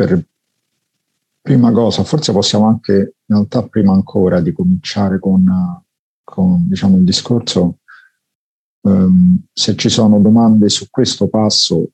[0.00, 0.24] per
[1.42, 5.44] prima cosa, forse possiamo anche, in realtà prima ancora di cominciare con,
[6.24, 7.80] con diciamo, il discorso,
[8.80, 11.90] um, se ci sono domande su questo passo,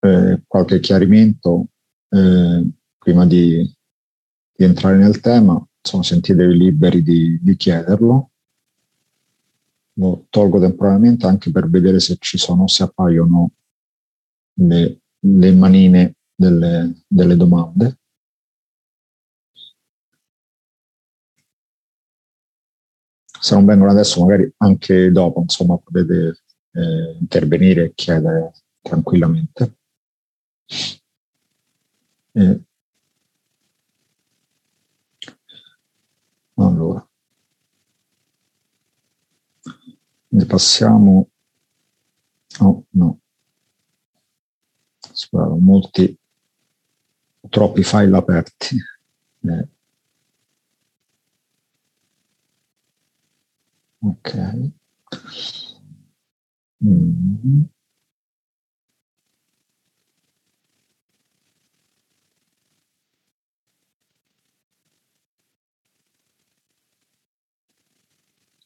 [0.00, 1.66] eh, qualche chiarimento
[2.08, 2.66] eh,
[2.96, 3.70] prima di,
[4.56, 8.30] di, entrare nel tema, insomma, sentitevi liberi di, di chiederlo.
[9.96, 13.50] Lo tolgo temporaneamente anche per vedere se ci sono, se appaiono
[14.54, 17.98] le, le manine delle, delle domande.
[23.40, 26.38] Se non vengono adesso, magari anche dopo, insomma, potete
[26.72, 29.76] eh, intervenire e chiedere tranquillamente.
[32.32, 32.60] Eh,
[36.56, 37.06] allora,
[40.28, 41.28] ne passiamo.
[42.60, 43.18] Oh, no.
[45.12, 46.16] Spero, molti,
[47.54, 48.76] troppi file aperti.
[49.42, 49.68] Eh.
[54.00, 54.30] Ok.
[56.80, 57.64] Mm.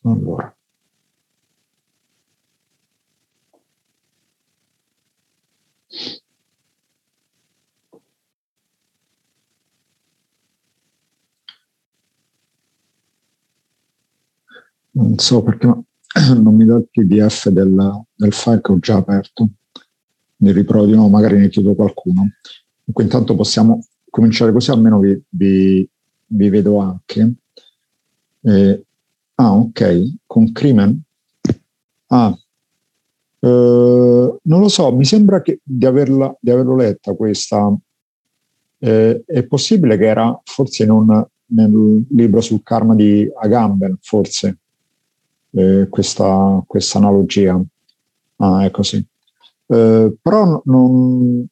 [0.02, 0.57] Allora.
[14.98, 15.66] Non so perché
[16.36, 19.48] non mi dà il PDF del, del file che ho già aperto.
[20.38, 22.28] Ne riprovo di nuovo, magari ne chiedo qualcuno.
[22.82, 25.88] Dunque, intanto possiamo cominciare così, almeno vi, vi,
[26.26, 27.32] vi vedo anche.
[28.40, 28.84] Eh,
[29.36, 31.00] ah, ok, con Crimen.
[32.08, 32.36] Ah,
[33.38, 37.72] eh, non lo so, mi sembra che, di, averla, di averlo letta questa.
[38.80, 44.58] Eh, è possibile che era forse in nel libro sul karma di Agamben, forse
[45.52, 46.64] eh, questa,
[46.94, 47.60] analogia.
[48.36, 49.04] Ah, è così.
[49.66, 51.46] Eh, però non,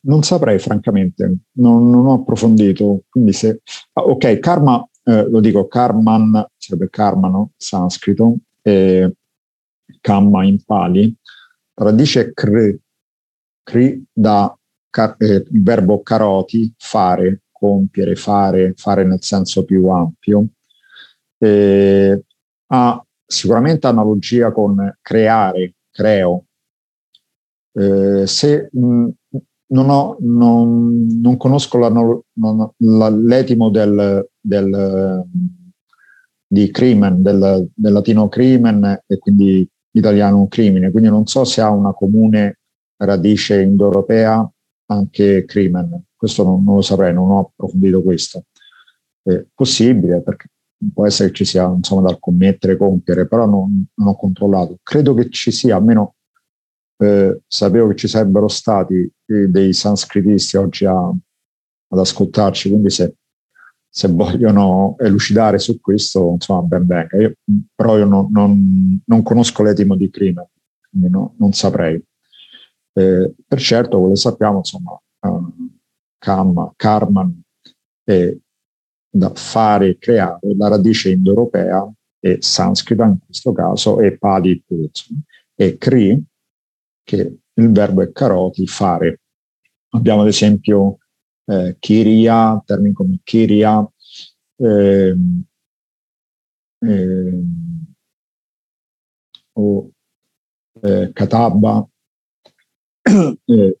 [0.00, 3.02] non, saprei, francamente, non, non, ho approfondito.
[3.08, 3.60] Quindi se...
[3.92, 7.50] Ah, ok, karma, eh, lo dico, karman, sarebbe karma, no?
[7.56, 9.14] Sanscrito, e
[10.00, 11.14] kamma in pali,
[11.74, 12.76] radice kr,
[13.62, 14.54] kri da
[15.18, 20.46] eh, il verbo karoti, fare, compiere, fare, fare nel senso più ampio,
[21.38, 22.22] eh,
[22.66, 26.46] ha sicuramente analogia con creare, creo.
[27.72, 29.08] Eh, se mh,
[29.68, 35.24] non, ho, non, non conosco non, l'etimo del, del,
[36.46, 41.70] di crimen, del, del, latino crimen e quindi italiano crimine, quindi non so se ha
[41.70, 42.58] una comune
[42.96, 44.50] radice indoeuropea
[44.86, 48.44] anche crimen, questo non lo saprei, non ho approfondito questo.
[49.22, 50.48] È possibile perché
[50.92, 54.78] può essere che ci sia insomma dal commettere, compiere, però non, non ho controllato.
[54.82, 56.14] Credo che ci sia, almeno
[56.96, 63.14] eh, sapevo che ci sarebbero stati eh, dei sanscritisti oggi a, ad ascoltarci, quindi se,
[63.88, 67.16] se, vogliono elucidare su questo, insomma, ben venga.
[67.18, 67.34] Io,
[67.74, 70.50] però io non, non, non conosco l'etimo di crimine,
[70.88, 72.02] quindi no, non saprei.
[72.92, 75.52] Eh, per certo, come sappiamo, insomma, uh,
[76.18, 77.42] Kam, Karman
[78.04, 78.40] e
[79.10, 84.62] da fare e creare, la radice indoeuropea è sanscrita in questo caso e padi
[85.54, 86.22] e kri,
[87.02, 89.20] che il verbo è karoti, fare.
[89.90, 90.98] Abbiamo ad esempio
[91.46, 93.86] eh, kiria, termini come kiria,
[94.56, 95.16] eh,
[96.78, 97.42] eh,
[99.54, 99.90] o
[100.82, 101.88] eh, katabba,
[103.44, 103.78] eh,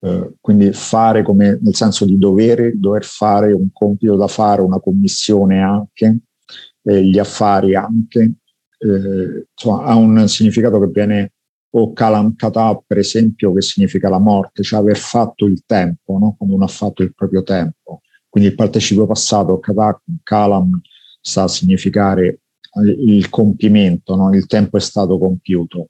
[0.00, 4.80] eh, quindi fare come nel senso di dovere, dover fare un compito da fare, una
[4.80, 6.20] commissione anche,
[6.82, 8.34] eh, gli affari anche,
[8.78, 11.32] eh, insomma, ha un significato che viene
[11.70, 16.34] o kalam kata, per esempio, che significa la morte, cioè aver fatto il tempo, no?
[16.36, 18.00] quando uno ha fatto il proprio tempo.
[18.28, 20.80] Quindi il participio passato, kata, kalam,
[21.20, 22.40] sta a significare
[22.80, 24.32] il compimento, no?
[24.34, 25.88] il tempo è stato compiuto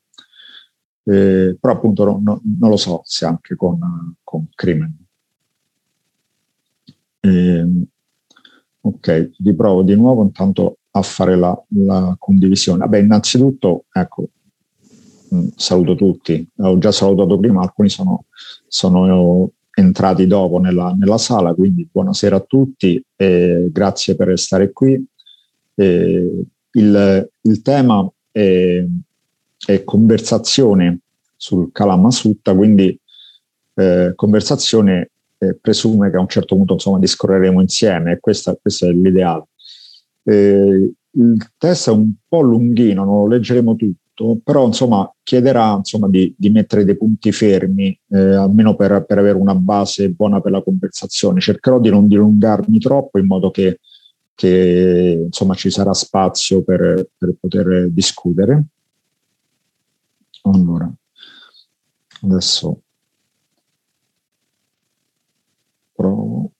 [1.09, 3.79] eh, però appunto no, no, non lo so se anche con,
[4.23, 4.95] con Crimen.
[7.21, 7.67] Eh,
[8.83, 12.81] ok, riprovo di nuovo intanto a fare la, la condivisione.
[12.81, 14.29] Vabbè, innanzitutto, ecco,
[15.35, 18.27] mm, saluto tutti, ho già salutato prima, alcuni sono,
[18.67, 25.03] sono entrati dopo nella, nella, sala, quindi buonasera a tutti e grazie per restare qui.
[25.75, 28.85] Eh, il, il tema è
[29.67, 31.01] e conversazione
[31.37, 32.99] sul Kalama Sutta, quindi
[33.75, 38.87] eh, conversazione eh, presume che a un certo punto insomma discorreremo insieme e questa, questo
[38.87, 39.45] è l'ideale.
[40.25, 46.09] Eh, il test è un po' lunghino, non lo leggeremo tutto, però insomma chiederà insomma,
[46.09, 50.53] di, di mettere dei punti fermi, eh, almeno per, per, avere una base buona per
[50.53, 51.41] la conversazione.
[51.41, 53.81] Cercherò di non dilungarmi troppo in modo che,
[54.35, 58.65] che insomma, ci sarà spazio per, per poter discutere.
[60.51, 60.91] Allora,
[62.23, 62.83] adesso
[65.95, 66.53] provo.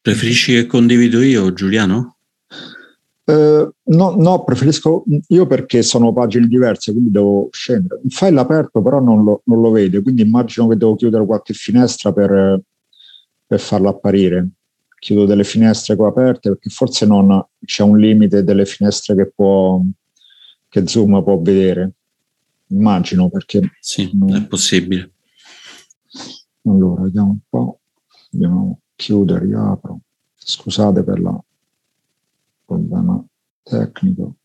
[0.00, 2.16] Preferisci che condivido io, Giuliano?
[3.24, 8.00] Uh, no, no, preferisco io perché sono pagine diverse, quindi devo scendere.
[8.04, 11.54] Il file aperto però non lo, non lo vede, quindi immagino che devo chiudere qualche
[11.54, 12.60] finestra per,
[13.46, 14.48] per farlo apparire.
[14.98, 19.80] Chiudo delle finestre qua aperte perché forse non c'è un limite delle finestre che, può,
[20.68, 21.92] che Zoom può vedere.
[22.68, 23.60] Immagino perché...
[23.80, 24.34] Sì, non...
[24.34, 25.10] è possibile.
[26.66, 27.80] Allora, vediamo un po'.
[28.32, 30.00] Andiamo chiudo, riapro.
[30.36, 31.44] Scusate per il
[32.72, 33.24] problema
[33.62, 34.36] tecnico.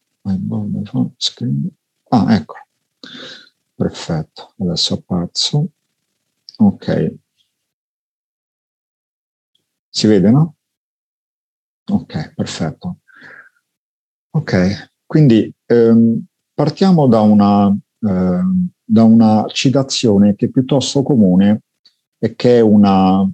[2.10, 2.56] Ah, ecco.
[3.76, 5.68] Perfetto, adesso apparso.
[6.58, 7.16] Ok.
[9.92, 10.56] Si vede, no?
[11.92, 12.98] Ok, perfetto.
[14.32, 21.62] Ok, quindi ehm, partiamo da una, ehm, da una citazione che è piuttosto comune
[22.20, 23.28] e che è una,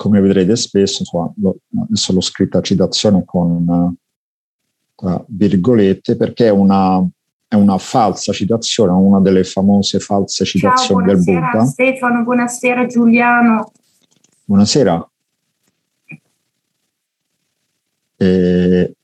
[0.00, 3.94] come vedrete spesso, insomma, lo, adesso l'ho scritta citazione con
[4.94, 7.06] uh, virgolette perché è una,
[7.46, 11.64] è una, falsa citazione, una delle famose false citazioni Ciao, del Buddha.
[11.66, 13.72] Stefano, buonasera Giuliano.
[14.46, 15.10] Buonasera.
[18.16, 18.94] E,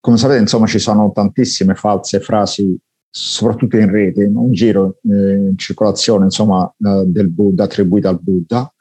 [0.00, 2.74] come sapete, insomma, ci sono tantissime false frasi
[3.10, 8.72] soprattutto in rete, in giro, eh, in circolazione, insomma, eh, del Buddha, attribuita al Buddha,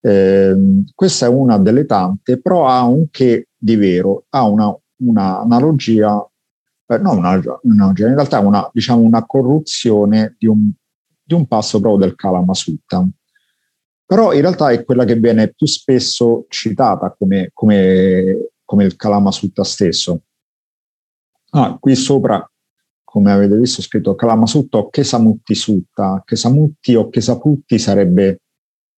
[0.00, 5.40] eh, questa è una delle tante, però ha un che di vero, ha una, una
[5.40, 6.26] analogia,
[6.86, 10.70] eh, non un'analogia, in realtà una, diciamo, una corruzione di un,
[11.22, 13.06] di un passo proprio del Kalama Sutta.
[14.06, 19.30] Però in realtà è quella che viene più spesso citata come, come, come il Kalama
[19.30, 20.22] Sutta stesso.
[21.50, 22.44] Ah, qui sopra,
[23.04, 26.22] come avete visto, scritto Kalama Sutta o Kesamutti Sutta.
[26.24, 28.40] Kesamutti o Kesaputti sarebbe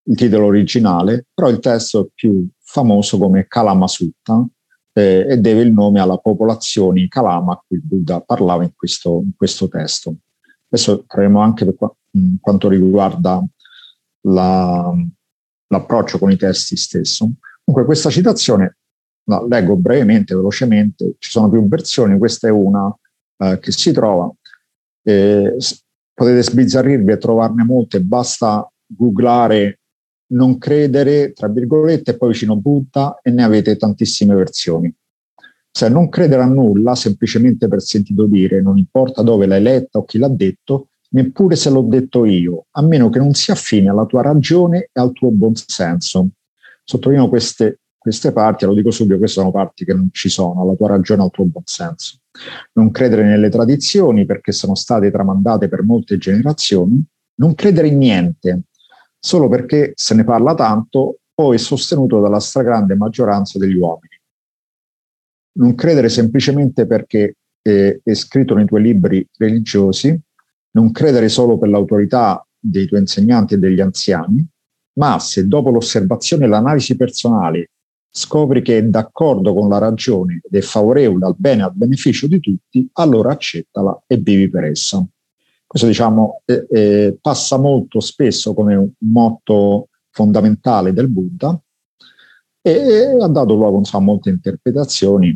[0.05, 4.47] il titolo originale, però il testo più famoso come Kalamasutta
[4.93, 9.21] eh, e deve il nome alla popolazione Kalama a cui il Buddha parlava in questo,
[9.25, 10.17] in questo testo.
[10.69, 13.45] Adesso troviamo anche per qua, mh, quanto riguarda
[14.23, 14.93] la,
[15.69, 17.31] l'approccio con i testi stesso.
[17.65, 18.79] Comunque questa citazione
[19.25, 22.93] la leggo brevemente, velocemente, ci sono più versioni, questa è una
[23.39, 24.31] eh, che si trova.
[25.05, 25.57] Eh,
[26.15, 29.81] potete sbizzarrirvi e trovarne molte, basta googlare
[30.33, 34.93] non credere, tra virgolette, e poi vicino Buddha e ne avete tantissime versioni.
[35.71, 40.05] Cioè non credere a nulla semplicemente per sentito dire, non importa dove l'hai letta o
[40.05, 44.05] chi l'ha detto, neppure se l'ho detto io, a meno che non sia affine alla
[44.05, 46.29] tua ragione e al tuo buonsenso.
[46.85, 50.75] Sottolineo queste, queste parti, lo dico subito, queste sono parti che non ci sono, alla
[50.75, 52.19] tua ragione e al tuo buonsenso.
[52.73, 57.03] Non credere nelle tradizioni perché sono state tramandate per molte generazioni,
[57.37, 58.63] non credere in niente,
[59.25, 64.19] solo perché se ne parla tanto o è sostenuto dalla stragrande maggioranza degli uomini.
[65.59, 70.19] Non credere semplicemente perché è, è scritto nei tuoi libri religiosi,
[70.73, 74.45] non credere solo per l'autorità dei tuoi insegnanti e degli anziani,
[74.95, 77.71] ma se dopo l'osservazione e l'analisi personale
[78.11, 82.27] scopri che è d'accordo con la ragione ed è favorevole al bene e al beneficio
[82.27, 85.05] di tutti, allora accettala e vivi per essa.
[85.73, 91.59] Questo diciamo, eh, eh, passa molto spesso come un motto fondamentale del Buddha
[92.61, 95.35] e, e ha dato luogo a molte interpretazioni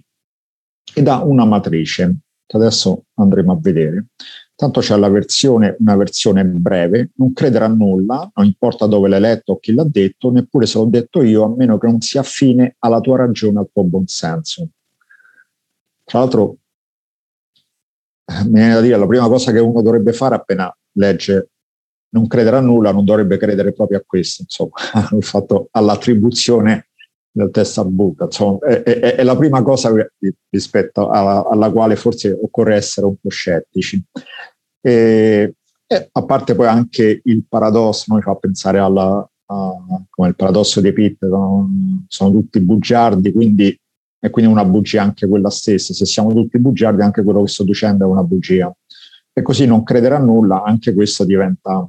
[0.93, 4.09] ed ha una matrice che adesso andremo a vedere.
[4.55, 9.21] Tanto c'è la versione, una versione breve, non credere a nulla, non importa dove l'hai
[9.21, 12.21] letto o chi l'ha detto, neppure se l'ho detto io, a meno che non sia
[12.21, 14.69] affine alla tua ragione, al tuo buonsenso.
[16.05, 16.59] Tra l'altro
[18.45, 21.51] mi viene da dire la prima cosa che uno dovrebbe fare appena legge
[22.09, 24.73] non credere a nulla, non dovrebbe credere proprio a questo, insomma,
[25.13, 26.89] il fatto all'attribuzione
[27.31, 29.93] del test al Buddha, insomma, è, è, è, la prima cosa
[30.49, 34.03] rispetto alla, alla, quale forse occorre essere un po' scettici.
[34.81, 35.55] E
[35.89, 39.75] E a parte poi anche il paradosso, noi fa pensare alla, a,
[40.11, 41.69] come il paradosso dei Pitt, sono,
[42.09, 43.79] sono tutti bugiardi, quindi
[44.27, 45.95] è quindi una bugia anche quella stessa.
[45.95, 48.75] Se siamo tutti bugiardi, anche quello che sto dicendo è una bugia.
[49.33, 51.87] E così non credere a nulla, anche questo diventa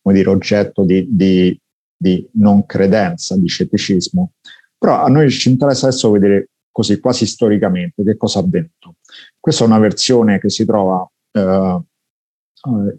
[0.00, 1.58] come dire, oggetto di, di,
[1.96, 4.32] di non credenza, di scetticismo.
[4.76, 8.96] Però a noi ci interessa adesso vedere così quasi storicamente che cosa ha avvenuto.
[9.38, 11.80] Questa è una versione che si trova eh,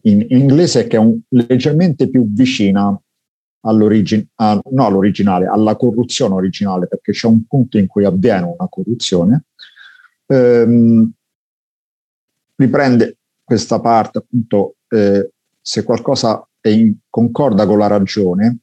[0.01, 2.99] in, in, inglese che è un, leggermente più vicina
[3.61, 9.45] all'origine, no all'originale, alla corruzione originale, perché c'è un punto in cui avviene una corruzione.
[10.27, 11.11] Ehm,
[12.55, 18.59] riprende questa parte appunto eh, se qualcosa è in, concorda con la ragione,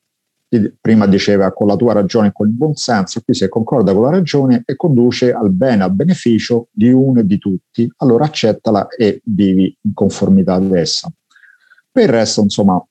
[0.80, 4.02] prima diceva con la tua ragione e con il buon senso, qui se concorda con
[4.02, 8.88] la ragione e conduce al bene, al beneficio di uno e di tutti, allora accettala
[8.88, 11.12] e vivi in conformità ad essa.
[11.90, 12.82] Per il resto, insomma,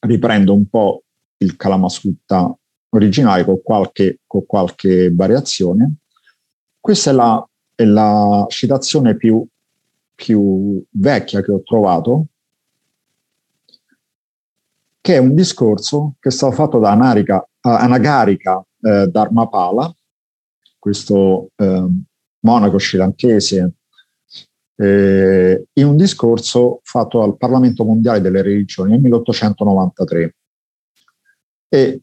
[0.00, 1.02] riprendo un po'
[1.38, 2.56] il Kalamasutta
[2.90, 5.96] originale con qualche, con qualche variazione.
[6.80, 9.46] Questa è la, è la citazione più,
[10.14, 12.26] più vecchia che ho trovato,
[15.00, 19.94] che è un discorso che è stato fatto da Anarica, Anagarika eh, Dharmapala,
[20.78, 21.86] questo eh,
[22.40, 23.72] monaco srilankese,
[24.76, 30.34] eh, in un discorso fatto al Parlamento Mondiale delle Religioni nel 1893
[31.68, 32.00] e,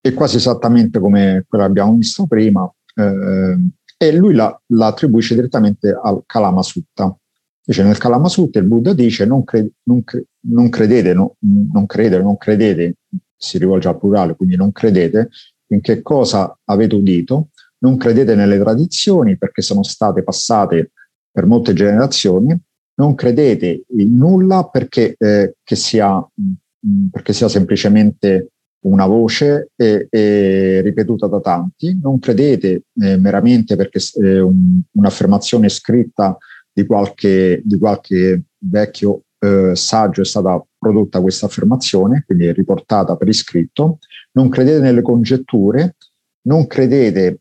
[0.00, 3.56] è quasi esattamente come quello che abbiamo visto prima, eh,
[3.96, 7.16] e lui la, la, attribuisce direttamente al Kalama Sutta.
[7.64, 11.86] Dice nel Kalama Sutta il Buddha dice non, cre, non, cre, non credete, no, non
[11.86, 12.96] credere, non credete,
[13.34, 15.30] si rivolge al plurale, quindi non credete
[15.68, 20.92] in che cosa avete udito, non credete nelle tradizioni perché sono state passate
[21.30, 22.56] per molte generazioni,
[22.96, 28.52] non credete in nulla perché, eh, sia, mh, perché sia semplicemente
[28.84, 36.36] una voce è, ripetuta da tanti, non credete eh, meramente perché è un, un'affermazione scritta
[36.72, 43.16] di qualche, di qualche vecchio eh, saggio è stata prodotta questa affermazione, quindi è riportata
[43.16, 43.98] per iscritto,
[44.32, 45.96] non credete nelle congetture,
[46.42, 47.40] non credete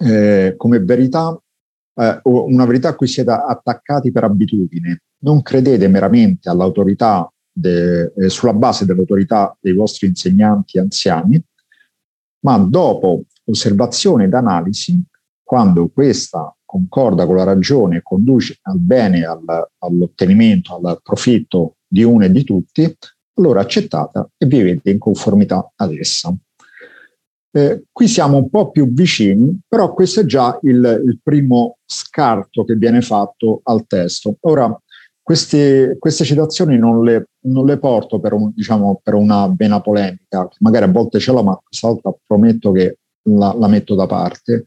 [0.00, 1.38] eh, come verità
[1.98, 8.28] eh, una verità a cui siete attaccati per abitudine, non credete meramente all'autorità de, eh,
[8.28, 11.42] sulla base dell'autorità dei vostri insegnanti anziani,
[12.40, 15.02] ma dopo osservazione ed analisi,
[15.42, 19.42] quando questa concorda con la ragione e conduce al bene, al,
[19.78, 22.96] all'ottenimento, al profitto di uno e di tutti,
[23.34, 26.34] allora accettata e vivete in conformità ad essa.
[27.50, 32.64] Eh, qui siamo un po' più vicini, però questo è già il, il primo scarto
[32.64, 34.36] che viene fatto al testo.
[34.40, 34.78] Ora,
[35.28, 40.48] queste, queste citazioni non le, non le porto per, un, diciamo, per, una vena polemica,
[40.60, 44.64] magari a volte ce l'ho, ma questa volta prometto che la, la metto da parte,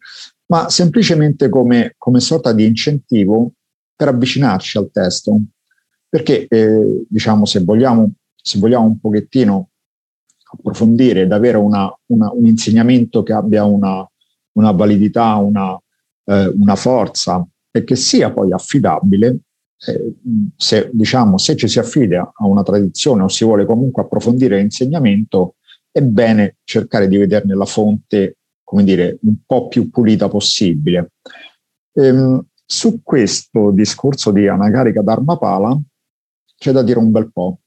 [0.51, 3.53] ma semplicemente come, come, sorta di incentivo
[3.95, 5.35] per avvicinarci al testo.
[6.07, 9.69] Perché, eh, diciamo, se vogliamo, se vogliamo un pochettino
[10.43, 14.07] approfondire ed avere una, una, un insegnamento che abbia una,
[14.51, 15.75] una validità, una,
[16.25, 19.39] eh, una forza e che sia poi affidabile,
[19.87, 20.13] eh,
[20.55, 25.55] se, diciamo, se ci si affida a una tradizione o si vuole comunque approfondire l'insegnamento,
[25.91, 31.13] è bene cercare di vederne la fonte, come dire, un po' più pulita possibile.
[31.93, 35.77] Ehm, su questo discorso di Anagarika Dharmapala
[36.55, 37.59] c'è da dire un bel po'.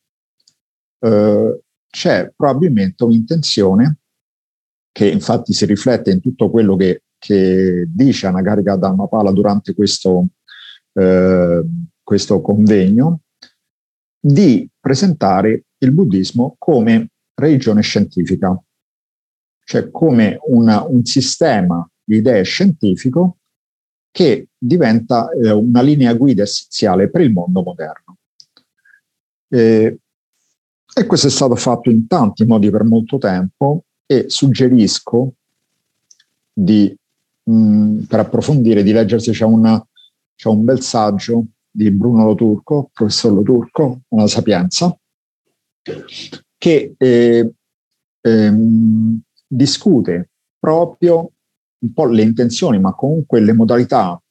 [1.01, 3.99] Eh, c'è probabilmente un'intenzione
[4.91, 10.29] che infatti si riflette in tutto quello che, che dice Anagarika Dharmapala durante questo,
[10.95, 11.65] eh,
[12.05, 13.23] questo convegno,
[14.21, 18.57] di presentare il buddismo come religione scientifica,
[19.65, 23.39] cioè come una, un sistema di idee scientifico
[24.11, 28.19] che diventa eh, una linea guida essenziale per il mondo moderno.
[29.49, 29.99] Eh,
[30.97, 35.33] e questo è stato fatto in tanti modi per molto tempo e suggerisco
[36.53, 36.97] di,
[37.43, 39.85] mh, per approfondire di leggersi, c'è, una,
[40.37, 41.45] c'è un bel saggio
[41.77, 44.97] di Bruno Loturco, professor Loturco, una sapienza,
[46.57, 47.53] che eh,
[48.21, 51.33] ehm, discute proprio
[51.81, 54.23] un po' le intenzioni, ma comunque le modalità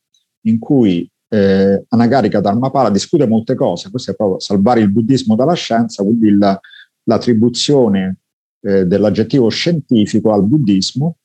[0.45, 3.89] in cui eh, Anagarika Dharmapala discute molte cose.
[3.89, 6.59] Questo è proprio salvare il buddismo dalla scienza, quindi il,
[7.03, 8.19] l'attribuzione
[8.62, 11.17] eh, dell'aggettivo scientifico al buddismo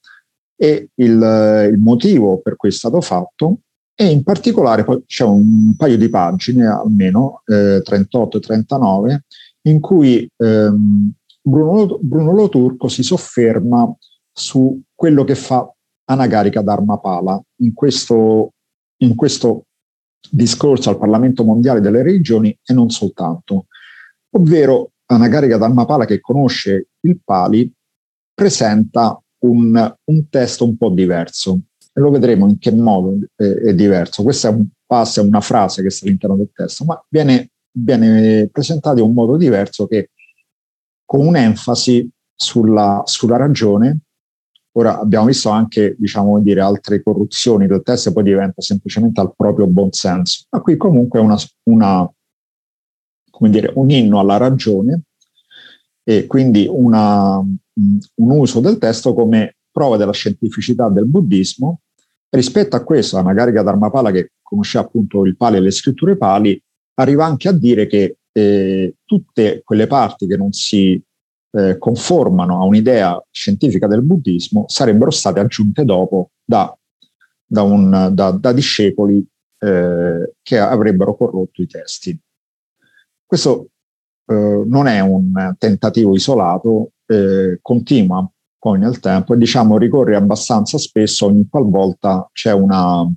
[0.56, 3.60] e il, il motivo per cui è stato fatto
[4.00, 9.24] e in particolare poi c'è un paio di pagine, almeno eh, 38 e 39,
[9.62, 11.12] in cui ehm,
[11.42, 13.92] Bruno, Bruno Loturco si sofferma
[14.32, 15.68] su quello che fa
[16.04, 18.52] Anagarika Dharmapala in questo,
[18.98, 19.64] in questo
[20.30, 23.66] discorso al Parlamento Mondiale delle Regioni e non soltanto,
[24.36, 27.68] ovvero Anagarika Dharmapala che conosce il Pali
[28.32, 31.62] presenta un, un testo un po' diverso
[31.98, 34.22] e lo vedremo in che modo è, è diverso.
[34.22, 38.48] Questa è un passo, è una frase che sta all'interno del testo, ma viene, viene
[38.52, 40.10] presentato in un modo diverso che
[41.04, 44.00] con un'enfasi sulla, sulla ragione.
[44.76, 49.34] Ora abbiamo visto anche, diciamo dire, altre corruzioni del testo e poi diventa semplicemente al
[49.34, 50.44] proprio buonsenso.
[50.50, 52.08] Ma qui comunque è una, una,
[53.48, 55.02] dire, un inno alla ragione
[56.04, 61.80] e quindi una, un uso del testo come prova della scientificità del buddismo.
[62.30, 66.60] Rispetto a questo, la Nagarika Dharmapala, che conosceva appunto il Pali e le scritture Pali,
[66.94, 71.02] arriva anche a dire che eh, tutte quelle parti che non si
[71.50, 76.76] eh, conformano a un'idea scientifica del buddismo sarebbero state aggiunte dopo da,
[77.44, 79.26] da, un, da, da discepoli
[79.58, 82.18] eh, che avrebbero corrotto i testi.
[83.24, 83.68] Questo
[84.26, 88.30] eh, non è un tentativo isolato, eh, continua
[88.68, 93.10] poi nel tempo e diciamo ricorre abbastanza spesso ogni qualvolta c'è una,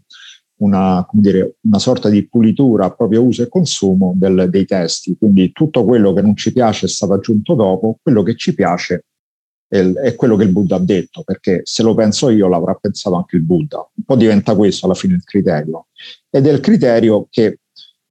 [0.60, 5.18] una, dire, una sorta di pulitura proprio uso e consumo del, dei testi.
[5.18, 9.08] Quindi tutto quello che non ci piace è stato aggiunto dopo, quello che ci piace
[9.68, 13.18] è, è quello che il Buddha ha detto, perché se lo penso io l'avrà pensato
[13.18, 13.78] anche il Buddha.
[13.78, 15.88] Un po' diventa questo alla fine il criterio.
[16.30, 17.60] Ed è il criterio che,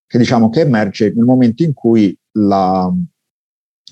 [0.06, 2.92] che, diciamo, che emerge nel momento in cui la,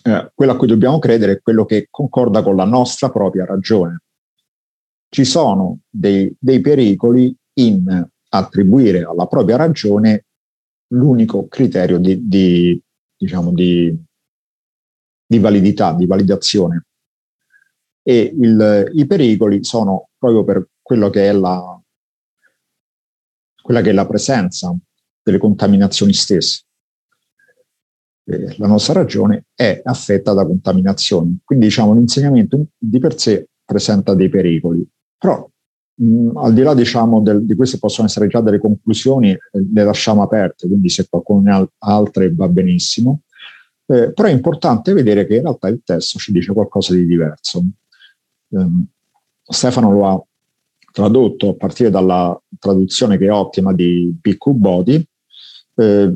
[0.02, 4.02] eh, quello a cui dobbiamo credere è quello che concorda con la nostra propria ragione.
[5.08, 10.26] Ci sono dei, dei pericoli in attribuire alla propria ragione
[10.88, 12.80] l'unico criterio di, di,
[13.16, 13.96] diciamo, di,
[15.26, 16.86] di validità, di validazione.
[18.02, 21.80] E il, i pericoli sono proprio per quello che è la,
[23.60, 24.74] quella che è la presenza
[25.22, 26.64] delle contaminazioni stesse.
[28.30, 31.38] Eh, la nostra ragione è affetta da contaminazioni.
[31.42, 34.86] Quindi diciamo l'insegnamento di per sé presenta dei pericoli,
[35.16, 35.48] però
[35.94, 39.40] mh, mm, al di là diciamo, del, di queste possono essere già delle conclusioni, eh,
[39.72, 43.22] le lasciamo aperte, quindi se qualcuno ne ha altre va benissimo.
[43.86, 47.64] Eh, però è importante vedere che in realtà il testo ci dice qualcosa di diverso.
[48.50, 48.66] Eh,
[49.42, 50.22] Stefano lo ha
[50.92, 55.02] tradotto a partire dalla traduzione che è ottima di Bhikkhu Bodhi.
[55.76, 56.14] Eh,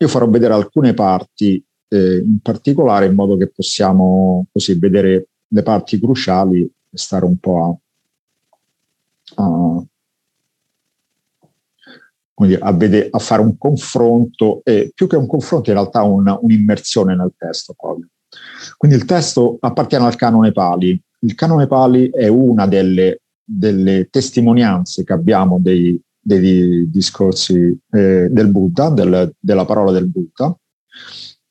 [0.00, 5.62] io farò vedere alcune parti eh, in particolare in modo che possiamo così vedere le
[5.62, 7.80] parti cruciali e stare un po'
[9.34, 9.84] a, a,
[12.60, 17.16] a, vedere, a, fare un confronto, e più che un confronto in realtà una, un'immersione
[17.16, 18.08] nel testo proprio.
[18.76, 21.00] Quindi il testo appartiene al canone Pali.
[21.20, 28.48] Il canone Pali è una delle, delle testimonianze che abbiamo dei, dei discorsi eh, del
[28.48, 30.54] Buddha, del, della parola del Buddha.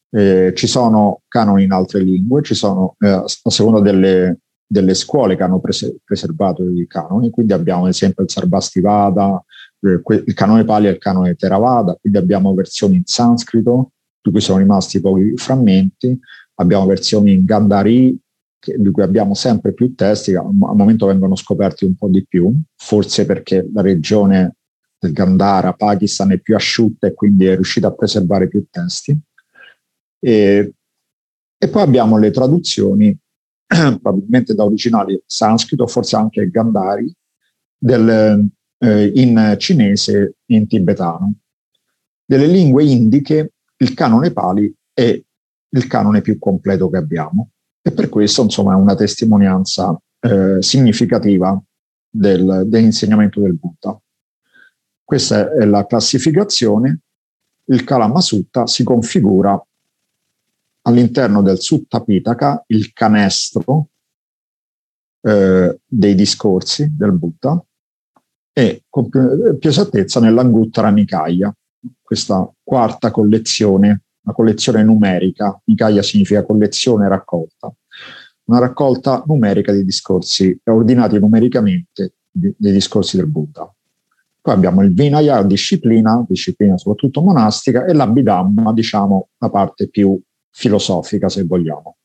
[0.10, 5.36] Eh, ci sono canoni in altre lingue, ci sono eh, a seconda delle, delle scuole
[5.36, 9.44] che hanno prese, preservato i canoni, quindi abbiamo ad esempio il Sarvastivada,
[9.82, 14.42] eh, il canone Pali e il canone Theravada, quindi abbiamo versioni in sanscrito, di cui
[14.42, 16.18] sono rimasti pochi frammenti,
[16.56, 18.18] abbiamo versioni in Gandhari,
[18.60, 22.26] che, di cui abbiamo sempre più testi, che al momento vengono scoperti un po' di
[22.28, 24.57] più, forse perché la regione
[25.00, 29.18] del Gandhara, Pakistan è più asciutta e quindi è riuscita a preservare più testi.
[30.20, 30.74] E,
[31.58, 33.18] e poi abbiamo le traduzioni
[33.66, 37.12] probabilmente da originali sanscrito, forse anche Gandhari,
[37.78, 41.34] del, eh, in cinese e in tibetano.
[42.26, 45.22] Delle lingue indiche, il canone Pali è
[45.70, 51.62] il canone più completo che abbiamo e per questo insomma è una testimonianza eh, significativa
[52.10, 54.00] del, dell'insegnamento del Buddha.
[55.08, 57.00] Questa è la classificazione.
[57.68, 59.58] Il Kalama Sutta si configura
[60.82, 63.88] all'interno del Sutta Pitaka il canestro
[65.22, 67.64] eh, dei discorsi del Buddha
[68.52, 71.56] e con più, più esattezza nell'Anguttara Nikaya,
[72.02, 77.74] questa quarta collezione, una collezione numerica, Nikaya significa collezione raccolta,
[78.50, 83.72] una raccolta numerica di discorsi ordinati numericamente dei discorsi del Buddha.
[84.48, 90.18] Poi abbiamo il Vinaya, disciplina, disciplina soprattutto monastica, e l'Abhidhamma, diciamo, la parte più
[90.52, 91.98] filosofica, se vogliamo.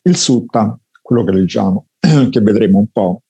[0.00, 1.84] Il sutta, quello che leggiamo
[2.30, 3.24] che vedremo un po',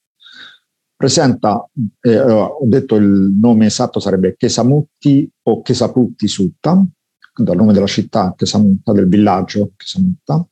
[0.94, 1.68] presenta,
[2.02, 6.86] eh, ho detto il nome esatto sarebbe Chesamutti o Chesaputti Sutta,
[7.34, 10.46] dal nome della città Chesamutta, del villaggio Chesamutta,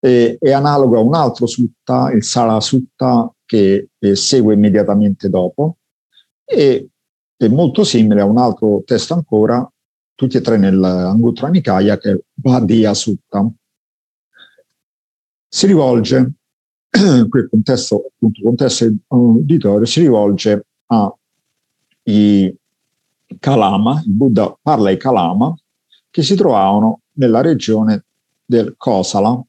[0.00, 5.76] e, è analogo a un altro sutta, il Sala Sutta, che eh, segue immediatamente dopo,
[6.44, 6.88] e
[7.36, 9.70] è molto simile a un altro testo ancora,
[10.14, 13.48] tutti e tre nell'Anguttara Nikaya, che è Bhadia Sutta.
[15.48, 16.32] Si rivolge,
[16.90, 22.54] qui il contesto, appunto, contesto uditorio, si rivolge ai
[23.38, 25.54] Kalama, il Buddha parla ai Kalama,
[26.10, 28.04] che si trovavano nella regione
[28.44, 29.40] del Kosala,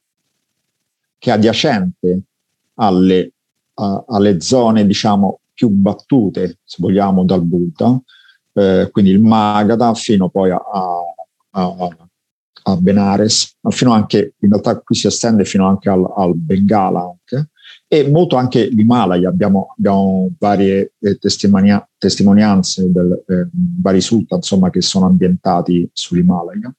[1.22, 2.22] che è adiacente
[2.76, 3.34] alle,
[3.76, 8.02] uh, alle zone, diciamo, più battute, se vogliamo, dal Buddha,
[8.54, 10.60] eh, quindi il Magadha fino poi a,
[11.52, 11.88] a,
[12.64, 17.52] a, Benares, fino anche, in realtà qui si estende fino anche al, al Bengala anche,
[17.88, 24.72] e molto anche l'Himalaya, abbiamo, abbiamo varie eh, testimonia- testimonianze, del, eh, vari sultan insomma,
[24.72, 26.74] che sono ambientati sull'Himalaya.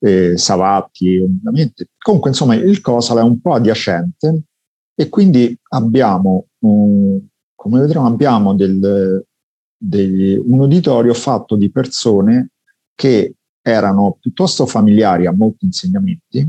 [0.00, 1.88] Eh, Savatti ovviamente.
[1.98, 4.42] Comunque insomma il Kosala è un po' adiacente
[4.94, 7.20] e quindi abbiamo, um,
[7.54, 9.24] come vedremo, abbiamo del,
[9.76, 12.50] degli, un uditorio fatto di persone
[12.94, 16.48] che erano piuttosto familiari a molti insegnamenti,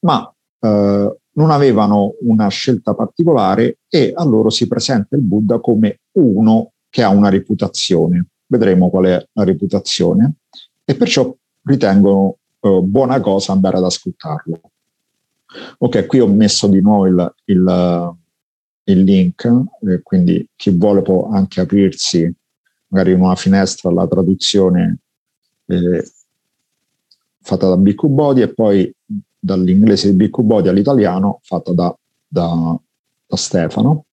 [0.00, 0.28] ma
[0.60, 6.72] eh, non avevano una scelta particolare e a loro si presenta il Buddha come uno
[6.88, 8.28] che ha una reputazione.
[8.46, 10.34] Vedremo qual è la reputazione
[10.84, 14.60] e perciò ritengono eh, buona cosa andare ad ascoltarlo.
[15.78, 18.16] Ok, qui ho messo di nuovo il, il,
[18.84, 19.44] il link,
[19.86, 22.34] eh, quindi chi vuole può anche aprirsi
[22.88, 24.98] magari in una finestra la traduzione
[25.66, 26.10] eh,
[27.40, 28.92] fatta da Bhikkhu Body e poi
[29.38, 31.94] dall'inglese di Bhikkhu Body all'italiano fatta da,
[32.26, 32.80] da,
[33.26, 34.06] da Stefano.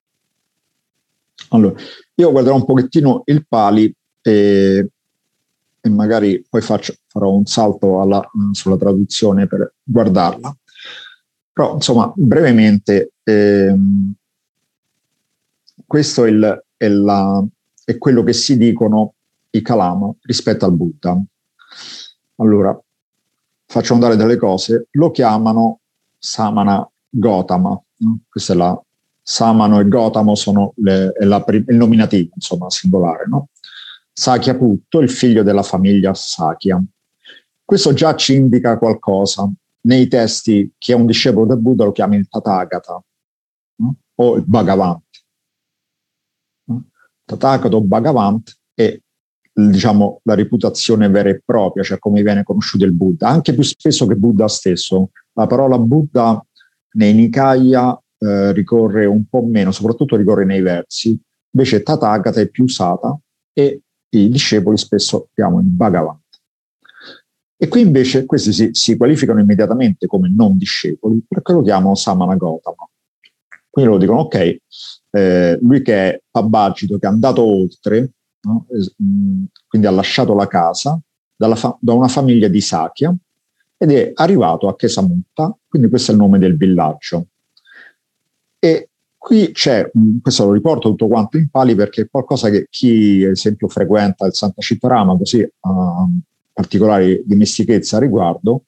[1.50, 1.74] Allora,
[2.14, 4.90] io guarderò un pochettino il Pali e,
[5.84, 10.56] e magari poi faccio, farò un salto alla, sulla traduzione per guardarla.
[11.52, 14.14] Però, insomma, brevemente, ehm,
[15.84, 17.44] questo è, il, è, la,
[17.84, 19.14] è quello che si dicono
[19.50, 21.20] i Kalama rispetto al Buddha.
[22.36, 22.80] Allora,
[23.66, 25.80] faccio andare delle cose, lo chiamano
[26.16, 27.78] Samana Gotama.
[28.28, 28.80] Questa è la
[29.20, 33.26] Samano e Gotamo sono le, la, il nominativo, insomma, singolare.
[33.26, 33.48] No?
[34.12, 36.82] Sakya Putto, il figlio della famiglia Sakya.
[37.64, 39.50] Questo già ci indica qualcosa.
[39.84, 43.02] Nei testi, chi è un discepolo del Buddha lo chiama il Tathagata
[44.14, 45.04] o il Bhagavant.
[47.24, 49.00] Tathagata o Bhagavant è
[49.52, 54.06] diciamo, la reputazione vera e propria, cioè come viene conosciuto il Buddha, anche più spesso
[54.06, 55.10] che Buddha stesso.
[55.32, 56.44] La parola Buddha
[56.92, 61.18] nei Nikaya eh, ricorre un po' meno, soprattutto ricorre nei versi,
[61.50, 63.18] invece Tathagata è più usata
[63.52, 63.80] e
[64.18, 66.20] i discepoli spesso chiamano il Bhagavan.
[67.56, 72.34] E qui invece questi si, si, qualificano immediatamente come non discepoli perché lo chiamano Samana
[72.34, 72.88] Gautama.
[73.70, 74.56] Quindi loro dicono, ok,
[75.10, 78.10] eh, lui che è Pabbagito, che è andato oltre,
[78.42, 78.66] no?
[79.02, 81.00] Mm, quindi ha lasciato la casa
[81.54, 83.14] fa- da una famiglia di Sakya
[83.76, 87.26] ed è arrivato a Kesamutta, quindi questo è il nome del villaggio.
[88.58, 88.90] E
[89.22, 93.22] qui c'è, mm, questo lo riporto tutto quanto in pali perché è qualcosa che chi,
[93.24, 96.08] ad esempio, frequenta il Santa Cittarama, così ha
[96.52, 98.64] particolari dimestichezza a riguardo,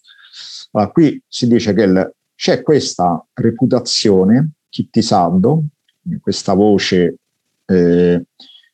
[0.70, 5.64] allora, qui si dice che il, c'è questa reputazione, Kittisaldo,
[6.20, 7.16] questa voce
[7.64, 8.24] eh,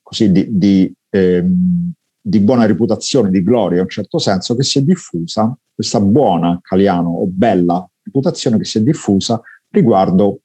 [0.03, 4.79] così di, di, ehm, di, buona reputazione, di gloria in un certo senso, che si
[4.79, 9.41] è diffusa, questa buona caliano o bella reputazione che si è diffusa
[9.71, 10.41] riguardo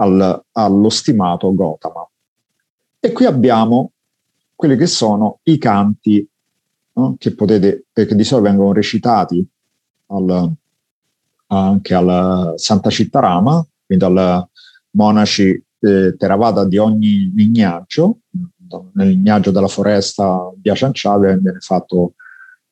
[0.00, 2.06] al, allo stimato Gotama.
[2.98, 3.92] E qui abbiamo
[4.54, 6.26] quelli che sono i canti
[6.94, 7.16] no?
[7.18, 9.46] che potete, che di solito vengono recitati
[10.06, 10.52] al,
[11.46, 14.46] anche al Santa Cittarama, quindi dal
[14.90, 18.18] monaci eh, Theravada di ogni lignaggio,
[18.92, 22.14] nel lignaggio della foresta di Acianciave viene fatto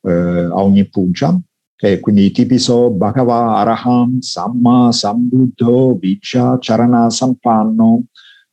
[0.02, 1.38] eh, a ogni pugia,
[1.80, 8.06] e quindi i tipi sono Bhagava, Araham, Samma, Sambuddho, Viccia, Charana, Sampanno.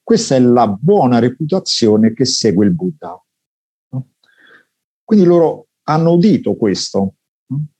[0.04, 3.20] Questa è la buona reputazione che segue il Buddha.
[5.04, 7.16] Quindi loro hanno udito questo.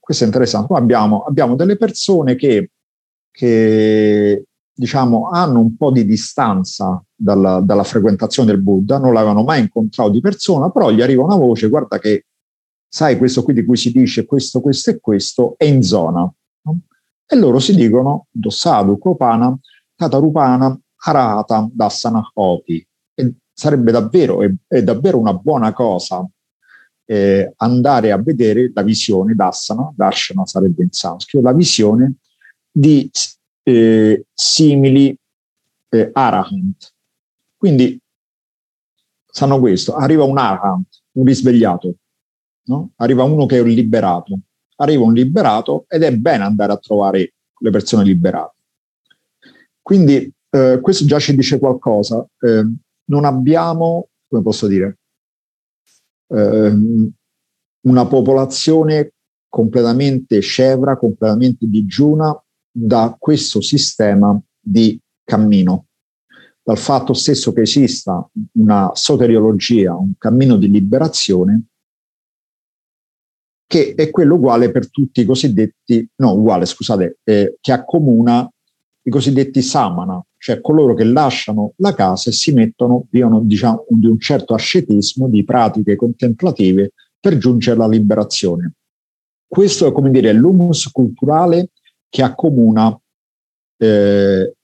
[0.00, 0.74] Questo è interessante.
[0.74, 2.72] Abbiamo, abbiamo delle persone che,
[3.30, 9.60] che diciamo, hanno un po' di distanza dalla, dalla, frequentazione del Buddha, non l'avevano mai
[9.60, 12.26] incontrato di persona, però gli arriva una voce, guarda che
[12.88, 16.32] sai questo qui di cui si dice questo, questo e questo è in zona.
[16.62, 16.80] No?
[17.26, 19.56] E loro si dicono, Dossadu, Kopana,
[19.94, 22.86] Tatarupana Arahatam Dassana Hoti.
[23.14, 26.28] E sarebbe davvero, è, è davvero una buona cosa
[27.06, 32.16] eh, andare a vedere la visione Dassana, Darshana sarebbe in sanscrito, la visione
[32.70, 33.08] di
[33.62, 35.16] eh, simili
[35.88, 36.94] eh, Arahant.
[37.56, 37.98] Quindi
[39.24, 41.94] sanno questo, arriva un Arahant, un risvegliato,
[42.66, 42.92] no?
[42.96, 44.38] arriva uno che è un liberato,
[44.76, 48.54] arriva un liberato ed è bene andare a trovare le persone liberate.
[49.82, 52.26] Quindi eh, questo già ci dice qualcosa.
[52.40, 52.64] Eh,
[53.04, 54.98] non abbiamo, come posso dire,
[56.28, 57.10] ehm,
[57.82, 59.12] una popolazione
[59.48, 62.36] completamente scevra, completamente digiuna
[62.70, 65.86] da questo sistema di cammino,
[66.62, 71.62] dal fatto stesso che esista una soteriologia, un cammino di liberazione
[73.66, 78.48] che è quello uguale per tutti i cosiddetti, no, uguale, scusate, eh, che accomuna
[79.02, 84.06] i cosiddetti samana, cioè coloro che lasciano la casa e si mettono, vivono diciamo, di
[84.06, 88.74] un certo ascetismo, di pratiche contemplative per giungere alla liberazione.
[89.46, 91.70] Questo è come dire l'humus culturale
[92.08, 92.96] che accomuna
[93.78, 94.54] eh,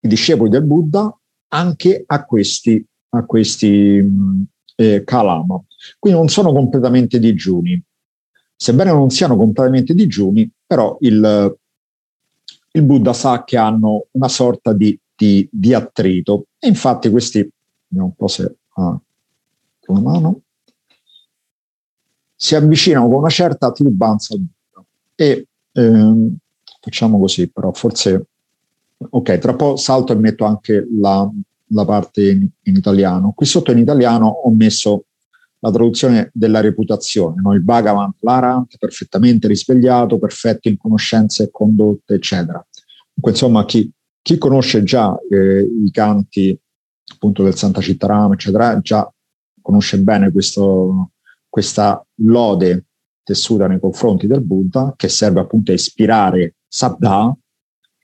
[0.00, 1.16] i discepoli del Buddha
[1.48, 4.04] anche a questi, a questi
[4.76, 5.62] eh, kalama.
[5.98, 7.82] Quindi non sono completamente digiuni.
[8.56, 11.56] Sebbene non siano completamente digiuni, però il,
[12.72, 16.46] il Buddha sa che hanno una sorta di, di, di attrito.
[16.58, 18.98] E infatti questi, vediamo un po' se ah,
[19.86, 20.40] la mano,
[22.34, 24.86] si avvicinano con una certa turbanza al Buddha.
[25.14, 26.36] E ehm,
[26.80, 28.26] facciamo così, però forse,
[28.98, 31.28] ok, tra poco salto e metto anche la,
[31.68, 33.32] la parte in, in, italiano.
[33.34, 35.04] Qui sotto in italiano ho messo
[35.64, 37.54] la traduzione della reputazione, no?
[37.54, 42.64] il Bhagavan, l'Arant, perfettamente risvegliato, perfetto in conoscenze e condotte, eccetera.
[43.14, 46.58] Dunque, insomma, chi, chi conosce già eh, i canti
[47.14, 49.10] appunto del Santa Cittaram, eccetera, già
[49.62, 51.12] conosce bene questo,
[51.48, 52.84] questa lode
[53.22, 57.24] tessuta nei confronti del Buddha, che serve appunto a ispirare Saddha,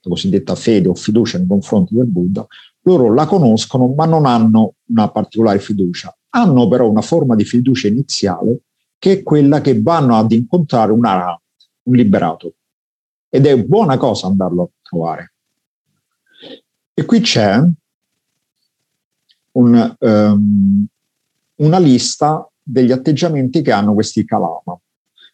[0.03, 2.43] la cosiddetta fede o fiducia nei confronti del Buddha,
[2.85, 6.11] loro la conoscono ma non hanno una particolare fiducia.
[6.31, 8.61] Hanno però una forma di fiducia iniziale
[8.97, 11.41] che è quella che vanno ad incontrare un arhat,
[11.83, 12.53] un liberato.
[13.29, 15.33] Ed è buona cosa andarlo a trovare.
[16.93, 17.59] E qui c'è
[19.53, 20.85] un, um,
[21.55, 24.79] una lista degli atteggiamenti che hanno questi kalama.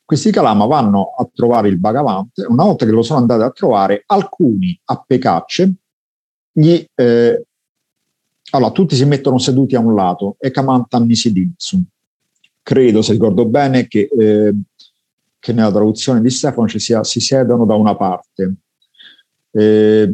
[0.08, 4.04] Questi Kalama vanno a trovare il Bhagavante, una volta che lo sono andati a trovare,
[4.06, 5.74] alcuni a pecacce,
[6.50, 7.47] gli, eh,
[8.52, 11.84] allora tutti si mettono seduti a un lato e Kamanta Nisiditsu.
[12.62, 14.54] Credo, se ricordo bene, che, eh,
[15.40, 18.56] che nella traduzione di Stefano ci sia, si siedono da una parte.
[19.52, 20.14] Eh,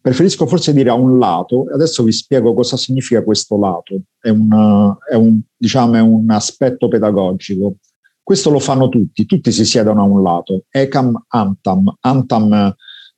[0.00, 4.00] preferisco forse dire a un lato, adesso vi spiego cosa significa questo lato.
[4.18, 7.76] È, una, è, un, diciamo, è un aspetto pedagogico.
[8.22, 10.64] Questo lo fanno tutti, tutti si siedono a un lato.
[10.70, 12.74] Ecam antam, antam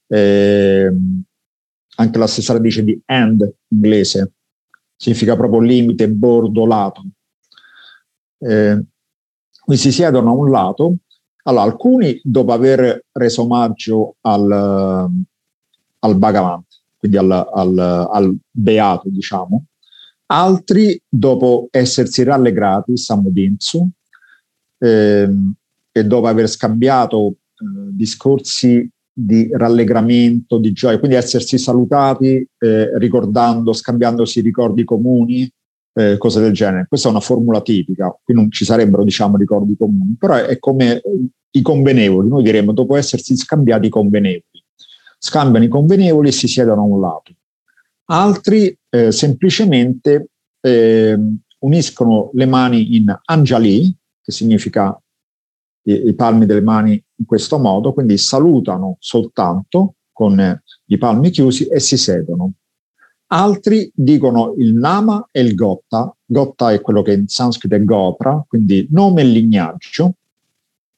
[0.06, 0.92] eh,
[1.96, 4.32] anche la stessa radice di end inglese,
[4.96, 7.02] significa proprio limite, bordo, lato.
[8.38, 8.84] Eh,
[9.64, 10.96] quindi si siedono a un lato.
[11.44, 15.10] Allora, alcuni dopo aver reso omaggio al,
[15.98, 19.64] al Bhagavant, quindi al, al, al beato, diciamo,
[20.26, 23.88] altri dopo essersi rallegrati, Samudinsu,
[24.78, 25.52] ehm,
[25.90, 33.72] e dopo aver scambiato eh, discorsi di rallegramento, di gioia, quindi essersi salutati eh, ricordando,
[33.72, 35.50] scambiandosi ricordi comuni,
[35.94, 36.86] eh, cose del genere.
[36.88, 41.02] Questa è una formula tipica, qui non ci sarebbero diciamo ricordi comuni, però è, come
[41.50, 44.64] i convenevoli, noi diremmo dopo essersi scambiati i convenevoli.
[45.18, 47.32] Scambiano i convenevoli e si siedono a un lato.
[48.06, 50.28] Altri eh, semplicemente
[50.60, 51.18] eh,
[51.60, 54.98] uniscono le mani in Anjali, che significa
[55.82, 61.66] i, i, palmi delle mani in questo modo, quindi salutano soltanto con i palmi chiusi
[61.66, 62.52] e si sedono.
[63.28, 66.14] Altri dicono il nama e il gotta.
[66.24, 70.14] Gotta è quello che in sanscrito è gopra, quindi nome e lignaggio,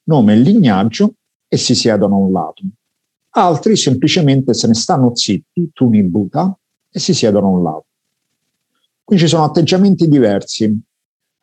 [0.05, 1.15] nome e lignaggio
[1.47, 2.63] e si siedono a un lato.
[3.37, 6.57] Altri semplicemente se ne stanno zitti, tuni buddha,
[6.91, 7.87] e si siedono a un lato.
[9.05, 10.83] Quindi ci sono atteggiamenti diversi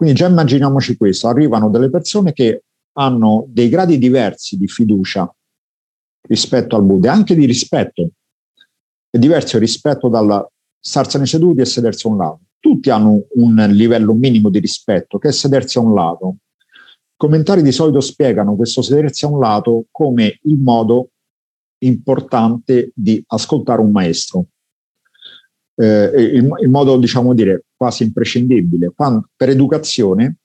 [0.01, 5.33] quindi già immaginiamoci questo, arrivano delle persone che hanno dei gradi diversi di fiducia
[6.21, 8.11] rispetto al Buddha, anche di rispetto.
[9.09, 10.47] È diverso rispetto dal
[10.79, 12.39] starsene seduti e sedersi a un lato.
[12.59, 16.27] Tutti hanno un livello minimo di rispetto, che è sedersi a un lato.
[16.27, 21.09] I commentari di solito spiegano questo sedersi a un lato come il modo
[21.79, 24.45] importante di ascoltare un maestro.
[25.75, 28.91] Eh, il, il, modo, diciamo dire, quasi imprescindibile.
[28.95, 30.37] Quando, per educazione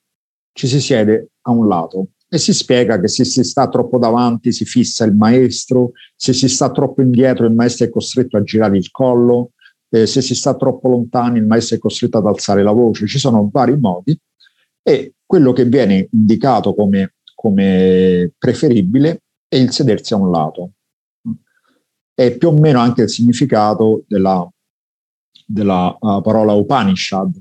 [0.53, 4.53] ci si siede a un lato e si spiega che se si sta troppo davanti
[4.53, 8.77] si fissa il maestro, se si sta troppo indietro il maestro è costretto a girare
[8.77, 9.53] il collo,
[9.91, 13.07] eh, se si sta troppo lontani il maestro è costretto ad alzare la voce.
[13.07, 14.19] Ci sono vari modi
[14.83, 20.73] e quello che viene indicato come, come preferibile è il sedersi a un lato.
[22.13, 24.49] È più o meno anche il significato della,
[25.47, 27.39] della uh, parola Upanishad,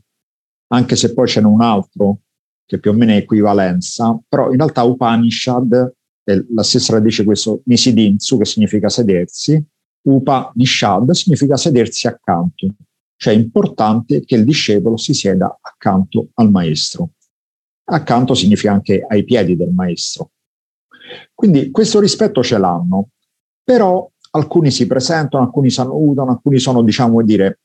[0.67, 2.19] anche se poi ce n'è un altro
[2.65, 7.61] che più o meno è equivalenza, però in realtà Upanishad è la stessa radice questo
[7.65, 9.63] Nisidinsu che significa sedersi,
[10.07, 12.75] Upanishad significa sedersi accanto,
[13.15, 17.11] cioè è importante che il discepolo si sieda accanto al maestro.
[17.85, 20.31] Accanto significa anche ai piedi del maestro.
[21.33, 23.09] Quindi questo rispetto ce l'hanno,
[23.63, 27.59] però alcuni si presentano, alcuni salutano, alcuni sono, diciamo dire,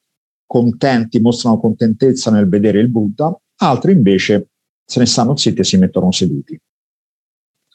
[0.47, 4.50] contenti, mostrano contentezza nel vedere il Buddha, altri invece
[4.91, 6.61] se ne stanno zitti e si mettono seduti.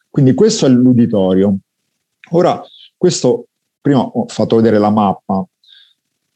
[0.10, 1.56] Quindi questo è l'uditorio.
[2.32, 2.62] Ora,
[2.98, 3.48] questo,
[3.80, 5.46] prima ho fatto vedere la mappa,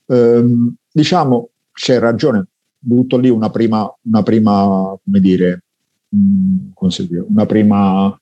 [0.06, 5.64] ehm, diciamo c'è ragione, butto lì una prima, una prima come dire,
[6.08, 6.72] mh,
[7.28, 8.18] una prima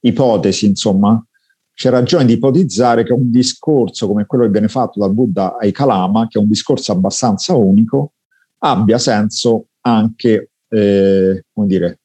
[0.00, 1.24] ipotesi, insomma,
[1.72, 5.70] c'è ragione di ipotizzare che un discorso come quello che viene fatto dal Buddha ai
[5.70, 8.14] Kalama, che è un discorso abbastanza unico,
[8.58, 11.98] abbia senso anche eh, come dire,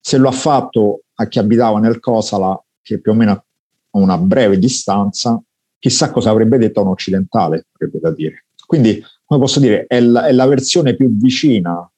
[0.00, 3.44] se lo ha fatto a chi abitava nel Kosala, che più o meno a
[3.92, 5.40] una breve distanza,
[5.78, 8.46] chissà cosa avrebbe detto a un occidentale, avrebbe da dire.
[8.66, 11.88] Quindi, come posso dire, è la, è la versione più vicina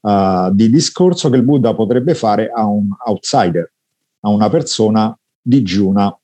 [0.00, 3.72] uh, di discorso che il Buddha potrebbe fare a un outsider,
[4.20, 6.16] a una persona digiuna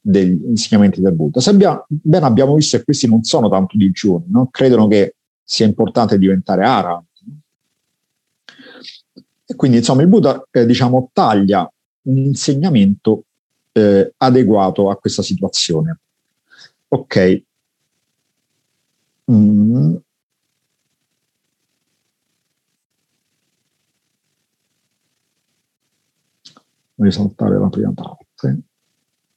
[0.00, 1.40] degli insegnamenti del Buddha.
[1.40, 4.48] Se abbiamo, ben abbiamo visto che questi non sono tanto digiuni, no?
[4.50, 7.02] credono che sia importante diventare ara,
[9.50, 11.68] e quindi insomma il Buddha eh, diciamo, taglia
[12.02, 13.24] un insegnamento
[13.72, 15.98] eh, adeguato a questa situazione.
[16.86, 17.42] Ok.
[19.28, 19.96] Mm.
[27.08, 28.60] Saltare la prima parte.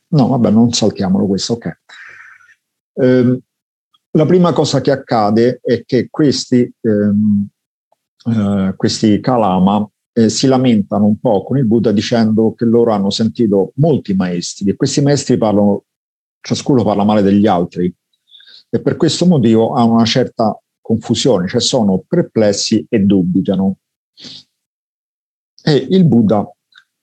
[0.09, 1.79] No, vabbè, non saltiamolo questo, ok.
[2.93, 3.39] Eh,
[4.11, 7.47] la prima cosa che accade è che questi, ehm,
[8.25, 13.09] eh, questi Kalama eh, si lamentano un po' con il Buddha dicendo che loro hanno
[13.09, 15.85] sentito molti maestri e questi maestri parlano,
[16.39, 17.93] ciascuno parla male degli altri
[18.69, 23.77] e per questo motivo hanno una certa confusione, cioè sono perplessi e dubitano.
[25.65, 26.47] E il Buddha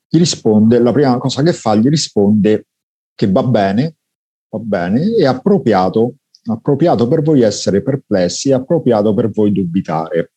[0.08, 2.66] gli risponde, la prima cosa che fa, gli risponde
[3.14, 3.96] che va bene,
[4.48, 10.32] va bene, è appropriato, appropriato per voi essere perplessi, è appropriato per voi dubitare.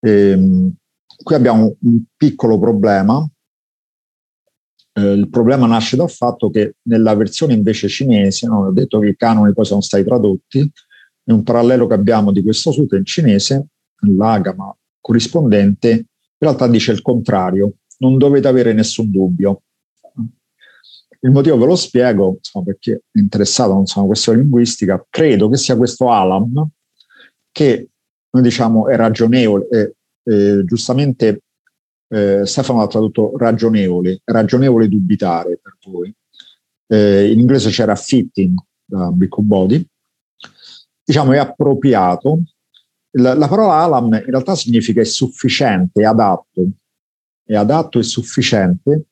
[0.00, 0.74] Ehm,
[1.22, 3.26] qui abbiamo un piccolo problema.
[4.92, 9.08] Eh, il problema nasce dal fatto che nella versione invece cinese, no, ho detto che
[9.08, 10.70] i canoni poi sono stati tradotti,
[11.24, 13.66] è un parallelo che abbiamo di questo sutra in cinese,
[14.06, 16.04] l'agama corrispondente, in
[16.38, 19.62] realtà dice il contrario, non dovete avere nessun dubbio.
[21.20, 25.56] Il motivo ve lo spiego, insomma, perché è interessato a una questione linguistica, credo che
[25.56, 26.68] sia questo Alam,
[27.50, 27.88] che
[28.30, 29.92] noi diciamo è ragionevole, è
[30.28, 31.42] eh, giustamente
[32.08, 36.14] eh, Stefano ha tradotto ragionevole, ragionevole dubitare per voi.
[36.86, 39.84] Eh, in inglese c'era fitting da Body.
[41.04, 42.42] Diciamo è appropriato.
[43.12, 46.68] La, la, parola alam in realtà significa è sufficiente, è adatto.
[47.42, 49.06] È adatto e sufficiente,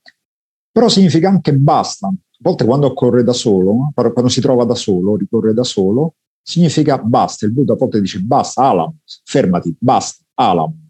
[0.70, 2.08] però significa anche basta.
[2.08, 6.98] A volte quando corre da solo, quando si trova da solo, ricorre da solo, significa
[6.98, 7.46] basta.
[7.46, 10.85] Il Buddha a volte dice basta, alam, fermati, basta, alam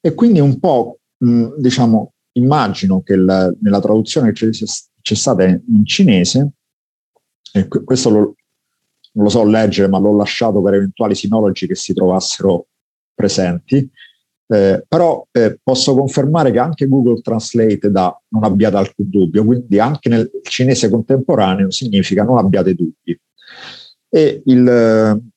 [0.00, 4.64] e quindi un po', mh, diciamo, immagino che il, nella traduzione che c'è,
[5.00, 6.50] c'è, stata in cinese,
[7.52, 8.34] e questo lo,
[9.12, 12.66] non lo so leggere, ma l'ho lasciato per eventuali sinologi che si trovassero
[13.14, 13.90] presenti,
[14.46, 19.78] eh, però eh, posso confermare che anche Google Translate da non abbiate alcun dubbio, quindi
[19.78, 23.18] anche nel cinese contemporaneo significa non abbiate dubbi.
[24.08, 25.29] E il,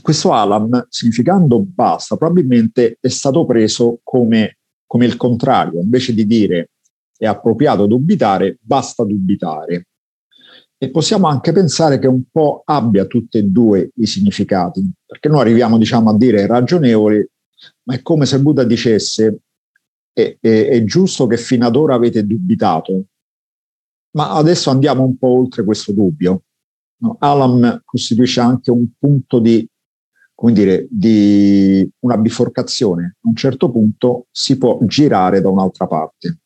[0.00, 6.70] questo Alam, significando basta, probabilmente è stato preso come, come il contrario, invece di dire
[7.16, 9.86] è appropriato dubitare, basta dubitare.
[10.76, 15.42] E possiamo anche pensare che un po' abbia tutti e due i significati, perché noi
[15.42, 17.24] arriviamo diciamo, a dire ragionevoli,
[17.84, 19.42] ma è come se Buddha dicesse
[20.12, 23.04] è, è, è giusto che fino ad ora avete dubitato,
[24.16, 26.42] ma adesso andiamo un po' oltre questo dubbio.
[27.02, 29.66] No, Alam costituisce anche un punto di,
[30.42, 33.14] come dire, di una biforcazione.
[33.20, 36.38] A un certo punto si può girare da un'altra parte.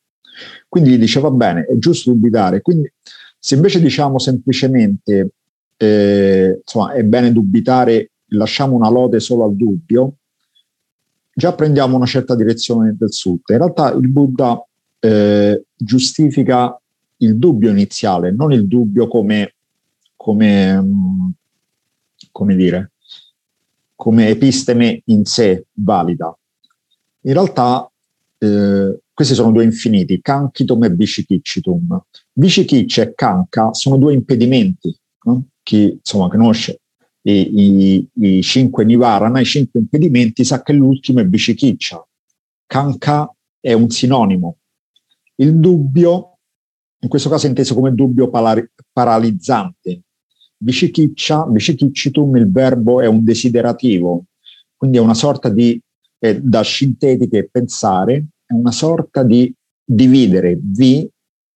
[0.69, 2.61] Quindi dice va bene, è giusto dubitare.
[2.61, 2.93] Quindi
[3.39, 5.31] se invece diciamo semplicemente
[5.79, 10.17] eh, insomma, è bene dubitare, lasciamo una lode solo al dubbio,
[11.33, 13.41] già prendiamo una certa direzione del sud.
[13.47, 14.63] In realtà il Buddha
[14.99, 16.79] eh, giustifica
[17.19, 19.55] il dubbio iniziale, non il dubbio come,
[20.17, 21.29] come, mm,
[22.31, 22.91] come dire,
[23.97, 26.37] come episteme in sé valida.
[27.23, 27.91] In realtà
[28.39, 32.03] eh, questi sono due infiniti, Kankitum e Vishikiccitum.
[32.35, 34.95] Vishikiccia e Kanka sono due impedimenti.
[35.23, 35.47] No?
[35.63, 36.81] Chi insomma, conosce
[37.23, 42.07] i, i, i, cinque Nivarana, i cinque impedimenti, sa che l'ultimo è Vishikiccia.
[42.67, 44.59] Kanka è un sinonimo.
[45.37, 46.39] Il dubbio,
[47.01, 50.03] in questo caso è inteso come dubbio palari, paralizzante.
[50.59, 54.25] Vishikiccia, Vishikiccitum, il verbo è un desiderativo,
[54.77, 55.81] quindi è una sorta di,
[56.19, 59.53] eh, da sintetiche pensare, è una sorta di
[59.85, 61.09] dividere vi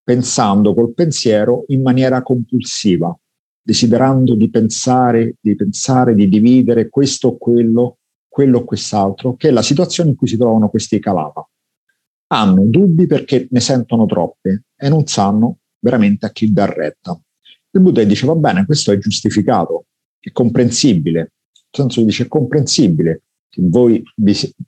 [0.02, 3.16] pensando col pensiero in maniera compulsiva,
[3.62, 7.98] desiderando di pensare, di pensare, di dividere questo o quello,
[8.28, 11.48] quello o quest'altro, che è la situazione in cui si trovano questi calapa.
[12.32, 17.20] Hanno dubbi perché ne sentono troppe e non sanno veramente a chi dar retta.
[17.72, 19.84] Il Buddha dice va bene, questo è giustificato,
[20.18, 21.30] è comprensibile, nel
[21.70, 24.02] senso dice è comprensibile che voi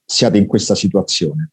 [0.05, 1.51] siate in questa situazione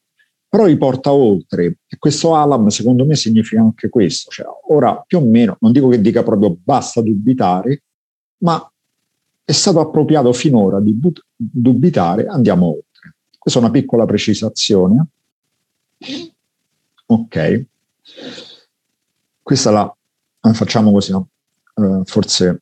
[0.49, 5.19] però li porta oltre e questo Alam secondo me significa anche questo, cioè, ora più
[5.19, 7.83] o meno, non dico che dica proprio basta dubitare,
[8.37, 8.69] ma
[9.45, 13.15] è stato appropriato finora di but- dubitare, andiamo oltre.
[13.37, 15.05] Questa è una piccola precisazione.
[17.05, 17.65] Ok,
[19.43, 19.95] questa la
[20.53, 21.27] facciamo così, no?
[21.79, 22.61] Uh, forse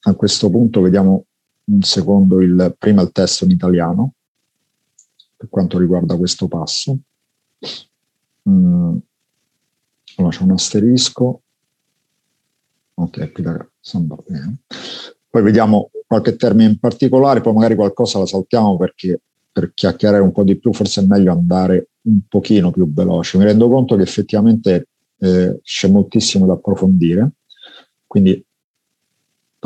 [0.00, 1.24] a questo punto vediamo
[1.64, 4.12] un secondo il, prima il testo in italiano
[5.36, 6.96] per quanto riguarda questo passo.
[8.48, 8.96] Mm.
[10.16, 11.40] Allora c'è un asterisco.
[12.94, 14.58] Ok, qui da sembra bene.
[15.28, 19.20] Poi vediamo qualche termine in particolare, poi magari qualcosa la saltiamo perché
[19.52, 23.36] per chiacchierare un po' di più forse è meglio andare un pochino più veloce.
[23.36, 24.88] Mi rendo conto che effettivamente
[25.18, 27.32] eh, c'è moltissimo da approfondire,
[28.06, 28.42] quindi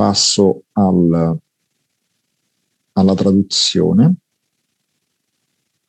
[0.01, 1.39] passo al,
[2.93, 4.15] alla traduzione.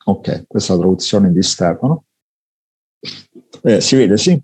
[0.04, 2.04] Ok, questa è la traduzione di Stefano.
[3.62, 4.38] Eh, si vede, sì?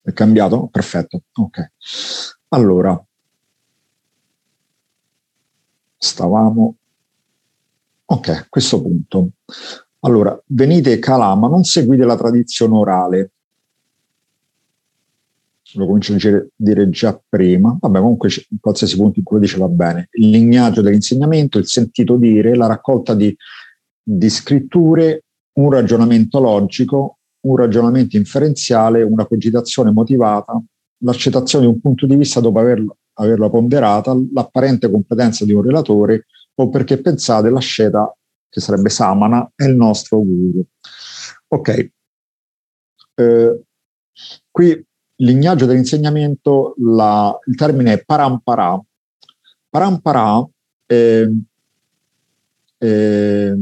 [0.00, 0.68] È cambiato?
[0.68, 1.72] Perfetto, ok.
[2.50, 3.04] Allora,
[5.96, 6.76] stavamo...
[8.04, 9.30] Ok, a questo punto.
[10.00, 13.32] Allora, venite Calama, non seguite la tradizione orale.
[15.74, 17.76] Lo comincio a dire già prima.
[17.78, 20.08] Vabbè, comunque in qualsiasi punto in cui dice va bene.
[20.12, 23.36] Lignaggio dell'insegnamento, il sentito dire, la raccolta di,
[24.02, 25.24] di scritture
[25.58, 30.60] un ragionamento logico, un ragionamento inferenziale, una cogitazione motivata,
[31.02, 36.26] l'accettazione di un punto di vista dopo averlo, averla ponderata, l'apparente competenza di un relatore
[36.54, 38.12] o perché pensate la sceta,
[38.48, 40.64] che sarebbe Samana, è il nostro guru.
[41.48, 41.90] Ok,
[43.14, 43.62] eh,
[44.50, 44.86] qui
[45.18, 48.80] lignaggio dell'insegnamento, la, il termine è parampara.
[49.68, 50.46] Parampara
[50.86, 51.32] eh,
[52.78, 53.56] eh,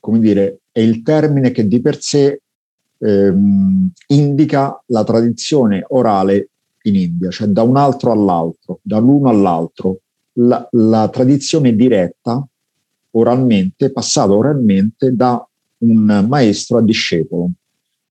[0.00, 2.40] come dire, è il termine che di per sé
[2.98, 6.48] ehm, indica la tradizione orale
[6.82, 10.00] in India, cioè da un altro all'altro, dall'uno all'altro,
[10.34, 12.46] la, la tradizione diretta
[13.10, 15.46] oralmente, passata oralmente da
[15.78, 17.50] un maestro a discepolo.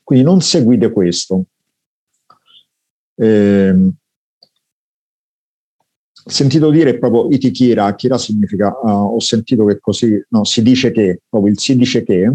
[0.04, 1.46] Quindi non seguite questo.
[3.20, 3.92] Eh,
[6.28, 11.22] sentito dire proprio itikira, kira significa uh, ho sentito che così, no, si dice che,
[11.28, 12.32] proprio il si dice che,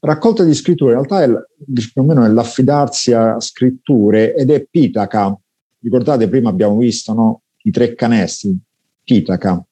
[0.00, 1.28] raccolta di scritture in realtà è,
[1.72, 5.36] più o meno è l'affidarsi a scritture ed è pitaka.
[5.80, 8.56] Ricordate, prima abbiamo visto no, i tre canestri,
[9.02, 9.64] pitaka.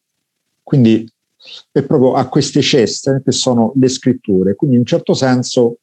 [0.62, 1.08] Quindi
[1.70, 4.54] è proprio a queste ceste che sono le scritture.
[4.54, 5.78] Quindi in un certo senso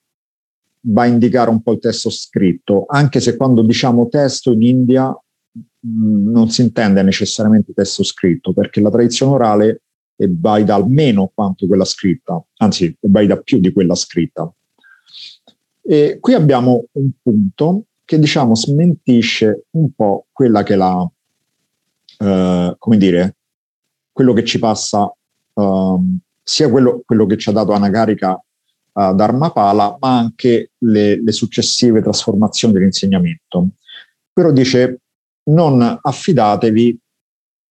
[0.83, 5.15] va a indicare un po' il testo scritto, anche se quando diciamo testo in India
[5.85, 9.81] Mm, non si intende necessariamente testo scritto, perché la tradizione orale
[10.15, 14.51] è valida almeno quanto quella scritta, anzi è valida più di quella scritta.
[15.81, 21.09] E qui abbiamo un punto che diciamo smentisce un po' quella che la,
[22.19, 23.35] eh, come dire,
[24.11, 25.11] quello che ci passa,
[25.53, 28.39] um, sia quello, quello, che ci ha dato Anagarika
[28.93, 33.69] a Dharmapala, ma anche le, le successive trasformazioni dell'insegnamento.
[34.33, 35.01] Però dice
[35.43, 36.99] non affidatevi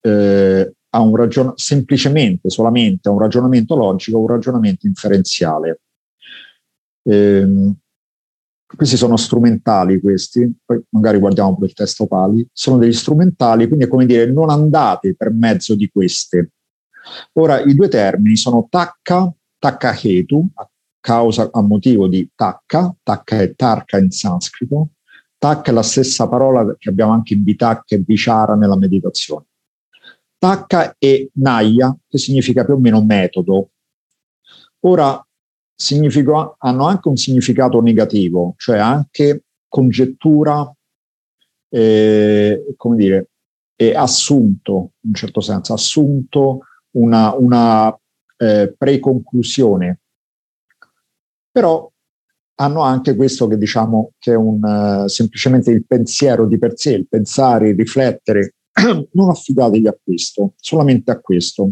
[0.03, 5.81] eh, a un ragion- semplicemente, solamente a un ragionamento logico, un ragionamento inferenziale.
[7.03, 7.75] Eh,
[8.77, 13.85] questi sono strumentali questi, poi magari guardiamo pure il testo Pali, sono degli strumentali, quindi
[13.85, 16.53] è come dire non andate per mezzo di queste.
[17.35, 20.70] Ora i due termini sono tacca, tacca hetu, a
[21.01, 24.91] causa, a motivo di tacca, tacca è tarka in sanscrito,
[25.39, 29.47] tacca è la stessa parola che abbiamo anche in vitacca e vichara nella meditazione.
[30.39, 33.71] Tacca e naya, che significa più o meno metodo.
[34.81, 35.23] Ora,
[36.59, 40.71] hanno anche un significato negativo, cioè anche congettura,
[41.71, 43.31] eh, come dire,
[43.77, 46.61] e assunto, in un certo senso, assunto
[46.93, 47.99] una, una
[48.37, 50.01] eh, preconclusione.
[51.51, 51.91] Però
[52.61, 56.93] hanno anche questo che diciamo che è un, uh, semplicemente il pensiero di per sé,
[56.93, 58.55] il pensare, il riflettere.
[59.13, 61.71] non affidatevi a questo, solamente a questo.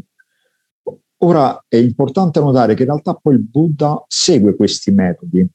[1.21, 5.47] Ora è importante notare che in realtà poi il Buddha segue questi metodi,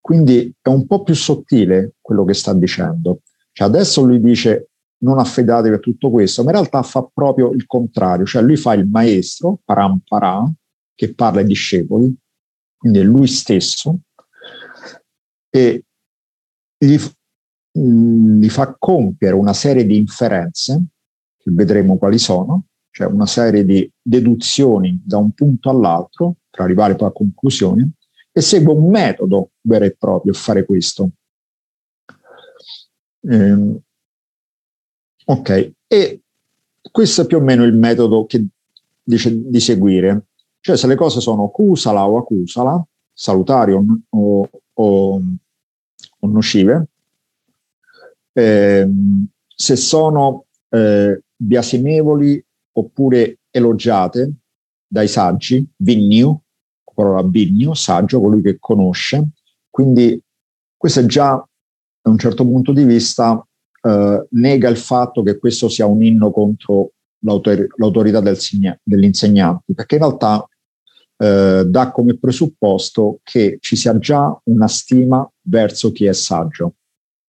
[0.00, 3.20] quindi è un po' più sottile quello che sta dicendo.
[3.52, 4.70] Cioè adesso lui dice
[5.00, 8.72] non affidatevi a tutto questo, ma in realtà fa proprio il contrario, cioè lui fa
[8.74, 10.50] il maestro, parampara,
[10.94, 12.16] che parla ai discepoli,
[12.78, 13.98] quindi è lui stesso,
[15.50, 15.84] e
[16.78, 16.96] gli,
[17.72, 20.86] gli fa compiere una serie di inferenze,
[21.36, 26.96] che vedremo quali sono, cioè una serie di deduzioni da un punto all'altro per arrivare
[26.96, 27.88] poi a conclusioni
[28.32, 31.10] e segue un metodo vero e proprio a fare questo.
[33.20, 33.80] Eh,
[35.24, 36.20] ok, e
[36.90, 38.44] questo è più o meno il metodo che
[39.02, 40.26] dice di seguire.
[40.60, 45.20] Cioè se le cose sono kusala o acusala, salutari o, o, o,
[46.20, 46.88] o nocive,
[48.32, 48.88] eh,
[49.46, 54.32] se sono eh, biasimevoli oppure elogiate
[54.86, 56.40] dai saggi, Vignu,
[56.98, 59.28] parola Vignu, saggio, colui che conosce.
[59.70, 60.20] Quindi
[60.76, 61.34] questo è già,
[62.00, 63.40] da un certo punto di vista,
[63.82, 66.90] eh, nega il fatto che questo sia un inno contro
[67.20, 70.48] l'autor- l'autorità del signa- dell'insegnante, perché in realtà
[71.16, 76.74] eh, dà come presupposto che ci sia già una stima verso chi è saggio.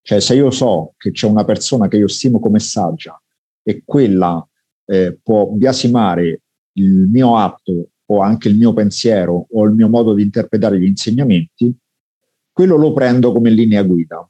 [0.02, 3.20] Cioè se io so che c'è una persona che io stimo come saggia
[3.64, 4.46] e quella
[4.86, 6.42] eh, può biasimare
[6.74, 10.86] il mio atto o anche il mio pensiero o il mio modo di interpretare gli
[10.86, 11.76] insegnamenti,
[12.52, 14.28] quello lo prendo come linea guida.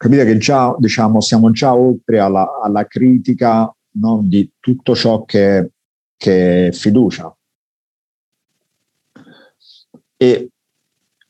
[0.00, 5.72] Capite che già diciamo, siamo già oltre alla, alla critica no, di tutto ciò che,
[6.16, 7.36] che è fiducia.
[10.16, 10.48] E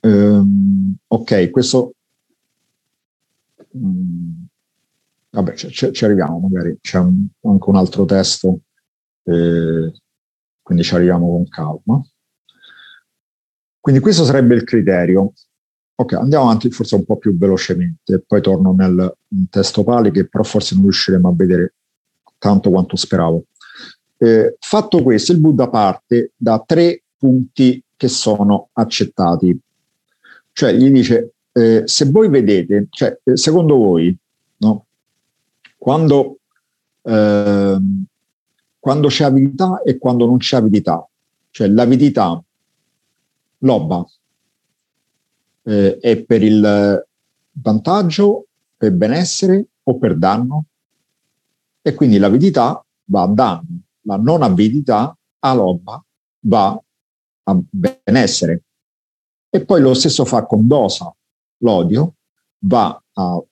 [0.03, 1.95] um, ok, questo
[3.71, 4.47] um,
[5.31, 8.61] vabbè, ci, ci arriviamo magari, c'è un, anche un altro testo,
[9.25, 9.93] eh,
[10.63, 12.01] quindi ci arriviamo con calma.
[13.81, 15.33] Quindi questo sarebbe il criterio.
[16.01, 19.17] Ok, andiamo avanti forse un po' più velocemente, poi torno nel
[19.51, 21.75] testo Pali che però forse non riusciremo a vedere
[22.39, 23.45] tanto quanto speravo.
[24.17, 29.61] Eh, fatto questo, il Buddha parte da tre punti che sono accettati.
[30.53, 34.17] Cioè gli dice, eh, se voi vedete, cioè, eh, secondo voi,
[34.57, 34.87] no,
[35.77, 36.39] quando,
[37.03, 37.79] eh,
[38.79, 41.07] quando c'è avidità e quando non c'è avidità.
[41.51, 42.43] Cioè l'avidità,
[43.59, 44.03] l'obba,
[45.63, 47.07] eh, è per il
[47.53, 48.47] vantaggio,
[48.77, 50.65] per benessere o per danno?
[51.83, 56.03] E quindi l'avidità va a danno, la non avidità a lobba
[56.41, 56.81] va
[57.45, 58.63] a benessere.
[59.49, 61.13] E poi lo stesso fa con dosa,
[61.59, 62.15] l'odio
[62.61, 63.43] va a,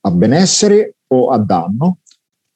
[0.00, 1.98] a benessere o a danno,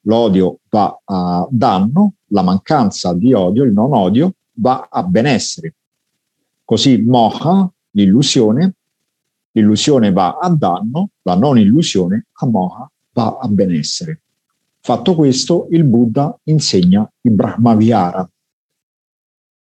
[0.01, 5.75] l'odio va a danno, la mancanza di odio, il non odio, va a benessere.
[6.63, 8.73] Così moha, l'illusione,
[9.51, 12.45] l'illusione va a danno, la non illusione a
[13.13, 14.21] va a benessere.
[14.79, 18.27] Fatto questo, il Buddha insegna il Brahmavihara.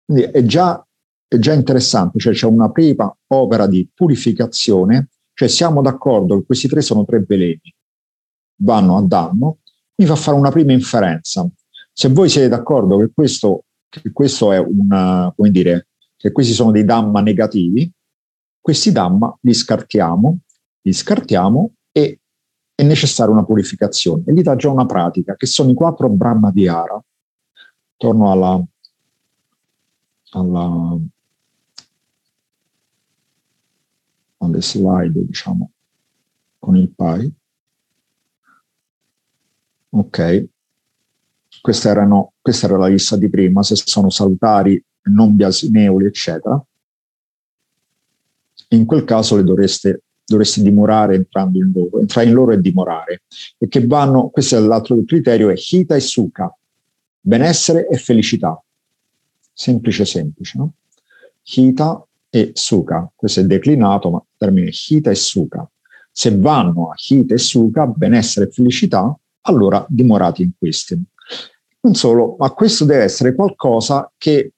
[0.04, 0.84] Quindi è già,
[1.28, 6.68] è già interessante, cioè c'è una prima opera di purificazione, cioè siamo d'accordo che questi
[6.68, 7.74] tre sono tre veleni,
[8.62, 9.58] vanno a danno,
[9.96, 11.46] mi fa fare una prima inferenza.
[11.92, 16.70] Se voi siete d'accordo che questo, che questo è una, come dire, che questi sono
[16.70, 17.90] dei Dhamma negativi,
[18.60, 20.38] questi Dhamma li scartiamo,
[20.82, 22.20] li scartiamo e
[22.74, 24.22] è necessaria una purificazione.
[24.26, 27.02] E lì dà già una pratica, che sono i quattro Brahma di Ara.
[27.96, 28.62] Torno alla,
[30.30, 30.98] alla,
[34.38, 35.70] alle slide, diciamo,
[36.58, 37.34] con il PAI.
[39.92, 40.48] Ok,
[41.60, 46.62] questa, erano, questa era la lista di prima, se sono salutari, non biasimevoli, eccetera.
[48.72, 53.22] In quel caso le dovreste, dovreste dimorare entrando in loro, entrare in loro e dimorare.
[53.58, 56.56] E che vanno, questo è l'altro criterio, è Hita e Sukha,
[57.20, 58.62] benessere e felicità.
[59.52, 60.72] Semplice, semplice, no?
[61.42, 65.68] Hita e Sukha, questo è declinato, ma il termine Hita e Sukha.
[66.12, 71.00] Se vanno a Hita e Sukha, benessere e felicità, allora dimorate in questi.
[71.80, 74.52] Non solo, ma questo deve essere qualcosa che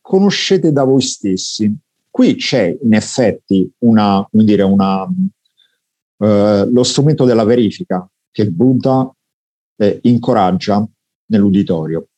[0.00, 1.74] conoscete da voi stessi.
[2.18, 5.06] Qui c'è in effetti una, dire, una,
[6.18, 9.08] eh, lo strumento della verifica che il Buddha
[9.76, 10.84] eh, incoraggia
[11.26, 12.08] nell'uditorio.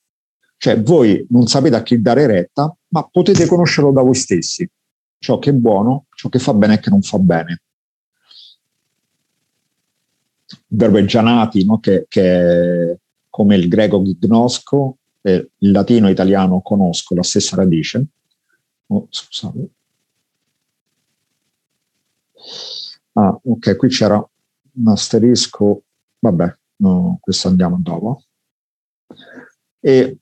[0.56, 4.66] Cioè voi non sapete a chi dare retta, ma potete conoscerlo da voi stessi.
[5.18, 7.60] Ciò che è buono, ciò che fa bene e che non fa bene.
[10.48, 11.78] Il verbo è gianati, no?
[11.78, 18.02] che, che come il greco gnosco, e il latino e italiano conosco, la stessa radice.
[18.86, 19.72] Oh, scusate.
[23.14, 25.82] Ah, ok, qui c'era un asterisco,
[26.18, 28.24] vabbè, no, questo andiamo dopo.
[29.80, 30.18] E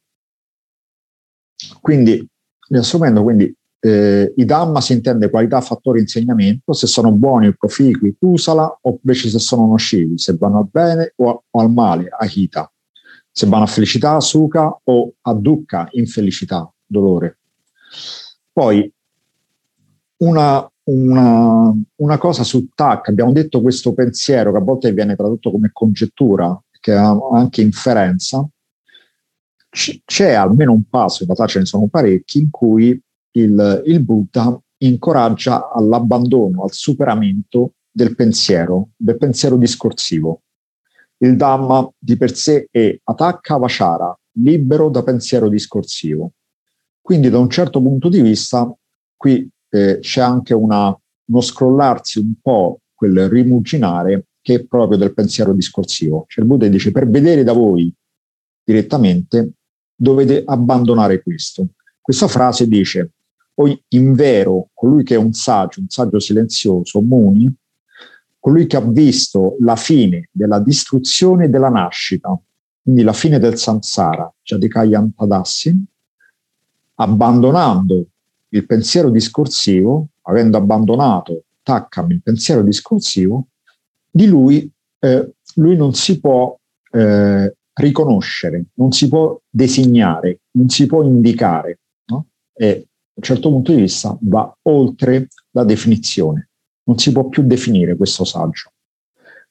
[1.81, 2.27] quindi,
[2.69, 8.17] riassumendo, quindi eh, i Dhamma si intende qualità, fattore, insegnamento, se sono buoni o proficui,
[8.19, 12.71] kusala, o invece se sono nocivi, se vanno al bene o, o al male, ahita
[13.39, 17.39] se vanno a felicità, suca o a dukkha, infelicità, dolore.
[18.53, 18.93] Poi
[20.19, 25.51] una, una, una, cosa su TAC, abbiamo detto questo pensiero che a volte viene tradotto
[25.51, 28.47] come congettura, che ha anche inferenza,
[29.71, 33.01] c'è almeno un passo, in realtà ce ne sono parecchi, in cui
[33.33, 40.43] il, il Buddha incoraggia all'abbandono, al superamento del pensiero, del pensiero discorsivo.
[41.19, 46.33] Il Dhamma di per sé è attacca Vachara, libero da pensiero discorsivo.
[47.01, 48.73] Quindi da un certo punto di vista
[49.17, 50.97] qui eh, c'è anche una,
[51.27, 56.25] uno scrollarsi un po', quel rimuginare che è proprio del pensiero discorsivo.
[56.27, 57.93] Cioè il Buddha dice per vedere da voi
[58.65, 59.53] direttamente
[59.95, 61.69] dovete abbandonare questo.
[62.01, 63.13] Questa frase dice,
[63.55, 67.55] o in vero, colui che è un saggio, un saggio silenzioso, Muni,
[68.39, 72.39] colui che ha visto la fine della distruzione della nascita,
[72.83, 75.85] quindi la fine del samsara, Jadikayan Tadassi,
[76.95, 78.07] abbandonando
[78.51, 83.49] il pensiero discorsivo, avendo abbandonato Takkam il pensiero discorsivo,
[84.11, 84.71] di lui,
[85.01, 86.57] eh, lui non si può
[86.93, 92.27] eh, riconoscere, non si può designare, non si può indicare no?
[92.55, 96.49] e da un certo punto di vista va oltre la definizione
[96.89, 98.73] non si può più definire questo saggio.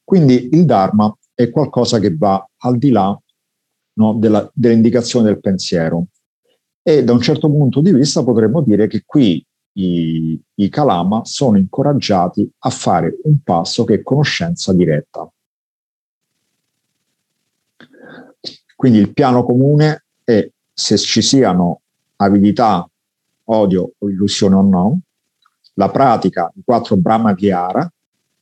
[0.04, 3.18] Quindi il Dharma è qualcosa che va al di là
[3.94, 6.08] no, della, dell'indicazione del pensiero.
[6.90, 11.58] E da un certo punto di vista potremmo dire che qui i, i Kalama sono
[11.58, 15.30] incoraggiati a fare un passo che è conoscenza diretta.
[18.74, 21.82] Quindi il piano comune è se ci siano
[22.16, 22.90] avidità,
[23.44, 25.00] odio o illusione o no,
[25.74, 27.92] la pratica di quattro Brahma Viara,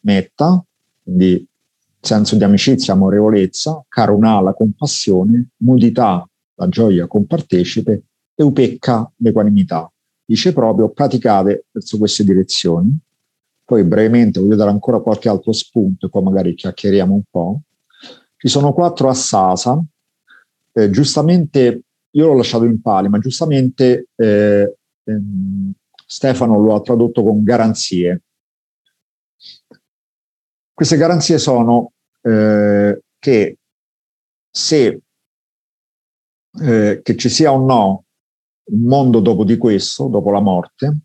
[0.02, 0.64] metta,
[1.02, 1.44] quindi
[2.00, 6.24] senso di amicizia, amorevolezza, karuna, la compassione, mudità,
[6.54, 8.04] la gioia compartecipe,
[8.36, 9.92] e upecca, l'equanimità.
[10.24, 12.98] Dice proprio praticate verso queste direzioni.
[13.64, 17.62] Poi brevemente voglio dare ancora qualche altro spunto, poi magari chiacchieriamo un po'.
[18.38, 19.82] Ci sono quattro assasa,
[20.74, 21.82] eh, giustamente,
[22.12, 25.72] io l'ho lasciato in pali, ma giustamente eh, ehm,
[26.06, 28.22] Stefano lo ha tradotto con garanzie.
[30.74, 33.58] Queste garanzie sono eh, che
[34.52, 35.02] se
[36.62, 38.05] eh, che ci sia o no
[38.68, 41.00] un mondo dopo di questo, dopo la morte,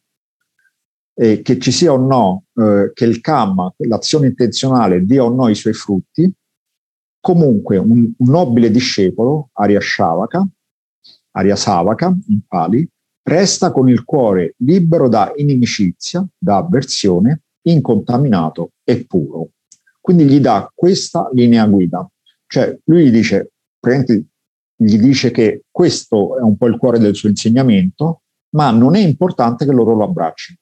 [1.15, 5.49] e che ci sia o no eh, che il Kamma, l'azione intenzionale, dia o no
[5.49, 6.33] i suoi frutti,
[7.21, 10.49] comunque un, un nobile discepolo, Arya Shavaka,
[11.33, 12.89] Arya Savaka in Pali,
[13.23, 19.51] resta con il cuore libero da inimicizia, da avversione, incontaminato e puro.
[20.01, 22.09] Quindi gli dà questa linea guida.
[22.47, 23.53] Cioè lui gli dice,
[24.83, 28.22] gli dice che questo è un po' il cuore del suo insegnamento,
[28.55, 30.59] ma non è importante che loro lo abbraccino.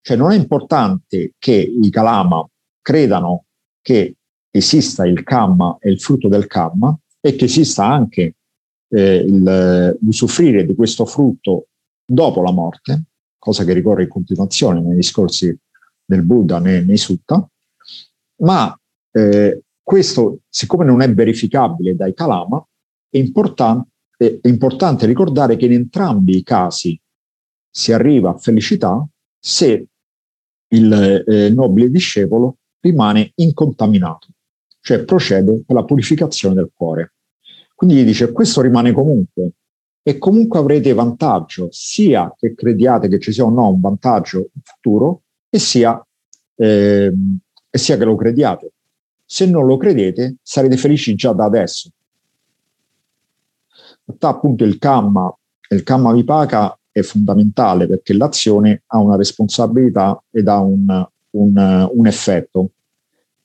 [0.00, 2.44] Cioè non è importante che i Kalama
[2.82, 3.44] credano
[3.80, 4.16] che
[4.50, 8.34] esista il Kamma e il frutto del Kamma e che esista anche
[8.88, 11.68] eh, il, l'usufruire di questo frutto
[12.04, 13.04] dopo la morte,
[13.38, 15.56] cosa che ricorre in continuazione nei discorsi
[16.04, 17.48] del Buddha nei, nei sutta,
[18.42, 18.76] ma
[19.12, 22.64] eh, questo, siccome non è verificabile dai Kalama,
[23.10, 23.86] è, important-
[24.16, 26.98] è, importante ricordare che in entrambi i casi
[27.68, 29.06] si arriva a felicità
[29.38, 29.86] se
[30.68, 34.28] il eh, nobile discepolo rimane incontaminato,
[34.80, 37.14] cioè procede per la purificazione del cuore.
[37.74, 39.52] Quindi gli dice questo rimane comunque
[40.02, 45.22] e comunque avrete vantaggio sia che crediate che ci sia o no un vantaggio futuro
[45.48, 46.02] e sia,
[46.56, 47.12] eh,
[47.70, 48.72] e sia che lo crediate.
[49.24, 51.90] Se non lo credete sarete felici già da adesso.
[54.10, 55.32] Realtà appunto il kamma,
[55.68, 62.06] il kamma vipaka è fondamentale perché l'azione ha una responsabilità ed ha un, un, un
[62.06, 62.70] effetto.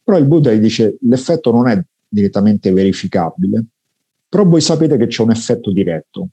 [0.04, 3.64] Però il Buddha dice l'effetto non è direttamente verificabile,
[4.28, 6.30] però voi sapete che c'è un effetto diretto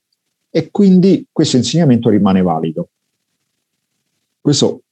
[0.51, 2.89] e quindi questo insegnamento rimane valido.
[4.41, 4.83] Questo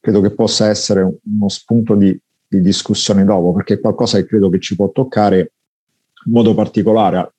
[0.00, 4.48] credo che possa essere uno spunto di, di discussione dopo, perché è qualcosa che credo
[4.48, 5.52] che ci può toccare
[6.24, 7.34] in modo particolare,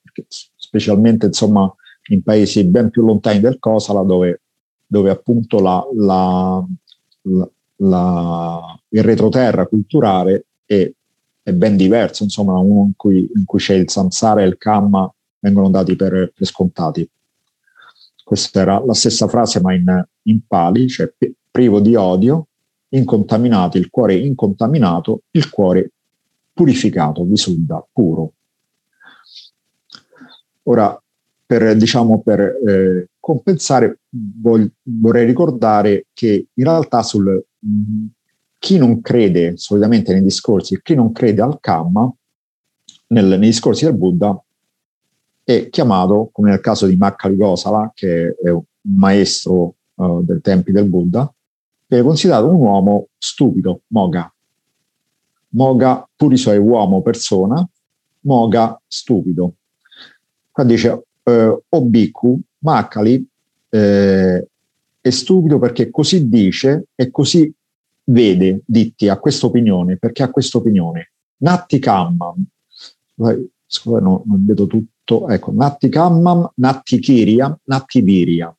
[0.71, 1.71] specialmente insomma,
[2.07, 4.41] in paesi ben più lontani del Kosala, dove,
[4.87, 6.65] dove appunto la, la,
[7.75, 10.89] la, il retroterra culturale è,
[11.43, 15.13] è, ben diverso, insomma, uno in cui, in cui c'è il samsara e il kamma
[15.39, 17.07] vengono dati per, per scontati.
[18.23, 21.11] Questa era la stessa frase, ma in, in pali, cioè
[21.51, 22.47] privo di odio,
[22.89, 25.91] incontaminato, il cuore incontaminato, il cuore
[26.53, 28.31] purificato, visuddha, puro.
[30.63, 31.01] Ora,
[31.45, 38.05] per, diciamo, per eh, compensare, voglio, vorrei ricordare che in realtà sul, mh,
[38.57, 42.11] chi non crede solitamente nei discorsi, chi non crede al Kamma,
[43.07, 44.41] nel, nei discorsi del Buddha,
[45.43, 50.71] è chiamato, come nel caso di Makkali Gosala, che è un maestro uh, del tempi
[50.71, 51.31] del Buddha,
[51.87, 54.33] è considerato un uomo stupido, moga.
[55.49, 57.67] Moga, puriso è uomo, persona,
[58.21, 59.55] moga, stupido.
[60.61, 63.27] Qua dice, eh, Obiku, Makkali,
[63.69, 64.47] eh,
[65.01, 67.51] è stupido perché così dice e così
[68.03, 71.13] vede Ditti, ha questa opinione, perché ha questa opinione.
[71.37, 72.45] Natti Kamman,
[73.65, 78.55] scusa, no, non vedo tutto ecco, Natti Kammam, Natti Kiria, Natti Viria.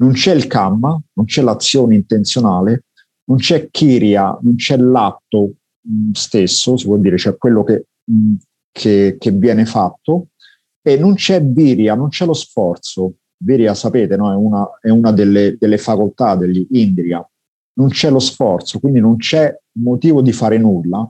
[0.00, 2.86] Non c'è il Kamma, non c'è l'azione intenzionale,
[3.26, 8.34] non c'è Kiria, non c'è l'atto mh, stesso, si può dire, cioè quello che, mh,
[8.72, 10.30] che, che, viene fatto,
[10.82, 13.14] e non c'è Viria, non c'è lo sforzo.
[13.36, 14.32] Viria, sapete, no?
[14.32, 17.26] è una, è una delle, delle facoltà degli Indria.
[17.74, 21.08] Non c'è lo sforzo, quindi non c'è motivo di fare nulla,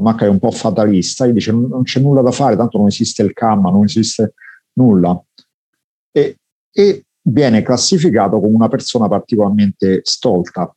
[0.00, 3.22] Mac è un po' fatalista, gli dice non, c'è nulla da fare, tanto non esiste
[3.22, 4.34] il Kamma, non esiste
[4.74, 5.20] nulla.
[6.10, 6.36] E,
[6.72, 10.74] e viene classificato come una persona particolarmente stolta.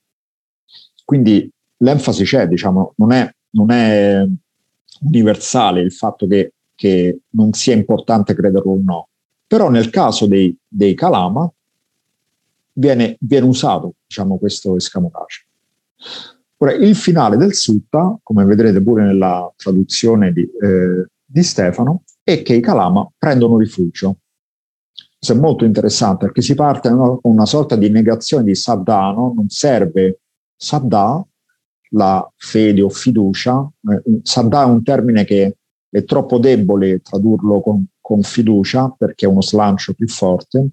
[1.04, 4.26] Quindi l'enfasi c'è, diciamo, non è, non è
[5.02, 9.08] universale il fatto che, che, non sia importante crederlo o no.
[9.46, 11.48] Però nel caso dei, dei Kalama
[12.74, 15.46] viene, viene usato diciamo, questo escamotage.
[16.58, 22.42] Ora, il finale del sutta, come vedrete pure nella traduzione di, eh, di Stefano, è
[22.42, 24.18] che i Kalama prendono rifugio.
[25.18, 29.50] Questo è molto interessante perché si parte con una sorta di negazione di Saddano, non
[29.50, 30.22] serve
[30.56, 31.24] Saddha,
[31.90, 33.70] la fede o fiducia.
[33.88, 35.58] Eh, Saddha è un termine che
[35.92, 40.70] è troppo debole tradurlo con, con fiducia perché è uno slancio più forte.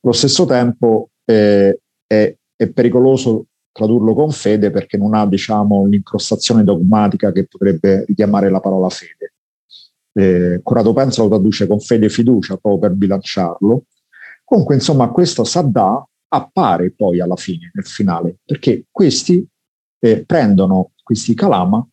[0.00, 6.64] Allo stesso tempo eh, è, è pericoloso tradurlo con fede perché non ha diciamo, l'incrostazione
[6.64, 9.34] dogmatica che potrebbe richiamare la parola fede.
[10.12, 13.84] Eh, Corrado Penza lo traduce con fede e fiducia proprio per bilanciarlo.
[14.42, 19.46] Comunque, insomma, questo Saddà appare poi alla fine, nel finale, perché questi
[20.00, 21.86] eh, prendono questi Kalama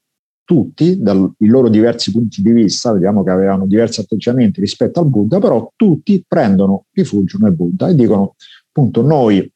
[0.46, 5.40] tutti dai loro diversi punti di vista, vediamo che avevano diversi atteggiamenti rispetto al Buddha,
[5.40, 8.36] però tutti prendono rifugio nel Buddha e dicono
[8.68, 9.52] appunto noi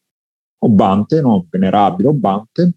[0.62, 1.46] Obante, no?
[1.50, 2.74] venerabile Obante,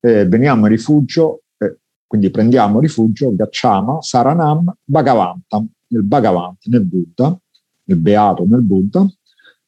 [0.00, 7.38] eh, veniamo in rifugio, eh, quindi prendiamo rifugio, Gacciama, Saranam, Bhagavantam, nel Bhagavanta, nel Buddha,
[7.84, 9.06] nel Beato, nel Buddha,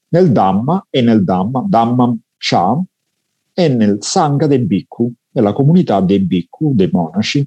[0.09, 2.83] nel Dhamma e nel Dhamma, Dhammam Cha,
[3.55, 7.47] e nel Sangha dei Bhikkhu, nella comunità dei Bhikkhu, dei monaci.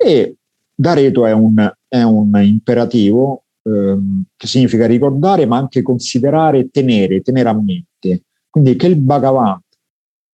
[0.00, 0.36] E
[0.72, 7.48] Dareto è un, è un imperativo ehm, che significa ricordare, ma anche considerare, tenere, tenere
[7.48, 8.22] a mente.
[8.48, 9.60] Quindi che il Bhagavan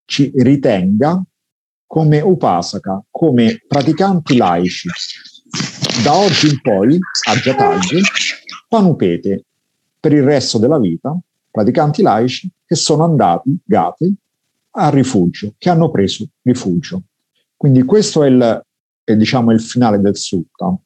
[0.05, 1.23] ci ritenga
[1.87, 4.89] come upasaka, come praticanti laici.
[6.03, 6.99] Da oggi in poi,
[7.29, 8.01] a Jataggi,
[8.69, 9.45] panupete
[9.99, 11.17] per il resto della vita,
[11.51, 14.15] praticanti laici che sono andati, gati,
[14.73, 17.03] a rifugio, che hanno preso rifugio.
[17.57, 18.64] Quindi questo è il,
[19.05, 20.77] è, diciamo, il finale del sutta.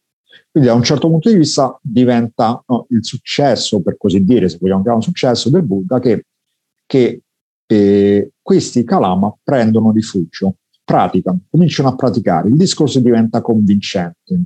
[0.51, 4.59] Quindi da un certo punto di vista diventa no, il successo, per così dire, se
[4.61, 6.25] vogliamo chiamare successo del Buddha, che,
[6.85, 7.23] che
[7.67, 12.49] eh, questi Kalama prendono rifugio, praticano, cominciano a praticare.
[12.49, 14.43] Il discorso diventa convincente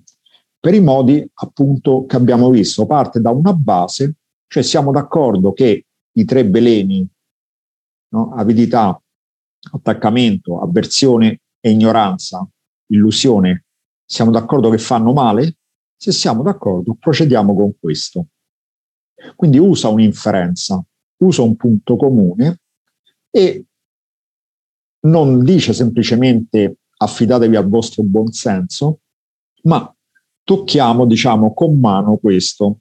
[0.58, 2.86] per i modi appunto che abbiamo visto.
[2.86, 4.14] Parte da una base,
[4.46, 7.04] cioè siamo d'accordo che i tre veleni,
[8.10, 9.00] no, avidità,
[9.72, 12.46] attaccamento, avversione e ignoranza,
[12.86, 13.61] illusione,
[14.12, 15.56] siamo d'accordo che fanno male?
[15.96, 18.26] Se siamo d'accordo, procediamo con questo.
[19.34, 20.84] Quindi usa un'inferenza,
[21.22, 22.60] usa un punto comune
[23.30, 23.64] e
[25.06, 29.00] non dice semplicemente affidatevi al vostro buon senso,
[29.62, 29.90] ma
[30.44, 32.80] tocchiamo, diciamo, con mano questo.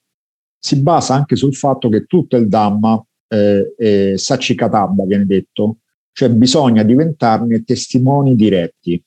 [0.59, 5.77] Si basa anche sul fatto che tutto il Dhamma eh, Sachikatabba, viene detto,
[6.11, 9.01] cioè bisogna diventarne testimoni diretti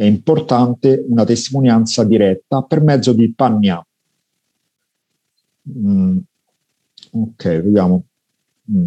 [0.00, 3.86] è importante una testimonianza diretta per mezzo di Panya.
[5.68, 6.16] Mm.
[7.10, 8.04] Ok, vediamo.
[8.72, 8.84] Mm.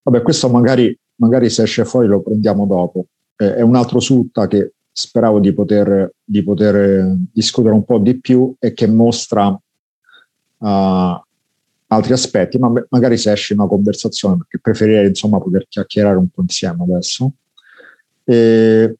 [0.00, 3.06] Vabbè, questo magari, magari se esce fuori lo prendiamo dopo.
[3.34, 7.98] Eh, è un altro sutta che speravo di poter, di poter eh, discutere un po'
[7.98, 9.56] di più e che mostra uh,
[11.88, 16.42] altri aspetti, ma magari se esce una conversazione, perché preferirei insomma poter chiacchierare un po'
[16.42, 17.32] insieme adesso.
[18.24, 18.96] E,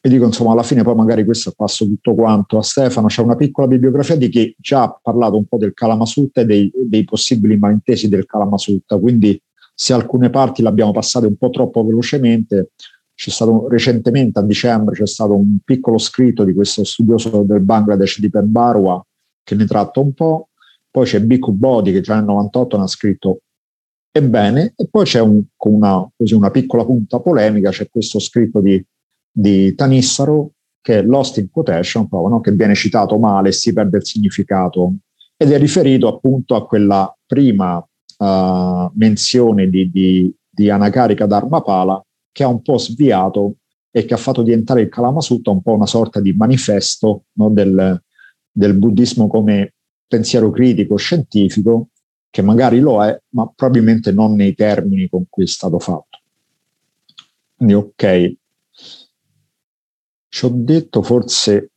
[0.00, 3.08] e dico insomma alla fine poi magari questo passo tutto quanto a Stefano.
[3.08, 6.70] C'è una piccola bibliografia di chi già ha parlato un po' del Kalamasutra e dei,
[6.74, 9.40] dei possibili malintesi del Kalamasutra quindi
[9.74, 12.70] se alcune parti le abbiamo passate un po' troppo velocemente
[13.14, 18.20] c'è stato recentemente a dicembre c'è stato un piccolo scritto di questo studioso del Bangladesh
[18.20, 19.04] di Barwa
[19.42, 20.48] che ne tratta un po'
[20.90, 23.40] poi c'è Bhikkhu Bodhi che già nel 98 ne ha scritto
[24.16, 28.82] Ebbene, e poi c'è un, una, così, una piccola punta polemica, c'è questo scritto di,
[29.30, 32.40] di Tanissaro che è Lost in Quotation, proprio, no?
[32.40, 34.94] che viene citato male si perde il significato,
[35.36, 42.02] ed è riferito appunto a quella prima uh, menzione di, di, di Anakarika Dharmapala
[42.32, 43.56] che ha un po' sviato
[43.90, 47.50] e che ha fatto diventare il Kalamasutra un po' una sorta di manifesto no?
[47.50, 48.02] del,
[48.50, 49.74] del buddismo come
[50.06, 51.88] pensiero critico, scientifico,
[52.36, 56.20] che magari lo è, ma probabilmente non nei termini con cui è stato fatto.
[57.56, 58.36] Quindi ok,
[60.28, 61.70] ci ho detto forse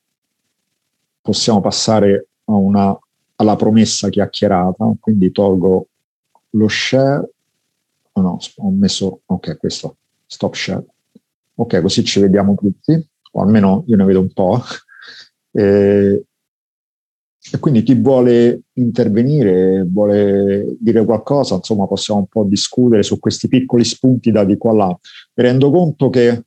[1.21, 2.93] possiamo passare una,
[3.35, 5.87] alla promessa chiacchierata, quindi tolgo
[6.49, 7.31] lo share,
[8.11, 9.95] oh no, ho messo, ok, questo,
[10.25, 10.85] stop share.
[11.53, 13.01] Ok, così ci vediamo tutti,
[13.31, 14.61] o almeno io ne vedo un po'.
[15.51, 16.27] Eh,
[17.51, 23.47] e quindi chi vuole intervenire, vuole dire qualcosa, insomma, possiamo un po' discutere su questi
[23.47, 24.87] piccoli spunti da di qua là.
[24.87, 26.43] Mi rendo conto che,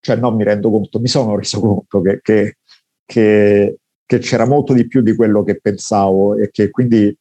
[0.00, 2.56] cioè non mi rendo conto, mi sono reso conto che, che,
[3.04, 7.14] che, che c'era molto di più di quello che pensavo e che quindi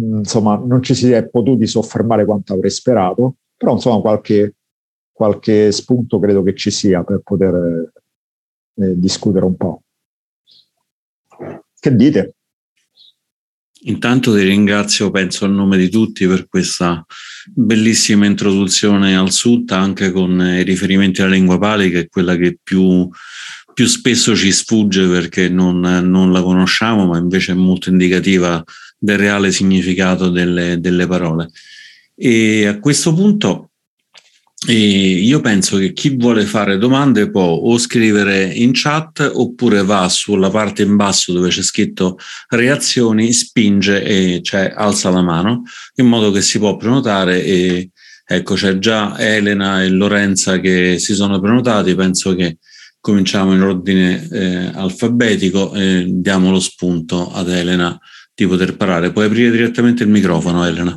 [0.00, 4.54] insomma non ci si è potuti soffermare quanto avrei sperato, però insomma qualche,
[5.12, 7.92] qualche spunto credo che ci sia per poter
[8.76, 9.82] eh, discutere un po'.
[11.80, 12.34] Che dite?
[13.82, 17.04] Intanto ti ringrazio, penso a nome di tutti, per questa
[17.46, 22.58] bellissima introduzione al sutta, anche con i riferimenti alla lingua pali, che è quella che
[22.60, 23.08] più,
[23.72, 28.62] più spesso ci sfugge perché non, non, la conosciamo, ma invece è molto indicativa
[28.98, 31.50] del reale significato delle, delle parole.
[32.16, 33.67] E a questo punto
[34.66, 40.08] e io penso che chi vuole fare domande può o scrivere in chat oppure va
[40.08, 45.62] sulla parte in basso dove c'è scritto reazioni, spinge e cioè alza la mano
[45.96, 47.90] in modo che si può prenotare e
[48.26, 52.58] ecco c'è già Elena e Lorenza che si sono prenotati, penso che
[53.00, 57.96] cominciamo in ordine eh, alfabetico e diamo lo spunto ad Elena
[58.34, 59.12] di poter parlare.
[59.12, 60.96] Puoi aprire direttamente il microfono Elena.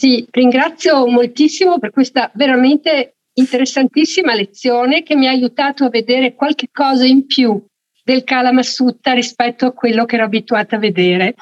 [0.00, 6.68] Sì, ringrazio moltissimo per questa veramente interessantissima lezione che mi ha aiutato a vedere qualche
[6.72, 7.62] cosa in più
[8.02, 11.34] del Kalamasutta rispetto a quello che ero abituata a vedere.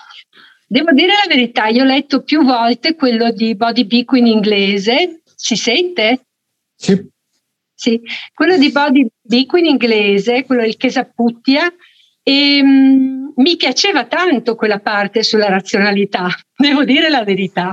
[0.67, 5.23] Devo dire la verità, io ho letto più volte quello di Body Bico in inglese,
[5.37, 6.27] si sente?
[6.75, 7.01] Sì.
[7.73, 8.01] Sì,
[8.35, 11.73] quello di Body Bico in inglese, quello del Kesaputtia,
[12.25, 16.27] e um, mi piaceva tanto quella parte sulla razionalità,
[16.59, 17.73] devo dire la verità.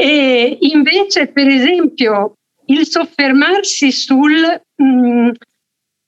[0.00, 2.36] E invece, per esempio,
[2.66, 5.30] il soffermarsi sul mh, mm,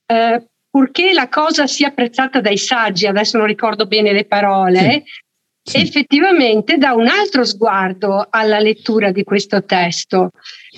[0.07, 5.05] eh, purché la cosa sia apprezzata dai saggi, adesso non ricordo bene le parole,
[5.63, 5.71] sì.
[5.71, 5.83] sì.
[5.83, 10.31] effettivamente dà un altro sguardo alla lettura di questo testo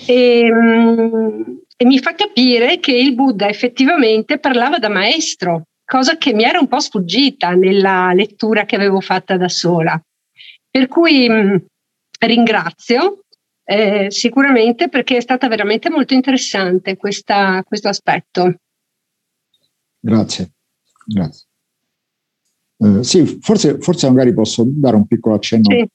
[0.05, 1.41] e, mm,
[1.77, 6.59] e mi fa capire che il Buddha effettivamente parlava da maestro, cosa che mi era
[6.59, 9.97] un po' sfuggita nella lettura che avevo fatta da sola.
[10.69, 11.55] Per cui mh, mm,
[12.19, 13.25] ringrazio
[13.63, 18.55] eh, sicuramente perché è stata veramente molto interessante questa, questo aspetto.
[19.99, 20.51] Grazie,
[21.05, 21.45] grazie.
[22.77, 25.87] Eh, sì, forse, forse, magari posso dare un piccolo accenno sì.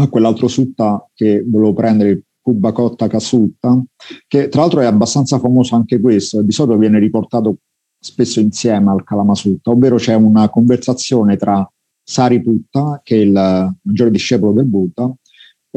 [0.00, 3.82] a quell'altro sutta che volevo prendere, il Kubakotta Kasutta,
[4.26, 7.56] che tra l'altro è abbastanza famoso anche questo, di solito viene riportato
[7.98, 11.66] spesso insieme al Kalamasutta, ovvero c'è una conversazione tra
[12.02, 15.23] Sariputta, che è il maggiore discepolo del Buddha, e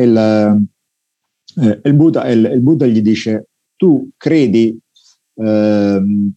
[0.01, 0.67] il,
[1.55, 4.77] eh, il, Buddha, il, il, Buddha, gli dice, tu credi,
[5.35, 6.33] ehm,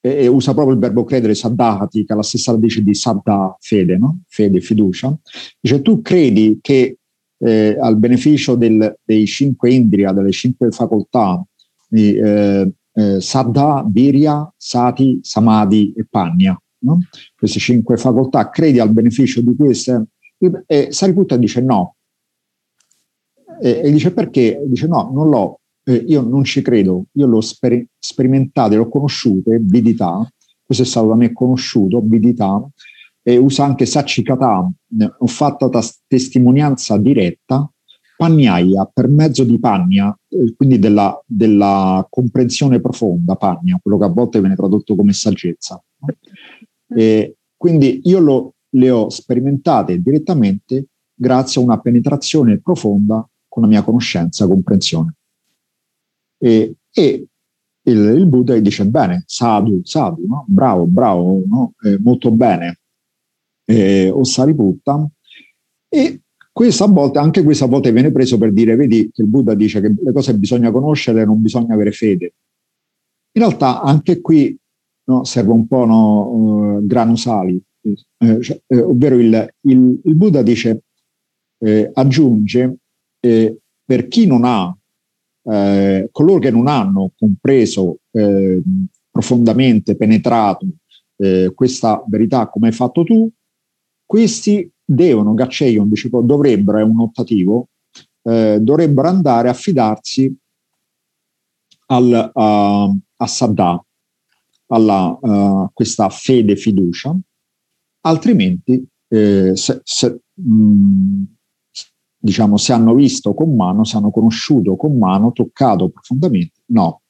[0.00, 3.96] e, usa proprio il verbo credere, saddhati, che è la stessa radice di saddha, fede,
[3.96, 4.20] no?
[4.28, 5.16] fede, fiducia,
[5.60, 6.98] dice, tu credi che
[7.38, 11.44] eh, al beneficio del, dei cinque indria, delle cinque facoltà,
[11.90, 16.58] eh, eh, Saddha, Virya, Sati, Samadhi e Panya.
[16.84, 16.98] No?
[17.36, 20.06] Queste cinque facoltà, credi al beneficio di queste?
[20.66, 21.96] E Sariputta dice no.
[23.60, 24.62] E, e dice perché?
[24.66, 29.50] Dice no, non l'ho, eh, io non ci credo, io l'ho sper- sperimentato, l'ho conosciuto,
[29.60, 30.26] vidità,
[30.62, 32.66] questo è stato da me conosciuto, vidità,
[33.22, 34.70] e usa anche Sachikata,
[35.18, 35.70] ho fatto
[36.06, 37.68] testimonianza diretta
[38.16, 44.08] Pagnaia per mezzo di Pagna, eh, quindi della, della, comprensione profonda, Pagna, quello che a
[44.08, 45.82] volte viene tradotto come saggezza.
[46.96, 53.68] E quindi io lo, le ho sperimentate direttamente grazie a una penetrazione profonda con la
[53.68, 55.14] mia conoscenza, comprensione.
[56.38, 57.26] E, e
[57.82, 60.44] il, il, Buddha dice bene, sadhu, sadhu, no?
[60.48, 61.74] bravo, bravo, no?
[61.84, 62.80] eh, molto bene,
[63.64, 65.08] eh, o sariputta,
[65.88, 69.80] e questa volta, anche questa volta viene preso per dire, vedi che il Buddha dice
[69.80, 72.34] che le cose bisogna conoscere, non bisogna avere fede.
[73.36, 74.58] In realtà anche qui
[75.04, 77.62] no, serve un po' no, uh, granusali,
[78.18, 80.82] eh, cioè, eh, ovvero il, il, il, Buddha dice,
[81.58, 82.78] eh, aggiunge,
[83.24, 84.76] eh, per chi non ha,
[85.46, 87.98] eh, coloro che non hanno compreso
[89.10, 90.66] profondamente, penetrato
[91.54, 93.28] questa verità come hai fatto tu,
[94.04, 95.90] questi devono, Gacceion
[96.22, 97.68] dovrebbero, è un ottativo,
[98.22, 100.34] eh, dovrebbero andare a fidarsi
[101.86, 103.80] al, uh, a Saddam,
[104.68, 107.16] alla uh, questa fede fiducia,
[108.00, 111.22] altrimenti eh, se, se, mh,
[112.24, 117.02] diciamo, se hanno visto con mano, se hanno conosciuto con mano, toccato profondamente, no.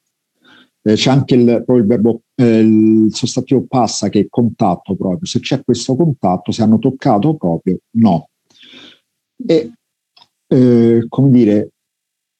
[0.82, 5.38] Eh, c'è anche il, il verbo eh, il sostantivo passa che è contatto proprio, se
[5.38, 8.30] c'è questo contatto, se hanno toccato proprio, no.
[9.46, 9.72] E
[10.48, 11.70] eh, come dire,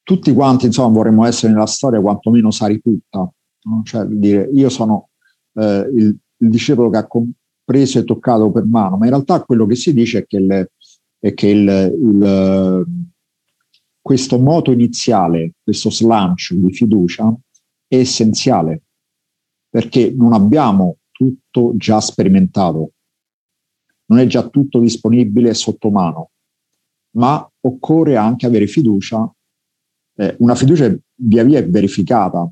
[0.02, 3.82] tutti quanti insomma vorremmo essere nella storia quantomeno Sariputta, no?
[3.84, 5.10] cioè dire io sono
[5.54, 9.64] eh, il, il, discepolo che ha compreso e toccato per mano, ma in realtà quello
[9.64, 10.68] che si dice è che, il,
[11.24, 12.86] è che il,
[13.98, 17.34] questo moto iniziale, questo slancio di fiducia
[17.86, 18.82] è essenziale
[19.70, 22.92] perché non abbiamo tutto già sperimentato,
[24.06, 26.32] non è già tutto disponibile sotto mano,
[27.12, 29.26] ma occorre anche avere fiducia,
[30.16, 32.46] eh, una fiducia via via verificata,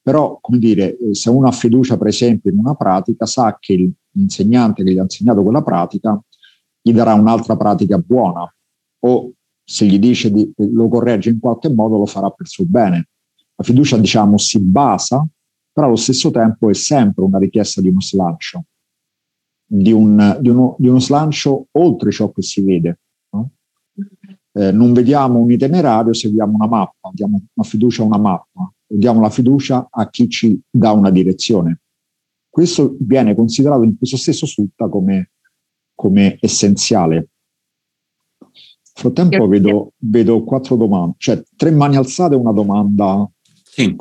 [0.00, 3.92] però come dire, eh, se uno ha fiducia per esempio in una pratica, sa che
[4.12, 6.22] l'insegnante che gli ha insegnato quella pratica
[6.86, 8.52] gli darà un'altra pratica buona
[9.06, 9.32] o
[9.64, 13.08] se gli dice di, lo corregge in qualche modo lo farà per suo bene.
[13.54, 15.26] La fiducia diciamo si basa
[15.74, 18.66] però allo stesso tempo è sempre una richiesta di uno slancio,
[19.66, 23.00] di, un, di, uno, di uno, slancio oltre ciò che si vede.
[23.30, 23.50] No?
[24.52, 29.20] Eh, non vediamo un itinerario, seguiamo una mappa, diamo una fiducia a una mappa, diamo
[29.20, 31.80] la fiducia a chi ci dà una direzione.
[32.48, 35.32] Questo viene considerato in questo stesso sutta come,
[35.94, 37.14] come essenziale.
[38.36, 43.28] Nel frattempo vedo, vedo, quattro domande, cioè tre mani alzate e una domanda.
[43.62, 43.96] Sì.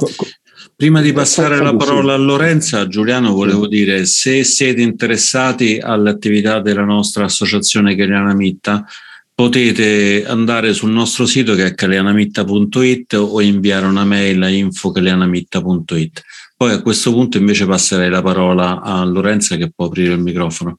[0.76, 6.84] Prima di passare la parola a Lorenza, Giuliano, volevo dire, se siete interessati all'attività della
[6.84, 8.86] nostra associazione Caliana Mitta,
[9.34, 16.22] potete andare sul nostro sito che è calianamitta.it o inviare una mail a info.calianamitta.it.
[16.56, 20.78] Poi a questo punto invece passerei la parola a Lorenza che può aprire il microfono.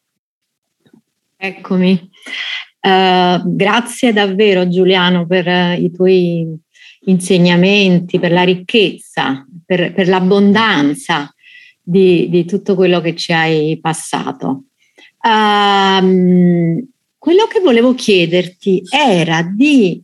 [1.45, 2.11] Eccomi.
[2.81, 6.59] Uh, grazie davvero Giuliano per uh, i tuoi
[7.05, 11.35] insegnamenti, per la ricchezza, per, per l'abbondanza
[11.83, 14.69] di, di, tutto quello che ci hai passato.
[15.23, 16.83] Um,
[17.19, 20.01] quello che volevo chiederti era di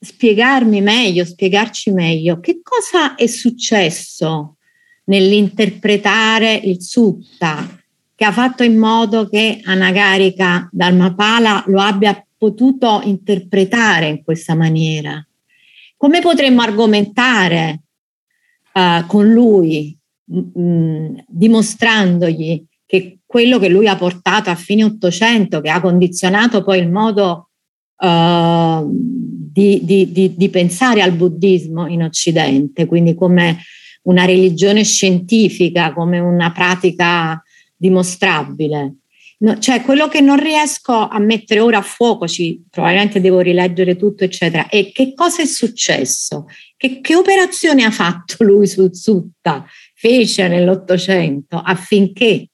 [0.00, 4.56] spiegarmi meglio, spiegarci meglio che cosa è successo
[5.04, 7.83] nell'interpretare il sutta
[8.24, 15.22] che ha fatto in modo che Anagarika Dharmapala lo abbia potuto interpretare in questa maniera.
[15.94, 17.82] Come potremmo argomentare
[18.72, 19.94] uh, con lui,
[20.24, 26.78] mh, dimostrandogli che quello che lui ha portato a fine Ottocento, che ha condizionato poi
[26.78, 27.50] il modo
[27.98, 33.58] uh, di, di, di, di pensare al buddismo in Occidente, quindi come
[34.04, 37.42] una religione scientifica, come una pratica
[37.84, 38.96] dimostrabile.
[39.36, 43.96] No, cioè quello che non riesco a mettere ora a fuoco, ci, probabilmente devo rileggere
[43.96, 46.46] tutto, eccetera, è che cosa è successo?
[46.76, 52.48] Che, che operazione ha fatto lui sul Sutta, fece nell'Ottocento affinché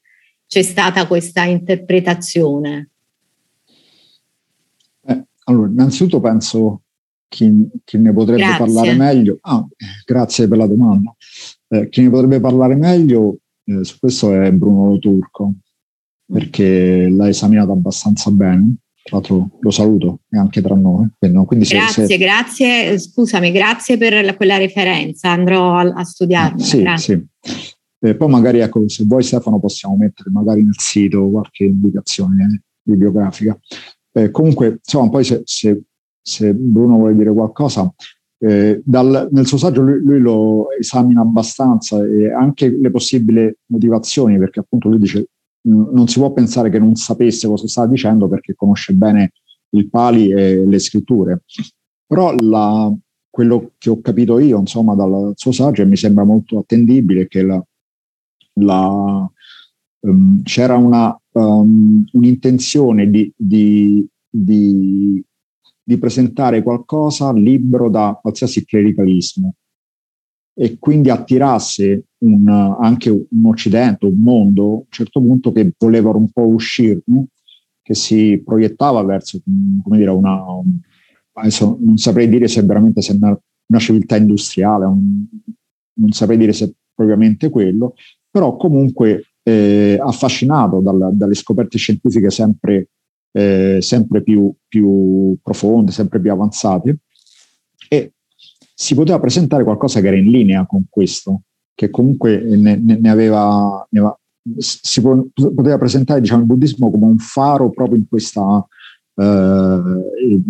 [0.49, 2.91] c'è stata questa interpretazione?
[5.07, 6.83] Eh, allora, innanzitutto penso
[7.29, 8.65] chi, chi ne potrebbe grazie.
[8.65, 9.39] parlare meglio.
[9.43, 9.65] Ah,
[10.05, 11.15] grazie per la domanda.
[11.69, 13.40] Eh, chi ne potrebbe parlare meglio
[13.71, 15.55] eh, su questo è Bruno Turco,
[16.27, 18.77] perché l'ha esaminato abbastanza bene.
[19.03, 21.09] Tra l'altro lo saluto anche tra noi.
[21.19, 22.19] Quindi grazie, se...
[22.19, 26.63] grazie, scusami, grazie per la, quella referenza, andrò a, a studiarla.
[26.63, 27.27] Sì, sì.
[28.03, 33.59] Eh, poi magari ecco, se vuoi Stefano possiamo mettere magari nel sito qualche indicazione bibliografica.
[34.13, 35.83] Eh, comunque, insomma, poi se, se,
[36.21, 37.93] se, Bruno vuole dire qualcosa,
[38.43, 44.39] eh, dal, nel suo saggio lui, lui, lo esamina abbastanza e anche le possibili motivazioni,
[44.39, 45.27] perché appunto lui dice
[45.63, 49.33] non si può pensare che non sapesse cosa stava dicendo perché conosce bene
[49.71, 51.43] il Pali e le scritture.
[52.07, 52.93] Però la,
[53.29, 57.43] quello che ho capito io, insomma, dal suo saggio e mi sembra molto attendibile che
[57.43, 57.63] la,
[58.55, 59.31] la,
[60.01, 65.23] um, c'era una, um, un'intenzione di, di, di
[65.91, 69.55] di presentare qualcosa libero da qualsiasi clericalismo.
[70.55, 76.11] E quindi attirasse un, anche un Occidente, un mondo, a un certo punto che voleva
[76.11, 77.27] un po' uscirne,
[77.83, 79.41] che si proiettava verso,
[79.83, 80.41] come dire, una,
[81.33, 83.37] adesso non saprei dire se veramente se una,
[83.67, 85.27] una civiltà industriale, un,
[85.95, 87.95] non saprei dire se è propriamente quello,
[88.31, 92.91] però comunque eh, affascinato dal, dalle scoperte scientifiche sempre
[93.33, 96.99] eh, sempre più, più profonde, sempre più avanzate
[97.89, 98.13] e
[98.75, 101.43] si poteva presentare qualcosa che era in linea con questo,
[101.75, 104.19] che comunque ne, ne, aveva, ne aveva,
[104.57, 108.67] si poteva presentare diciamo, il buddismo come un faro proprio in questa,
[109.17, 110.43] eh,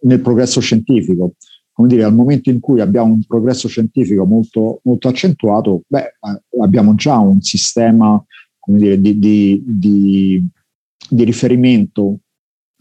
[0.00, 1.34] nel progresso scientifico.
[1.72, 6.62] Come dire, al momento in cui abbiamo un progresso scientifico molto, molto accentuato, beh, eh,
[6.62, 8.22] abbiamo già un sistema
[8.58, 10.48] come dire, di, di, di
[11.10, 12.20] di riferimento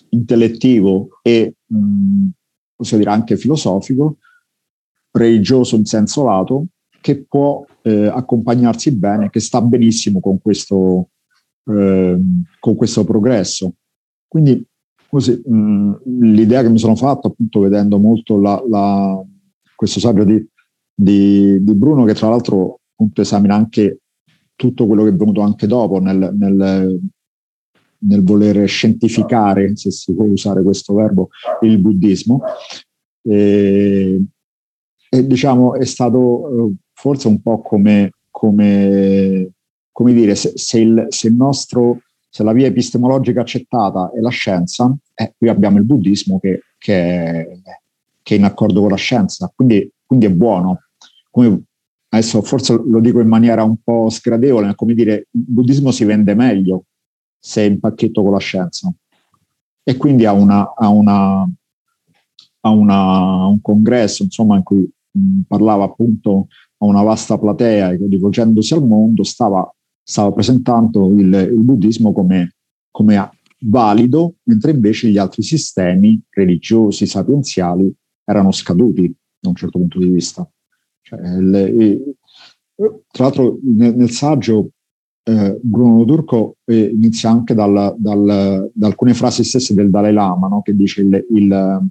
[0.10, 2.28] intellettivo e mh,
[2.76, 4.18] possiamo dire anche filosofico,
[5.12, 6.66] religioso in senso lato,
[7.02, 11.10] che può eh, accompagnarsi bene, che sta benissimo con questo,
[11.66, 12.20] eh,
[12.60, 13.74] con questo progresso.
[14.28, 14.64] Quindi
[15.10, 19.22] così, mh, l'idea che mi sono fatto, appunto, vedendo molto la, la,
[19.76, 20.46] questo saggio di,
[20.94, 24.02] di, di, Bruno, che tra l'altro appunto, esamina anche
[24.56, 27.00] tutto quello che è venuto anche dopo nel, nel
[28.00, 31.30] nel voler scientificare, se si può usare questo verbo,
[31.62, 32.42] il buddismo.
[33.22, 34.22] E,
[35.10, 39.52] e diciamo è stato eh, forse un po' come, come,
[39.92, 44.30] come dire, se, se, il, se, il, nostro, se la via epistemologica accettata è la
[44.30, 47.48] scienza, eh, qui abbiamo il buddismo che, che, è,
[48.22, 50.84] che, è, in accordo con la scienza, quindi, quindi è buono.
[51.32, 51.64] Come,
[52.10, 56.06] adesso forse lo dico in maniera un po' sgradevole, ma come dire, il buddismo si
[56.06, 56.86] vende meglio
[57.40, 58.94] se è in pacchetto con la scienza.
[59.84, 61.50] E quindi ha, una, ha, una,
[62.62, 66.48] ha una, un congresso insomma, in cui mh, parlava appunto
[66.78, 72.56] a una vasta platea, rivolgendosi al mondo, stava, stava presentando il, il buddismo come,
[72.92, 77.94] come valido, mentre invece gli altri sistemi religiosi, sapienziali,
[78.24, 80.50] erano scaduti da un certo punto di vista.
[81.02, 82.16] Cioè, le,
[82.76, 84.72] tra l'altro nel, nel saggio
[85.30, 90.48] eh, Bruno Turco eh, inizia anche dal, dal, da alcune frasi stesse del Dalai Lama,
[90.48, 90.62] no?
[90.64, 91.90] che dice il, il,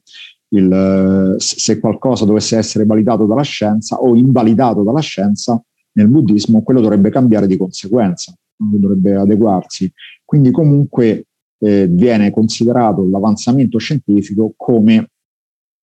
[0.49, 5.63] il, se qualcosa dovesse essere validato dalla scienza o invalidato dalla scienza
[5.93, 9.91] nel buddismo, quello dovrebbe cambiare di conseguenza, dovrebbe adeguarsi.
[10.25, 11.27] Quindi comunque
[11.61, 15.11] eh, viene considerato l'avanzamento scientifico come,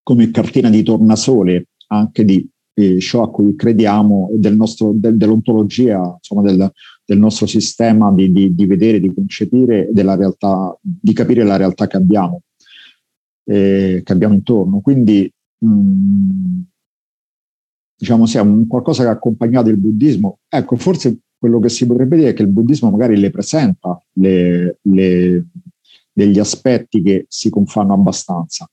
[0.03, 6.13] come cartina di tornasole anche di eh, ciò a cui crediamo del nostro, del, dell'ontologia,
[6.17, 6.71] insomma, del,
[7.05, 11.87] del nostro sistema di, di, di vedere, di concepire della realtà, di capire la realtà
[11.87, 12.41] che abbiamo,
[13.45, 14.81] eh, che abbiamo intorno.
[14.81, 16.61] Quindi mh, mm,
[17.97, 20.39] diciamo sia un qualcosa che ha accompagnato il buddismo.
[20.49, 24.79] Ecco, forse quello che si potrebbe dire è che il buddismo magari le presenta le,
[24.81, 25.45] le,
[26.11, 28.69] degli aspetti che si confanno abbastanza.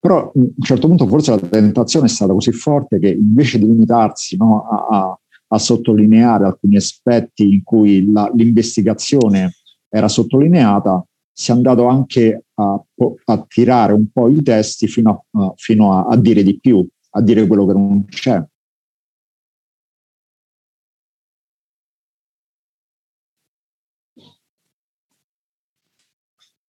[0.00, 3.66] Però a un certo punto forse la tentazione è stata così forte che invece di
[3.66, 5.17] limitarsi no, a, a,
[5.48, 9.54] a, sottolineare alcuni aspetti in cui la, l'investigazione
[9.88, 12.82] era sottolineata, si è andato anche a,
[13.24, 17.46] a tirare un po' i testi fino, a, fino a dire di più, a dire
[17.46, 18.42] quello che non c'è.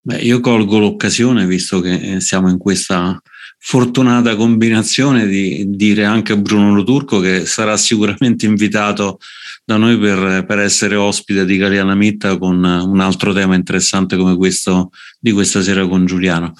[0.01, 3.21] Beh, io colgo l'occasione, visto che eh, siamo in questa
[3.61, 9.19] fortunata combinazione, di dire anche a Bruno Loturco che sarà sicuramente invitato
[9.65, 14.35] da noi per, per essere ospite di Galiana Mitta con un altro tema interessante come
[14.35, 16.53] questo di questa sera con Giuliano.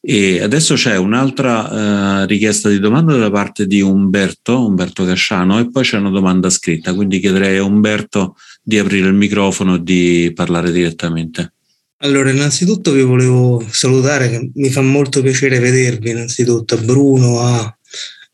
[0.00, 5.68] E adesso c'è un'altra uh, richiesta di domanda da parte di Umberto, Umberto Casciano, e
[5.68, 10.30] poi c'è una domanda scritta, quindi chiederei a Umberto di aprire il microfono e di
[10.32, 11.55] parlare direttamente.
[12.00, 17.78] Allora, innanzitutto vi volevo salutare, che mi fa molto piacere vedervi, innanzitutto a Bruno, a,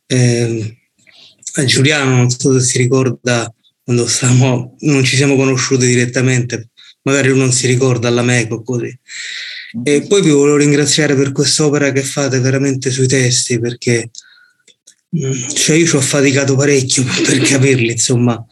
[0.06, 0.78] eh,
[1.55, 3.52] a Giuliano, non so se si ricorda
[3.84, 6.70] quando stavamo, non ci siamo conosciuti direttamente,
[7.02, 8.98] magari lui non si ricorda alla MECO così.
[9.84, 14.10] E poi vi volevo ringraziare per quest'opera che fate veramente sui testi, perché
[15.16, 18.44] mm, cioè io ci ho faticato parecchio per capirli, insomma,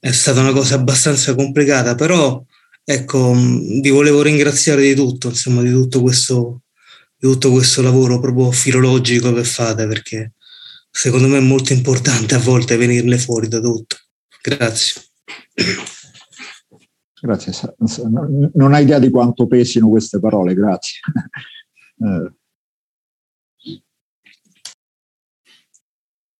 [0.00, 2.44] è stata una cosa abbastanza complicata, però
[2.90, 6.62] ecco, mm, vi volevo ringraziare di tutto, insomma, di tutto questo,
[7.18, 10.32] di tutto questo lavoro proprio filologico che fate, perché
[10.90, 13.96] secondo me è molto importante a volte venirne fuori da tutto.
[14.40, 15.02] Grazie.
[17.20, 17.74] Grazie.
[18.54, 21.00] Non hai idea di quanto pesino queste parole, grazie.
[22.00, 22.32] Eh.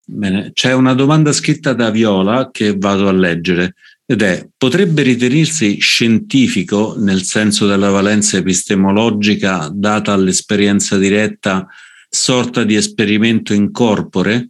[0.05, 3.75] Bene, c'è una domanda scritta da Viola che vado a leggere
[4.10, 11.66] ed è potrebbe ritenersi scientifico nel senso della valenza epistemologica data all'esperienza diretta
[12.09, 14.48] sorta di esperimento in corpore,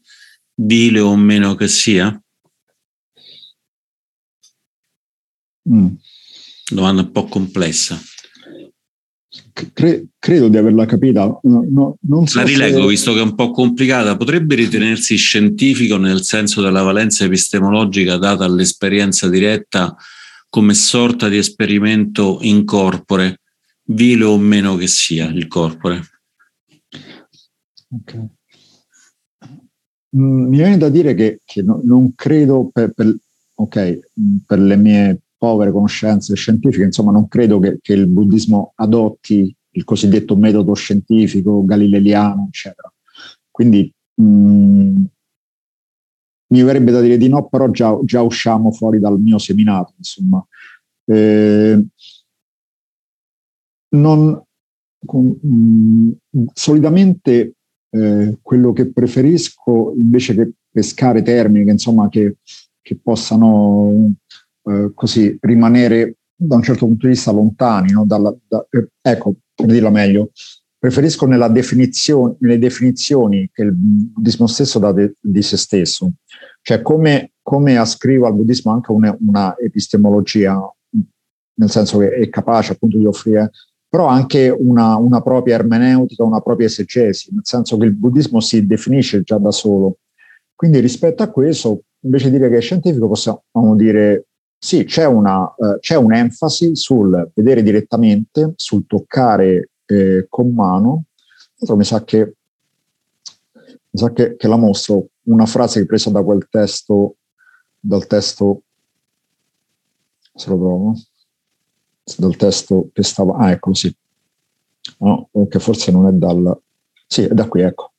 [0.54, 2.22] dile o meno che sia?
[5.68, 5.88] Mm.
[6.70, 8.00] Domanda un po' complessa.
[9.72, 11.38] Cre- credo di averla capita.
[11.42, 12.88] No, no, non so La rilego, se...
[12.88, 14.16] visto che è un po' complicata.
[14.16, 19.96] Potrebbe ritenersi scientifico nel senso della valenza epistemologica data all'esperienza diretta
[20.48, 23.40] come sorta di esperimento in corpore,
[23.84, 26.02] vile o meno che sia il corpore.
[27.90, 28.28] Okay.
[30.16, 33.14] Mm, mi viene da dire che, che no, non credo per, per,
[33.54, 34.00] okay,
[34.46, 39.84] per le mie povere conoscenze scientifiche, insomma non credo che, che il buddismo adotti il
[39.84, 42.92] cosiddetto metodo scientifico galileiano, eccetera.
[43.50, 45.04] Quindi mh, mm,
[46.50, 50.44] mi verrebbe da dire di no, però già, già usciamo fuori dal mio seminato, insomma.
[51.04, 51.86] Eh,
[53.90, 54.42] non,
[55.04, 57.54] con, mh, mm, solitamente
[57.90, 62.36] eh, quello che preferisco invece che pescare termini che, insomma, che,
[62.80, 64.14] che possano
[64.68, 68.04] eh, così rimanere da un certo punto di vista lontani, no?
[68.04, 70.30] Dalla, da, eh, ecco, per dirla meglio,
[70.78, 76.12] preferisco nella definizione, nelle definizioni che il buddismo stesso dà de, di se stesso,
[76.62, 80.60] cioè come, come ascrivo al buddismo anche una, una, epistemologia,
[81.54, 83.50] nel senso che è capace appunto di offrire,
[83.88, 88.64] però anche una, una propria ermeneutica, una propria esegesi, nel senso che il buddismo si
[88.64, 89.98] definisce già da solo.
[90.54, 94.27] Quindi rispetto a questo, invece di dire che è scientifico, possiamo dire
[94.58, 101.04] sì, c'è, una, eh, c'è un'enfasi sul vedere direttamente, sul toccare eh, con mano.
[101.60, 102.34] Mi sa, che,
[103.54, 107.16] mi sa che, che, la mostro, una frase presa da quel testo,
[107.78, 108.62] dal testo,
[110.34, 110.94] se lo trovo,
[112.16, 113.94] dal testo che stava, ah ecco sì,
[114.98, 116.60] no, che forse non è dal,
[117.06, 117.92] sì è da qui, ecco.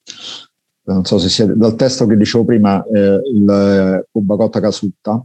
[0.84, 5.24] Non so se siete, dal testo che dicevo prima, eh, il Ubagota Casutta,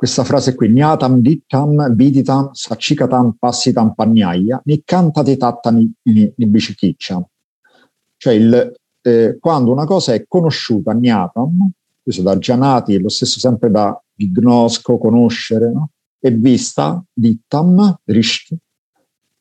[0.00, 5.74] questa frase qui, Gnatam dittam viditam sacikatam passitam pagnaia, nikkantati tatta
[6.36, 7.22] biciciccia.
[8.16, 8.72] Cioè il,
[9.02, 11.70] eh, quando una cosa è conosciuta, gnatam,
[12.02, 15.90] questo da Gianati, lo stesso sempre da gnosco, conoscere, no?
[16.18, 18.56] e vista, dittam, rishti,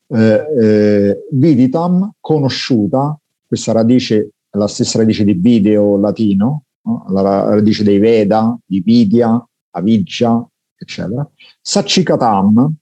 [0.07, 3.17] eh, eh, viditam, conosciuta,
[3.47, 7.05] questa radice la stessa radice di video latino, no?
[7.11, 9.41] la radice dei Veda, di Vidia,
[9.71, 10.48] Aviggia,
[10.79, 11.29] eccetera.
[11.61, 12.73] Sacikatam,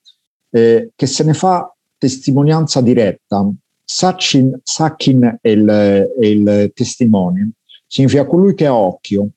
[0.52, 3.50] eh, che se ne fa testimonianza diretta.
[3.84, 7.52] Sachin, Sachin è il, è il testimone,
[7.88, 9.30] significa colui che ha occhio,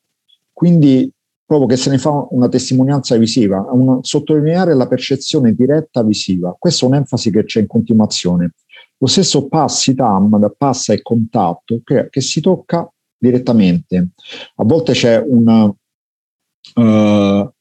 [0.52, 1.10] quindi
[1.50, 6.54] proprio che se ne fa una testimonianza visiva, una, sottolineare la percezione diretta visiva.
[6.56, 8.52] Questa è un'enfasi che c'è in continuazione.
[8.98, 14.10] Lo stesso passi tam, da passa e contatto, che, che si tocca direttamente.
[14.56, 17.52] A volte c'è una, uh,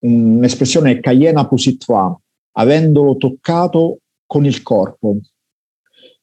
[0.00, 2.18] un'espressione cayena positva,
[2.52, 5.18] avendolo toccato con il corpo.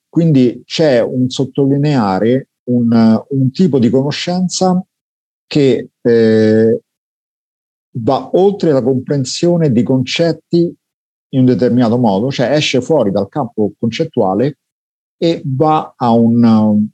[0.07, 4.83] Quindi c'è un sottolineare un, un tipo di conoscenza
[5.45, 6.79] che eh,
[7.97, 10.73] va oltre la comprensione di concetti
[11.29, 14.59] in un determinato modo, cioè esce fuori dal campo concettuale
[15.25, 16.87] e va a, un,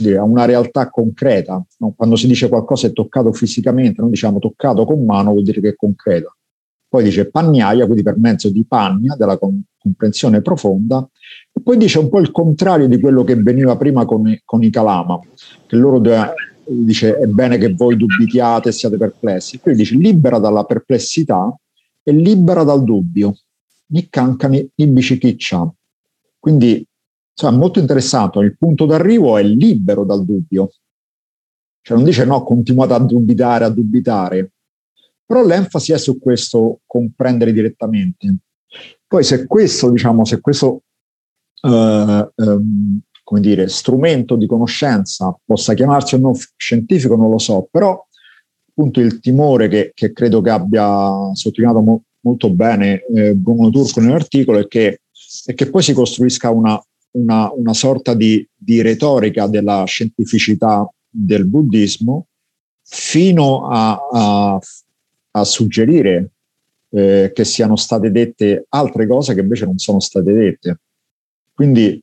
[0.00, 1.64] dire, a una realtà concreta.
[1.78, 1.94] No?
[1.96, 5.68] Quando si dice qualcosa è toccato fisicamente, non diciamo toccato con mano, vuol dire che
[5.70, 6.36] è concreta.
[6.86, 9.38] Poi dice pagnaia, quindi per mezzo di pagna, della
[9.78, 11.08] comprensione profonda,
[11.50, 14.68] e poi dice un po' il contrario di quello che veniva prima con, con i
[14.68, 15.18] Kalama,
[15.66, 15.98] che loro
[16.66, 19.58] dice è bene che voi dubitiate siate perplessi.
[19.58, 21.54] Qui dice libera dalla perplessità
[22.02, 23.34] e libera dal dubbio.
[23.86, 25.72] Nikkankani Ibicikiccia.
[26.38, 26.86] Quindi
[27.32, 30.72] insomma, molto interessato, il punto d'arrivo è libero dal dubbio.
[31.80, 34.52] Cioè non dice no, continuate a dubitare, a dubitare.
[35.24, 38.36] Però l'enfasi è su questo comprendere direttamente.
[39.06, 40.82] Poi se questo, diciamo, se questo
[41.62, 47.66] uh, um, come dire, strumento di conoscenza possa chiamarsi o no scientifico, non lo so,
[47.70, 48.06] però
[48.68, 54.00] appunto il timore che, che credo che abbia sottolineato mo, molto bene eh, Bruno Turco
[54.00, 55.02] nell'articolo è che,
[55.44, 56.82] è che poi si costruisca una,
[57.12, 62.26] una, una sorta di, di, retorica della scientificità del buddismo
[62.82, 64.58] fino a, a,
[65.32, 66.30] a suggerire
[66.90, 70.80] eh, che siano state dette altre cose che invece non sono state dette.
[71.54, 72.00] Quindi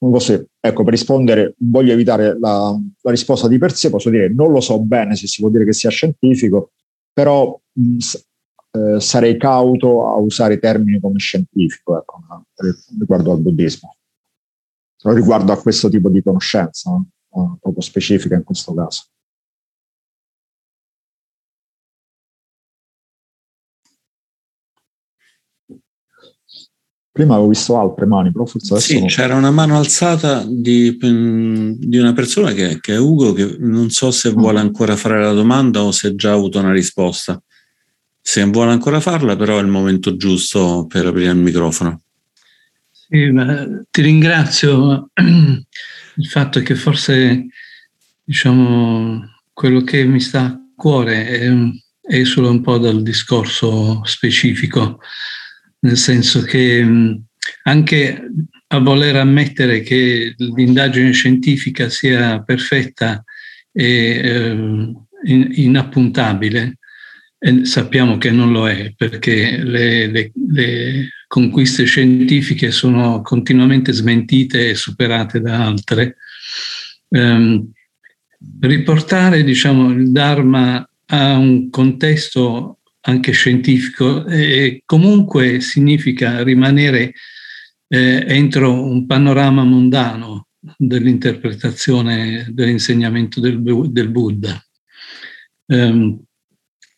[0.00, 4.10] non lo so, ecco, per rispondere, voglio evitare la, la, risposta di per sé, posso
[4.10, 6.70] dire non lo so bene se si può dire che sia scientifico,
[7.12, 7.96] però mh,
[8.70, 12.20] eh, sarei cauto a usare termini come scientifico ecco,
[12.98, 13.96] riguardo al buddismo,
[15.02, 17.08] riguardo a questo tipo di conoscenza, no?
[17.60, 19.04] poco specifica in questo caso.
[27.18, 28.92] Prima avevo visto altre mani, però forse adesso.
[28.92, 33.90] Sì, c'era una mano alzata di, di una persona che, che, è Ugo, che non
[33.90, 34.66] so se vuole mm.
[34.66, 37.42] ancora fare la domanda o se ha già avuto una risposta.
[38.20, 42.02] Se vuole ancora farla, però è il momento giusto per aprire il microfono.
[43.10, 43.32] Sì,
[43.90, 45.10] ti ringrazio.
[45.16, 47.46] Il fatto è che forse,
[48.22, 51.26] diciamo, quello che mi sta a cuore
[52.02, 55.00] è, solo un po' dal discorso specifico
[55.80, 56.86] nel senso che
[57.62, 58.30] anche
[58.68, 63.24] a voler ammettere che l'indagine scientifica sia perfetta
[63.72, 64.94] e eh,
[65.24, 66.78] inappuntabile,
[67.62, 74.74] sappiamo che non lo è perché le, le, le, conquiste scientifiche sono continuamente smentite e
[74.74, 76.16] superate da altre.
[77.08, 77.70] Um,
[78.60, 87.12] riportare diciamo, il Dharma a un contesto anche scientifico e comunque significa rimanere
[87.88, 94.62] eh, entro un panorama mondano dell'interpretazione dell'insegnamento del, del Buddha.
[95.66, 96.22] Um,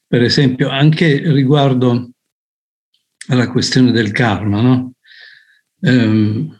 [0.06, 2.10] per esempio, anche riguardo
[3.30, 4.92] alla questione del karma, no?
[5.80, 6.58] um,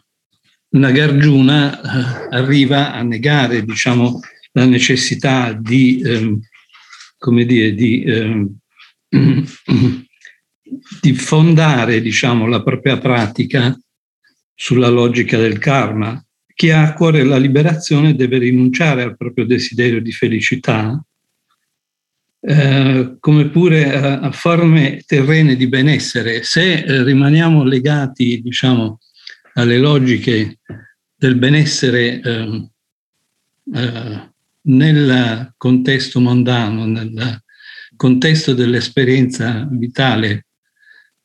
[0.69, 4.19] Nagarjuna uh, arriva a negare diciamo,
[4.53, 6.39] la necessità di, um,
[7.17, 8.03] come dire, di
[11.01, 13.77] di fondare diciamo, la propria pratica
[14.53, 16.23] sulla logica del karma.
[16.53, 21.03] Chi ha a cuore la liberazione deve rinunciare al proprio desiderio di felicità,
[22.41, 26.43] eh, come pure a, a, forme terrene di benessere.
[26.43, 28.99] Se eh, rimaniamo legati diciamo,
[29.53, 30.59] alle logiche
[31.15, 32.69] del benessere eh,
[33.73, 34.29] eh
[34.63, 37.41] nel contesto mondano, nel,
[37.95, 40.47] contesto dell'esperienza vitale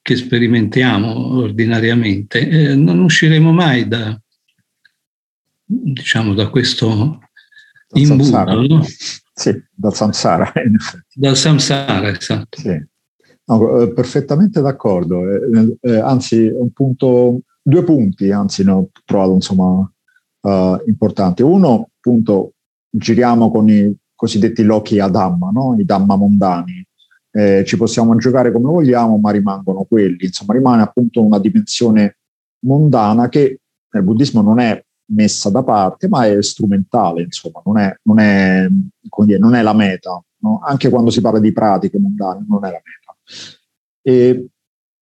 [0.02, 4.18] che sperimentiamo ordinariamente, eh, non usciremo mai da,
[5.64, 7.20] diciamo, da questo
[7.94, 8.66] imbuto.
[8.66, 8.86] No?
[9.38, 11.20] Sì, dal samsara, in effetti.
[11.20, 12.58] Dal samsara, esatto.
[12.58, 12.82] Sì.
[13.48, 19.34] No, eh, perfettamente d'accordo, eh, eh, anzi, un punto, due punti, anzi, ne ho trovato
[19.34, 19.92] insomma
[20.40, 21.42] uh, importanti.
[21.42, 22.54] Uno, appunto,
[22.88, 25.76] giriamo con i cosiddetti lochi a Dhamma, no?
[25.78, 26.84] i Dhamma mondani.
[27.30, 30.24] eh, ci possiamo giocare come vogliamo, ma rimangono quelli.
[30.24, 32.16] Insomma, rimane appunto una dimensione
[32.60, 33.60] mondana che
[33.90, 38.66] nel buddismo non è messa da parte, ma è strumentale, insomma, non è, non è,
[39.24, 40.22] dire, non è la meta.
[40.38, 40.60] No?
[40.64, 43.16] Anche quando si parla di pratiche mondane, non è la meta.
[44.02, 44.48] E,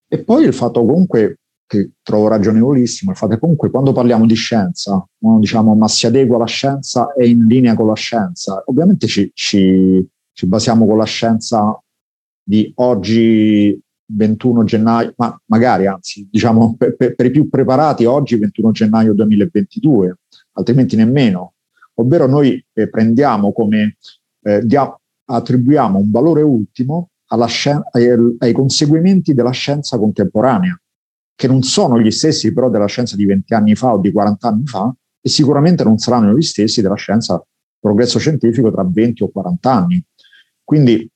[0.06, 4.34] e poi il fatto comunque che trovo ragionevolissimo, il fatto che comunque quando parliamo di
[4.34, 9.06] scienza, no, diciamo ma si adegua la scienza è in linea con la scienza, ovviamente
[9.06, 11.78] ci, ci, ci basiamo con la scienza
[12.42, 18.36] di oggi 21 gennaio, ma magari anzi, diciamo per, per, per, i più preparati oggi
[18.36, 20.18] 21 gennaio 2022,
[20.52, 21.54] altrimenti nemmeno.
[21.94, 23.96] Ovvero noi eh, prendiamo come,
[24.42, 24.92] eh, dia,
[25.26, 27.10] attribuiamo un valore ultimo
[27.46, 30.78] scien- ai, ai conseguimenti della scienza contemporanea,
[31.34, 34.48] che non sono gli stessi però della scienza di 20 anni fa o di 40
[34.48, 37.44] anni fa e sicuramente non saranno gli stessi della scienza
[37.80, 40.04] progresso scientifico tra 20 o 40 anni.
[40.62, 41.10] Quindi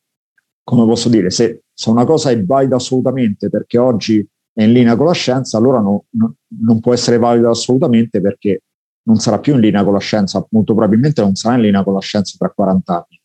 [0.69, 4.97] come posso dire, se, se, una cosa è valida assolutamente perché oggi è in linea
[4.97, 8.63] con la scienza, allora no, no, non può essere valida assolutamente perché
[9.03, 11.95] non sarà più in linea con la scienza, molto probabilmente non sarà in linea con
[11.95, 13.21] la scienza tra 40 anni.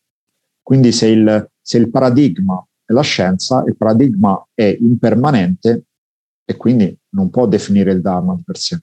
[0.62, 5.86] Quindi se il, se il paradigma è la scienza, il paradigma è impermanente
[6.44, 8.78] e quindi non può definire il Dharma per sé.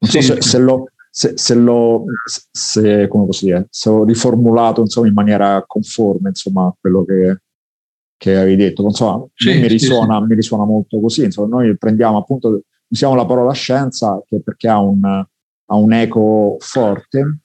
[0.00, 0.84] Non so se, se, l'ho,
[1.16, 2.04] se, se, l'ho,
[2.52, 3.08] se,
[3.40, 7.40] dire, se ho riformulato insomma, in maniera conforme insomma, a quello che,
[8.18, 8.82] che avevi detto.
[8.82, 10.26] Insomma, sì, mi, risuona, sì.
[10.26, 11.24] mi risuona molto così.
[11.24, 16.58] Insomma, noi prendiamo appunto, usiamo la parola scienza che perché ha un, ha un eco
[16.60, 17.38] forte,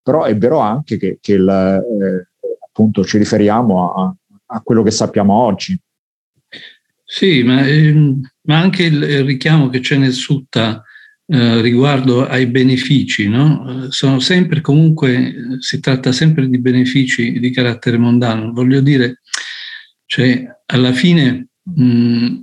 [0.00, 2.28] però è vero anche che, che il, eh,
[2.64, 4.14] appunto ci riferiamo a,
[4.46, 5.76] a, quello che sappiamo oggi.
[7.04, 10.84] Sì, ma, ehm, ma anche il richiamo che c'è nel Sutta
[11.28, 13.86] eh, riguardo ai benefici, no?
[13.90, 18.52] Sono sempre comunque, si tratta sempre di benefici di carattere mondano.
[18.52, 19.20] Voglio dire,
[20.06, 22.42] cioè, alla fine mh,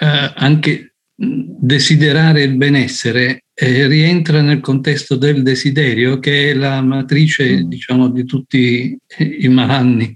[0.00, 7.64] eh, anche desiderare il benessere eh, rientra nel contesto del desiderio, che è la matrice,
[7.64, 7.68] mm.
[7.68, 10.14] diciamo, di tutti i malanni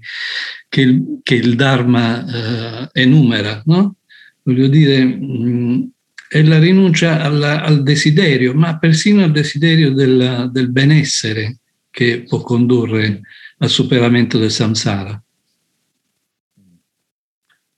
[0.69, 3.95] che il, che il Dharma eh, enumera, no?
[4.43, 5.91] Voglio dire, mh,
[6.33, 11.59] è la rinuncia alla, al desiderio, ma persino al desiderio del, del benessere
[11.91, 13.21] che può condurre
[13.59, 15.21] al superamento del samsara.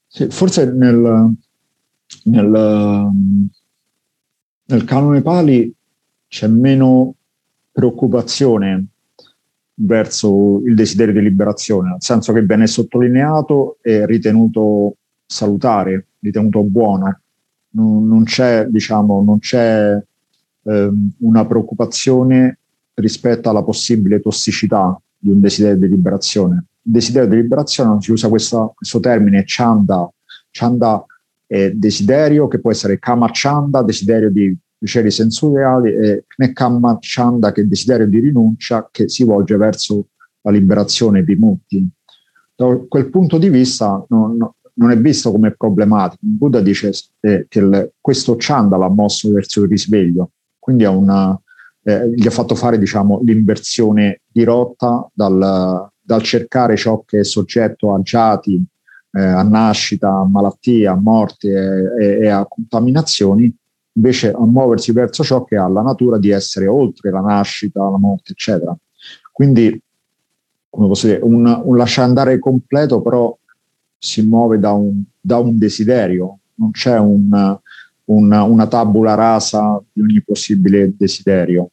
[0.08, 1.36] Sì, forse nel,
[2.24, 3.10] nel,
[4.64, 5.74] nel canone Pali
[6.30, 7.14] c'è meno
[7.74, 8.86] preoccupazione
[9.74, 14.96] verso il desiderio di liberazione, nel senso che viene sottolineato e ritenuto
[15.26, 17.20] salutare, ritenuto buono,
[17.76, 20.02] non, non c'è, diciamo, non c'è
[20.64, 22.60] ehm, una preoccupazione
[22.96, 26.66] rispetto alla possibile tossicità di un desiderio di liberazione.
[26.82, 30.10] Il desiderio di liberazione si usa questa, questo termine chanda,
[30.52, 31.06] chanda
[31.46, 36.24] è desiderio che può essere kama chanda, desiderio di piaceri sensoriali, e
[36.54, 40.08] kama chanda che è desiderio di rinuncia che si volge verso
[40.42, 41.88] la liberazione di mutti.
[42.56, 44.38] Da quel punto di vista non,
[44.76, 46.22] non è visto come problematico.
[46.22, 46.92] Buddha dice
[47.22, 51.40] eh, che il, questo Chanda l'ha mosso verso il risveglio, quindi una,
[51.84, 57.24] eh, gli ha fatto fare diciamo, l'inversione di rotta dal, dal, cercare ciò che è
[57.24, 58.62] soggetto a giati,
[59.12, 63.54] eh, a nascita, a malattia, a morte e, e a contaminazioni,
[63.94, 67.98] invece a muoversi verso ciò che ha la natura di essere oltre la nascita, la
[67.98, 68.76] morte, eccetera.
[69.32, 69.80] Quindi,
[70.70, 73.36] come posso dire, un, un lasciare andare completo, però
[74.06, 77.58] si muove da un, da un desiderio, non c'è un,
[78.06, 81.72] una, una tabula rasa di ogni possibile desiderio.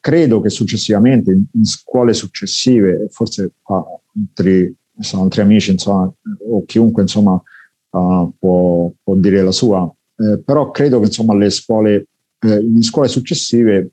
[0.00, 6.12] Credo che successivamente, in, in scuole successive, forse altri, sono altri amici, insomma,
[6.50, 7.40] o chiunque insomma,
[7.90, 12.06] uh, può, può, dire la sua, eh, però credo che insomma, le scuole,
[12.40, 13.90] eh, in scuole successive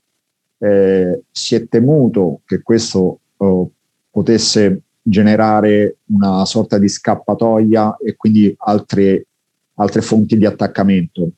[0.58, 3.70] eh, si è temuto che questo oh,
[4.10, 9.26] potesse generare una sorta di scappatoia e quindi altre,
[9.74, 11.30] altre fonti di attaccamento.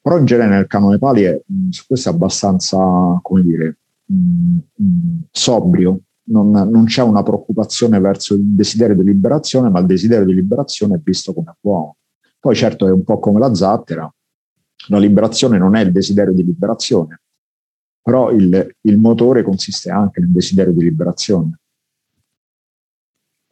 [0.00, 2.78] Però in genere nel canone Pali è, mm, su questo è abbastanza,
[3.20, 3.76] come dire,
[4.06, 6.00] mh, mm, mh, mm, sobrio,
[6.30, 10.94] non, non, c'è una preoccupazione verso il desiderio di liberazione, ma il desiderio di liberazione
[10.94, 11.96] è visto come buono.
[12.38, 14.10] Poi certo è un po' come la zattera,
[14.88, 17.20] la liberazione non è il desiderio di liberazione,
[18.00, 21.58] però il, il motore consiste anche nel desiderio di liberazione.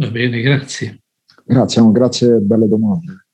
[0.00, 1.00] Va bene, grazie.
[1.44, 3.26] Grazie, grazie, belle domande.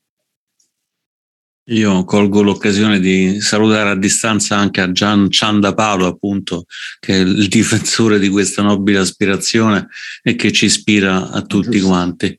[1.68, 6.64] Io colgo l'occasione di salutare a distanza anche a Gian Ciandapalo, appunto,
[7.00, 9.88] che è il difensore di questa nobile aspirazione
[10.22, 12.36] e che ci ispira a tutti quanti.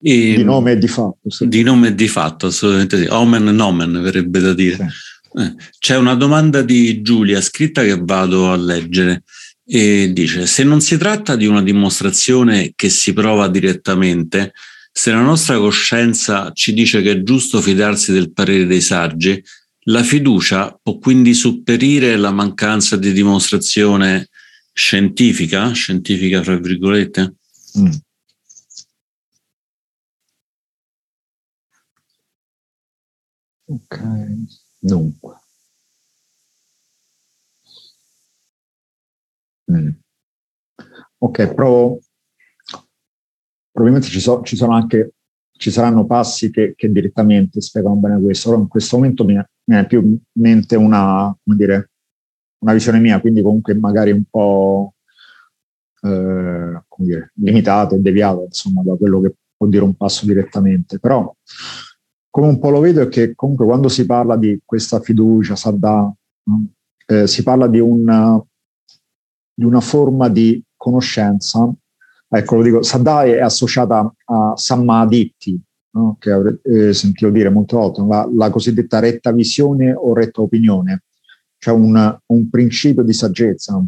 [0.00, 1.30] E, di nome e di fatto.
[1.30, 1.46] Sì.
[1.46, 3.06] Di nome e di fatto, assolutamente sì.
[3.08, 4.76] Omen nomen, verrebbe da dire.
[4.76, 5.40] Sì.
[5.40, 9.22] Eh, c'è una domanda di Giulia scritta che vado a leggere
[9.66, 14.52] e dice: Se non si tratta di una dimostrazione che si prova direttamente,
[14.92, 19.42] se la nostra coscienza ci dice che è giusto fidarsi del parere dei saggi,
[19.86, 24.28] la fiducia può quindi supperire la mancanza di dimostrazione
[24.72, 27.34] scientifica, scientifica fra virgolette?
[27.78, 27.90] Mm.
[33.66, 33.98] Ok,
[34.78, 35.43] dunque.
[39.74, 39.90] Mm.
[41.18, 42.00] Ok, provo
[43.74, 45.14] probabilmente ci, so, ci, sono anche
[45.50, 49.76] ci saranno passi che, che, direttamente spiegano bene questo, però in questo momento mi, mi
[49.76, 51.90] è più in mente una, dire,
[52.58, 54.94] una visione mia, quindi comunque magari un po'
[56.02, 60.98] eh, dire, limitata e deviata insomma, da quello che può dire un passo direttamente.
[60.98, 61.34] Però
[62.30, 66.12] come un po' lo vedo è che comunque quando si parla di questa fiducia, Saddà,
[67.06, 68.40] eh, si parla di una,
[69.54, 71.72] di una forma di conoscenza
[72.36, 75.60] Ecco, lo dico, Saddai è associata a Samaditi,
[75.90, 76.16] no?
[76.18, 81.04] che avrete eh, sentito dire molte volte, la, la, cosiddetta retta visione o retta opinione,
[81.58, 83.80] cioè un, un principio di saggezza.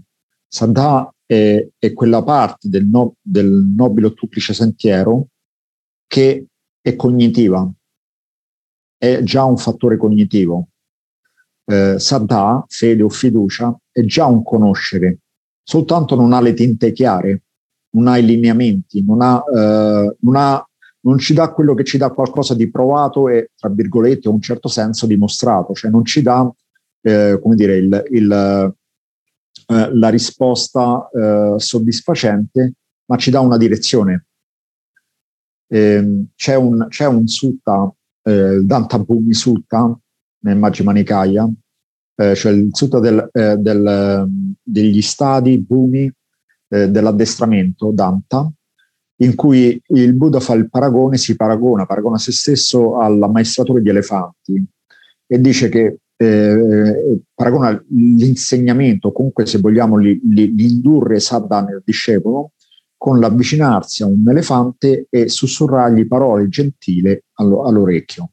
[0.47, 5.27] Saddha è, è quella parte del, no, del nobile ottuplice sentiero
[6.07, 6.47] che
[6.81, 7.69] è cognitiva,
[8.97, 10.69] è già un fattore cognitivo.
[11.65, 15.19] Eh, Saddha, fede o fiducia, è già un conoscere,
[15.69, 17.43] soltanto non ha le tinte chiare,
[17.97, 20.65] non ha i lineamenti, non, ha, eh, non, ha,
[21.01, 24.69] non ci dà quello che ci dà qualcosa di provato e, tra virgolette, un certo
[24.69, 26.49] senso dimostrato, cioè non ci dà,
[27.03, 28.75] eh, come dire, il, il,
[29.67, 32.75] eh, la risposta eh, soddisfacente,
[33.07, 34.27] ma ci dà una direzione.
[35.69, 39.99] Ehm, c'è, un, c'è un sutta, eh, Danta Bhumi Sutta,
[40.45, 41.51] nel Maggi Manikaya,
[42.17, 44.27] eh, cioè il sutta del, del,
[44.63, 46.11] degli stadi Bhumi,
[46.69, 48.51] eh, dell'addestramento, Danta,
[49.19, 54.67] in cui il Buddha fa il paragone, si paragona, paragona se stesso all'ammaestratore di elefanti
[55.27, 62.53] e dice che eh, paragona l'insegnamento, comunque se vogliamo li, li, l'indurre Sadda nel discepolo,
[62.97, 68.31] con l'avvicinarsi a un elefante e sussurrargli parole gentili all'orecchio.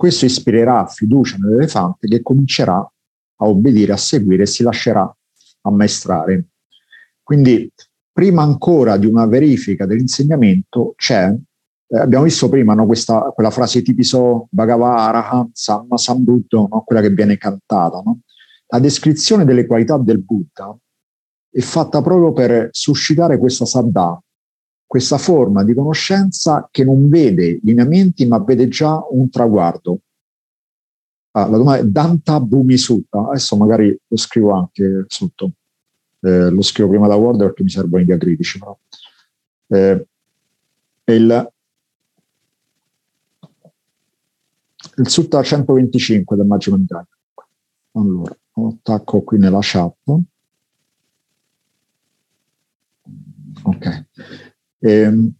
[0.00, 5.14] Questo ispirerà fiducia nell'elefante che comincerà a obbedire, a seguire e si lascerà
[5.60, 6.46] ammaestrare.
[7.22, 7.70] Quindi
[8.10, 11.30] prima ancora di una verifica dell'insegnamento c'è,
[11.86, 17.10] eh, abbiamo visto prima no, questa, quella frase tipiso Bhagavaraha, Samma Sambuddho, no, quella che
[17.10, 18.00] viene cantata.
[18.02, 18.20] No?
[18.68, 20.74] La descrizione delle qualità del Buddha
[21.50, 24.18] è fatta proprio per suscitare questa saddha,
[24.90, 30.00] questa forma di conoscenza che non vede lineamenti ma vede già un traguardo.
[31.30, 35.52] Ah, la domanda è Danta Bhumi Sutta, adesso magari lo scrivo anche sotto
[36.22, 38.76] eh, lo scrivo prima da Word perché mi servono i diacritici, però.
[39.68, 40.06] Eh,
[41.04, 41.52] il,
[44.96, 47.06] il Sutta 125 del Maggio Mentale.
[47.92, 49.94] Allora, lo attacco qui nella chat.
[53.62, 54.04] Ok.
[54.80, 55.32] Eh,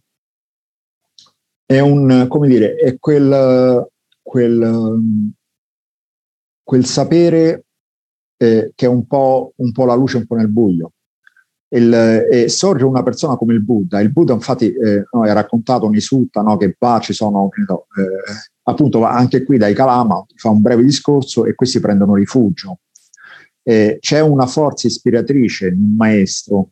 [1.65, 3.87] è un, come dire, è quel,
[4.21, 5.01] quel,
[6.63, 7.65] quel sapere
[8.37, 10.93] eh, che è un po', un po', la luce, un po' nel buio.
[11.69, 14.01] Il, eh, sorge una persona come il Buddha.
[14.01, 17.85] Il Buddha, infatti, eh, no, è raccontato nei sutta no, che va, ci sono, no,
[18.63, 22.79] appunto, anche qui dai Kalama, fa un breve discorso e questi prendono rifugio.
[23.63, 26.71] c'è una forza ispiratrice in un maestro,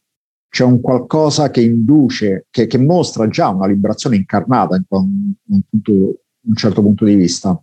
[0.49, 5.61] c'è un qualcosa che induce, che, che mostra già una liberazione incarnata in un, un,
[5.69, 7.61] punto, un certo punto di vista.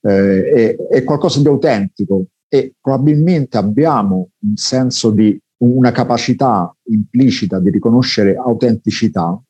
[0.00, 7.58] Eh, è, è, qualcosa di autentico, e probabilmente abbiamo un senso di una capacità implicita
[7.58, 9.40] di riconoscere autenticità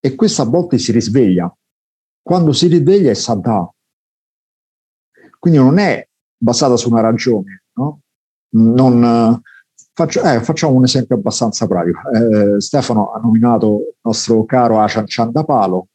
[0.00, 1.52] e questa a volte si risveglia.
[2.22, 3.72] Quando si risveglia è Saddha.
[5.38, 6.06] Quindi non è
[6.36, 7.64] basata su una ragione.
[7.74, 8.00] No?
[8.50, 9.40] Non,
[9.98, 12.00] faccio, eh, facciamo un esempio abbastanza pratico.
[12.10, 15.88] Eh, Stefano ha nominato il nostro caro Achan Chandapalo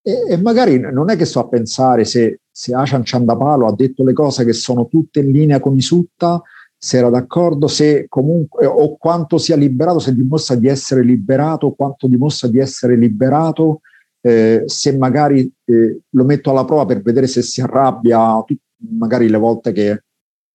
[0.00, 4.02] e, e magari non è che sto a pensare se se Achan Chandapalo ha detto
[4.02, 6.40] le cose che sono tutte in linea con i Sutta,
[6.74, 12.06] se era d'accordo, se comunque, o quanto sia liberato, se dimostra di essere liberato, quanto
[12.06, 13.80] dimostra di essere liberato,
[14.22, 18.42] eh, se magari eh, lo metto alla prova per vedere se si arrabbia,
[18.98, 20.04] magari le volte che,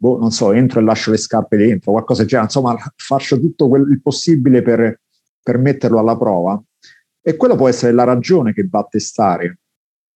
[0.01, 3.69] boh, non so, entro e lascio le scarpe dentro, qualcosa del genere, insomma, faccio tutto
[3.69, 4.99] quel, il possibile per,
[5.43, 6.59] per metterlo alla prova.
[7.21, 9.59] E quella può essere la ragione che va a testare,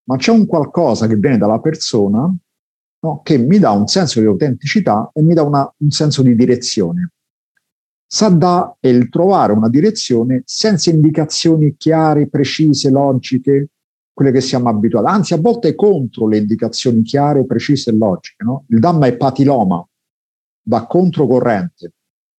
[0.06, 2.36] ma c'è un qualcosa che viene dalla persona
[3.02, 6.36] no, che mi dà un senso di autenticità e mi dà una, un senso di
[6.36, 7.12] direzione.
[8.08, 13.70] Sadda è il trovare una direzione senza indicazioni chiare, precise, logiche,
[14.16, 18.46] quelle che siamo abituati, anzi a volte contro le indicazioni chiare, precise e logiche.
[18.46, 18.64] No?
[18.70, 19.86] Il Dhamma è patiloma,
[20.68, 21.92] va controcorrente.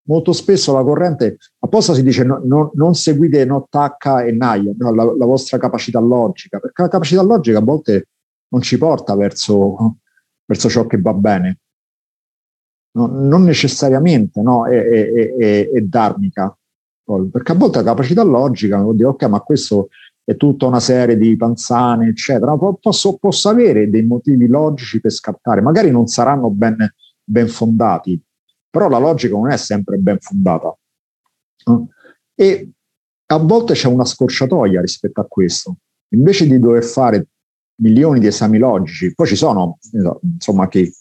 [0.09, 4.73] Molto spesso la corrente, apposta si dice no, no, non seguite no tacca e naia,
[4.79, 8.09] no, la, la, vostra capacità logica, perché la capacità logica a volte
[8.49, 9.99] non ci porta verso,
[10.47, 11.59] verso ciò che va bene
[12.97, 16.57] no, non necessariamente è, è, è, è dharmica,
[17.31, 19.89] perché a volte la capacità logica vuol dire ok, ma questo
[20.27, 22.57] è tutta una serie di panzane, eccetera.
[22.57, 26.77] Posso, posso avere dei motivi logici per scattare, magari non saranno ben,
[27.23, 28.21] ben fondati,
[28.69, 30.77] però la logica non è sempre ben fondata.
[32.35, 32.71] E
[33.27, 35.77] a volte c'è una scorciatoia rispetto a questo.
[36.09, 37.29] Invece di dover fare
[37.83, 39.79] milioni di esami logici, poi ci sono,
[40.23, 40.93] insomma, chi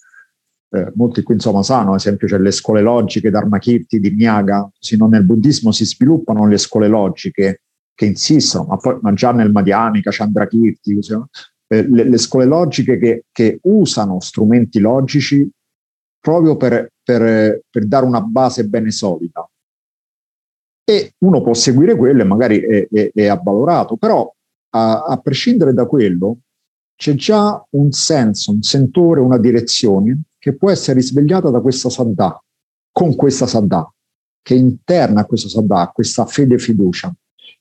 [0.70, 4.98] eh, molti qui insomma sanno, ad esempio c'è le scuole logiche Dharmakirti di Nyaga, così
[4.98, 7.62] non nel buddismo si sviluppano le scuole logiche
[7.96, 11.14] che insistono, ma, poi, ma già nel Madhyamika, Chandrakirti, così,
[11.68, 15.50] eh, le, le, scuole logiche che, che, usano strumenti logici
[16.20, 19.50] proprio per, per, per, dare una base bene solida.
[20.88, 24.32] E uno può seguire quello e magari è, è, è avvalorato, però
[24.72, 26.40] a, a prescindere da quello
[26.96, 32.40] c'è già un senso, un sentore, una direzione che può essere risvegliata da questa saddà,
[32.92, 33.92] con questa saddà,
[34.42, 37.14] che è interna a questa saddà, questa fede fiducia.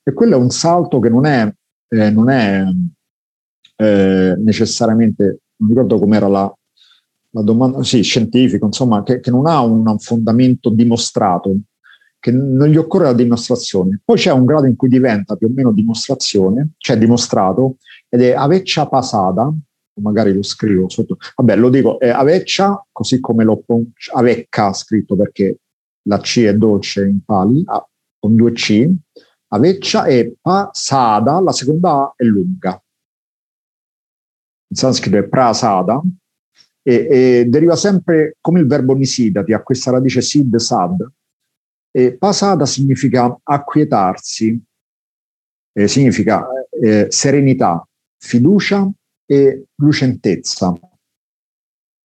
[0.06, 1.50] E quello è un salto che non è,
[1.88, 2.62] eh, non è
[3.76, 6.54] eh, necessariamente, non ricordo com'era la,
[7.30, 11.56] la domanda, sì, scientifico, insomma, che, che non ha un fondamento dimostrato,
[12.20, 14.00] che non gli occorre la dimostrazione.
[14.04, 17.76] Poi c'è un grado in cui diventa più o meno dimostrazione, cioè dimostrato,
[18.08, 19.52] ed è aveccia pasada,
[20.00, 23.62] magari lo scrivo sotto, vabbè lo dico, è aveccia, così come lo
[24.14, 25.58] avecca scritto perché
[26.08, 27.86] la C è dolce in pali, ah,
[28.18, 28.90] con due C,
[29.54, 32.82] aveccia e pasada, la seconda A è lunga.
[34.68, 36.02] In sanscrito è prasada
[36.82, 41.06] e, e deriva sempre come il verbo nisidati, a questa radice sid, sad.
[41.90, 44.60] E pasada significa acquietarsi,
[45.72, 47.86] eh, significa eh, serenità,
[48.18, 48.90] fiducia
[49.24, 50.74] e lucentezza.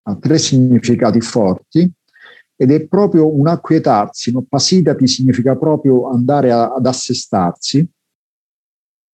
[0.02, 1.92] Ha tre significati forti
[2.60, 4.42] ed è proprio un acquietarsi, no?
[4.42, 7.88] pasidati significa proprio andare a, ad assestarsi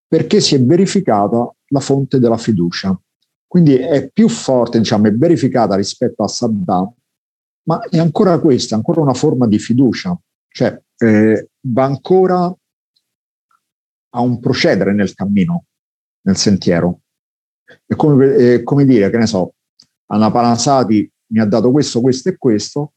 [0.08, 3.00] perché si è verificata la fonte della fiducia.
[3.46, 6.92] Quindi è più forte, diciamo, è verificata rispetto a Saddam,
[7.68, 10.18] ma è ancora questa, ancora una forma di fiducia,
[10.48, 12.52] cioè eh, va ancora
[14.10, 15.66] a un procedere nel cammino,
[16.22, 17.02] nel sentiero.
[17.64, 19.54] È come, è come dire, che ne so,
[20.06, 22.90] Anna Palansati mi ha dato questo, questo e questo,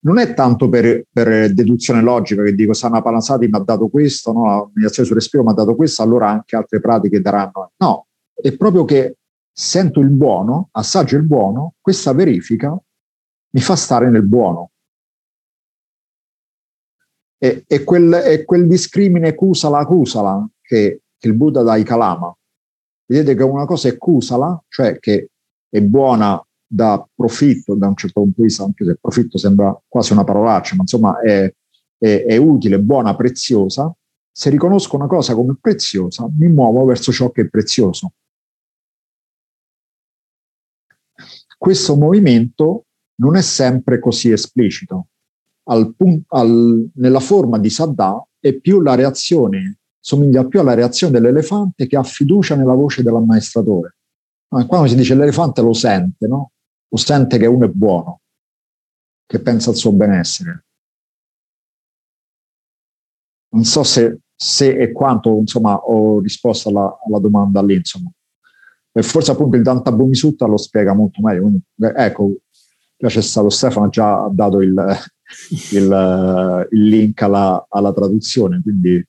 [0.00, 3.88] non è tanto per, per deduzione logica che dico se Anna Palansati mi ha dato
[3.88, 7.72] questo, no, la sul respiro mi ha dato questo, allora anche altre pratiche daranno.
[7.76, 9.16] No, è proprio che
[9.50, 12.78] sento il buono, assaggio il buono, questa verifica
[13.50, 14.70] mi fa stare nel buono.
[17.40, 22.36] E, e, quel, e quel discrimine kusala kusala che, che il Buddha dà ai Kalama,
[23.06, 25.30] vedete che una cosa è kusala, cioè che
[25.68, 30.12] è buona da profitto da un certo punto di vista, anche se profitto sembra quasi
[30.12, 31.52] una parolaccia, ma insomma è,
[31.96, 33.92] è, è utile, buona, preziosa.
[34.30, 38.12] Se riconosco una cosa come preziosa, mi muovo verso ciò che è prezioso.
[41.56, 42.84] Questo movimento
[43.16, 45.08] non è sempre così esplicito.
[45.70, 45.92] Al,
[46.28, 49.78] al, nella forma di Saddà è più la reazione
[50.08, 53.96] somiglia più alla reazione dell'elefante che ha fiducia nella voce dell'ammaestratore.
[54.48, 56.52] Quando si dice l'elefante lo sente, no?
[56.88, 58.20] Lo sente che uno è buono,
[59.26, 60.64] che pensa al suo benessere.
[63.50, 68.10] Non so se, se e quanto insomma, ho risposto alla, alla domanda lì, insomma.
[68.92, 71.42] E forse appunto il Danta Bumisutta lo spiega molto meglio.
[71.42, 72.36] Quindi, ecco,
[72.96, 74.74] già c'è stato Stefano, già dato il,
[75.72, 79.06] il, il link alla, alla traduzione, quindi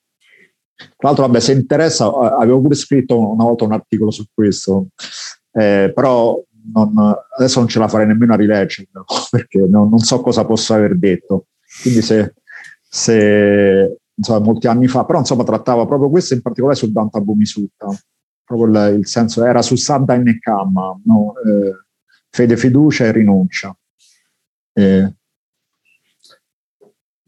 [0.96, 4.88] tra l'altro, vabbè, se interessa, avevo pure scritto una volta un articolo su questo,
[5.52, 6.40] eh, però
[6.72, 10.74] non, adesso non ce la farei nemmeno a rileggerlo perché non, non, so cosa posso
[10.74, 11.46] aver detto.
[11.82, 12.34] Quindi se,
[12.88, 17.86] se insomma, molti anni fa, però insomma trattava proprio questo in particolare sul Danta Bumisutta.
[18.44, 21.32] proprio il, il senso era su Sadda e Nekam, no?
[21.46, 21.74] eh,
[22.30, 23.76] fede, fiducia e rinuncia.
[24.72, 25.14] Eh,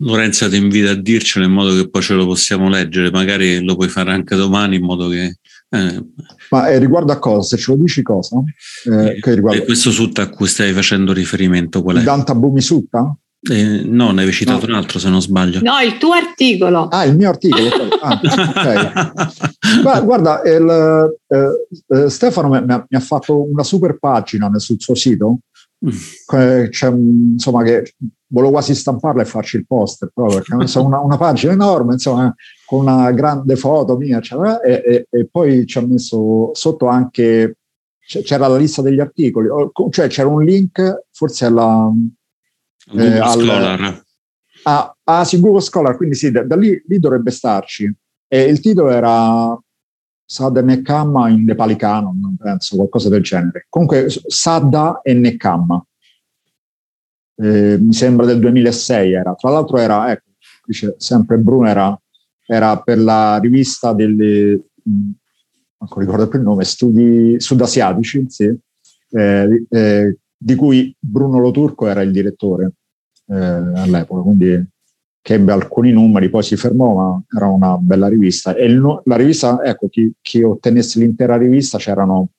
[0.02, 3.77] Lorenza ti invita a dircelo in modo che poi ce lo possiamo leggere, magari lo
[3.77, 5.39] puoi fare anche domani in modo che...
[5.74, 6.04] Eh.
[6.50, 7.56] Ma eh, riguardo a cosa?
[7.56, 8.42] Se ce lo dici cosa?
[8.84, 9.64] Eh, che riguarda...
[9.64, 12.02] questo sutta a cui stai facendo riferimento qual è?
[12.02, 13.16] Danta Bumi Sutta?
[13.40, 14.74] Eh, no, ne avevi citato no.
[14.74, 15.60] un altro se non sbaglio.
[15.62, 16.88] No, il tuo articolo.
[16.88, 17.68] Ah, il mio articolo.
[18.00, 18.20] ah,
[18.54, 20.04] okay.
[20.04, 25.38] Guarda, il, eh, eh, Stefano mi, mi, ha fatto una super pagina sul suo sito.
[25.84, 26.68] Mm.
[26.68, 27.94] C'è, insomma, che
[28.28, 32.32] volevo quasi stamparla e farci il poster, proprio perché una, una, pagina enorme, insomma,
[32.72, 37.58] con una grande foto mia, cioè, e, e, e, poi ci ha messo sotto anche,
[38.00, 39.48] c'era la lista degli articoli,
[39.90, 41.92] cioè c'era un link forse alla...
[42.86, 44.04] Google eh, Scholar.
[44.62, 47.94] Ah, ah, sì, Google Scholar, quindi sì, da, da lì, lì, dovrebbe starci.
[48.26, 49.54] E il titolo era
[50.24, 53.66] Sadda e Nekama in nepalicano, non penso, qualcosa del genere.
[53.68, 55.84] Comunque, Sadda e Nekama
[57.36, 59.34] eh, mi sembra del 2006 era.
[59.34, 60.30] Tra l'altro era, ecco,
[60.64, 62.01] dice sempre Bruno, era,
[62.52, 68.54] era per la rivista delle, non ricordo più il nome, studi sudasiatici, sì,
[69.10, 72.72] eh, eh, di cui Bruno Loturco era il direttore
[73.28, 74.68] eh, all'epoca, quindi
[75.22, 78.54] che ebbe alcuni numeri, poi si fermò, ma era una bella rivista.
[78.54, 82.30] E il, la rivista, ecco, chi, chi ottenesse l'intera rivista c'erano,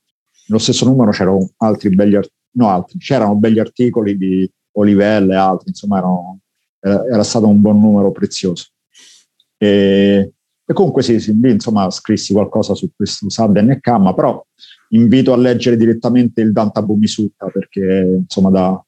[0.47, 2.19] nello stesso numero c'erano altri belli,
[2.51, 6.39] no altri, c'erano belli articoli di Olivelle e altri, insomma erano,
[6.79, 8.72] era, era, stato un buon numero prezioso.
[9.63, 10.33] E,
[10.65, 14.45] e comunque sì, sì, insomma scrissi qualcosa su questo Sad NK, però
[14.89, 18.85] invito a leggere direttamente il Danta Bumisutta perché insomma dà,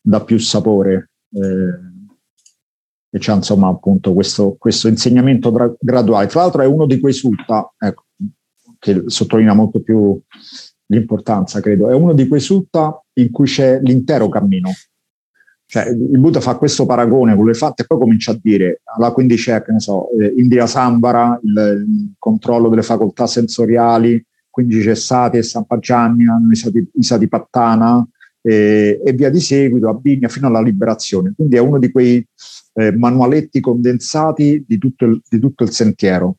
[0.00, 1.10] dà più sapore.
[1.32, 1.88] Eh,
[3.12, 6.28] e c'è insomma appunto questo, questo insegnamento tra, graduale.
[6.28, 8.04] Tra l'altro è uno di quei sutta, ecco,
[8.78, 10.20] che sottolinea molto più
[10.86, 14.70] l'importanza, credo, è uno di quei sutta in cui c'è l'intero cammino,
[15.70, 19.12] cioè, il Buddha fa questo paragone con le fatte e poi comincia a dire alla
[19.12, 24.20] quindi c'è, che ne so, eh, Indira Sambara, il, il, controllo delle facoltà sensoriali,
[24.50, 26.40] quindi c'è Sati e Sampajanya,
[26.94, 28.04] Isati Pattana
[28.42, 31.34] eh, e via di seguito, Abbinia fino alla liberazione.
[31.36, 32.26] Quindi è uno di quei
[32.74, 36.34] eh, manualetti condensati di tutto il, di tutto il sentiero.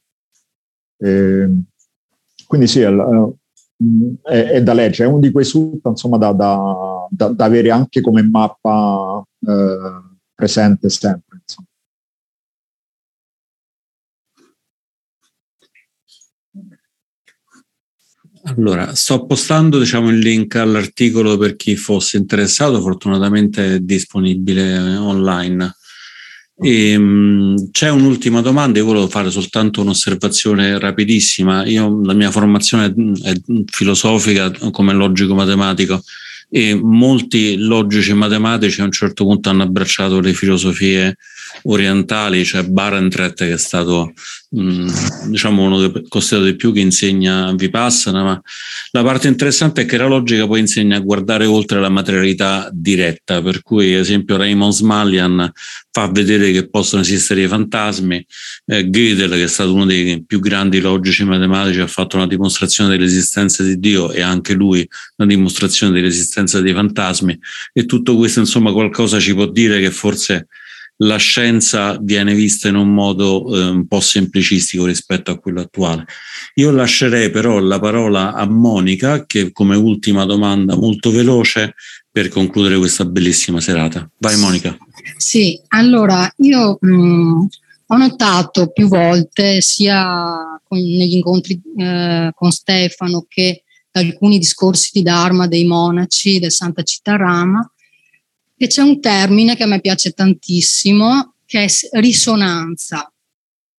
[0.97, 1.49] Eh,
[2.45, 2.89] quindi sì, è,
[4.23, 7.71] è, è, da leggere, è uno di quei sutta insomma da, da, da, da avere
[7.71, 10.01] anche come mappa eh,
[10.33, 11.41] presente sempre.
[11.41, 11.67] Insomma.
[18.43, 25.75] Allora, sto postando diciamo, il link all'articolo per chi fosse interessato, fortunatamente è disponibile online.
[26.55, 31.65] E, um, c'è un'ultima domanda, io volevo fare soltanto un'osservazione rapidissima.
[31.65, 33.33] Io, la mia formazione è
[33.65, 36.01] filosofica come logico matematico
[36.53, 41.15] e molti logici matematici a un certo punto hanno abbracciato le filosofie
[41.63, 44.13] orientali, cioè Barentret che è stato
[44.49, 48.41] mh, diciamo uno dei considerato di più che insegna Vipassana, ma
[48.91, 53.41] la parte interessante è che la logica poi insegna a guardare oltre la materialità diretta,
[53.41, 55.51] per cui ad esempio Raymond Smallian
[55.91, 58.25] fa vedere che possono esistere i fantasmi,
[58.65, 62.89] eh, Gödel che è stato uno dei più grandi logici matematici ha fatto una dimostrazione
[62.89, 64.87] dell'esistenza di Dio e anche lui
[65.17, 67.37] una dimostrazione dell'esistenza dei fantasmi
[67.73, 70.47] e tutto questo insomma qualcosa ci può dire che forse
[71.01, 76.05] la scienza viene vista in un modo eh, un po' semplicistico rispetto a quello attuale.
[76.55, 81.75] Io lascerei però la parola a Monica che come ultima domanda molto veloce
[82.11, 84.07] per concludere questa bellissima serata.
[84.17, 84.77] Vai Monica.
[85.17, 87.45] Sì, allora io mh, mm,
[87.87, 94.91] ho notato più volte sia con, negli incontri eh, con Stefano che da alcuni discorsi
[94.93, 97.69] di Dharma dei monaci del Santa Città Rama
[98.63, 103.11] e c'è un termine che a me piace tantissimo, che è risonanza.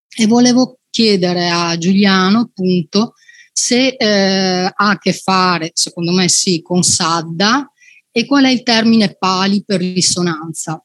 [0.08, 3.14] E volevo chiedere a Giuliano, appunto,
[3.52, 7.70] se eh, ha a che fare, secondo me sì, con Sadda
[8.10, 10.84] e qual è il termine pali per risonanza.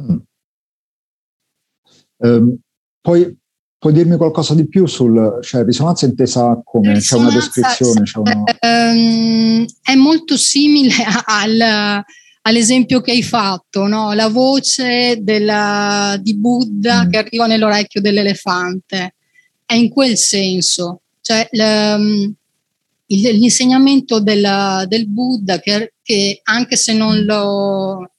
[0.00, 0.18] Mm.
[2.18, 2.56] Um,
[3.00, 3.36] poi
[3.82, 7.00] Puoi dirmi qualcosa di più sul cioè, risonanza intesa come?
[7.00, 8.02] C'è una descrizione?
[8.02, 8.44] C'è una...
[8.60, 10.94] Ehm, è molto simile
[11.26, 12.04] al,
[12.42, 14.12] all'esempio che hai fatto, no?
[14.12, 17.10] la voce della, di Buddha mm.
[17.10, 19.16] che arriva nell'orecchio dell'elefante.
[19.66, 21.00] È in quel senso.
[21.20, 21.48] Cioè,
[23.08, 28.11] l'insegnamento della, del Buddha che, che, anche se non lo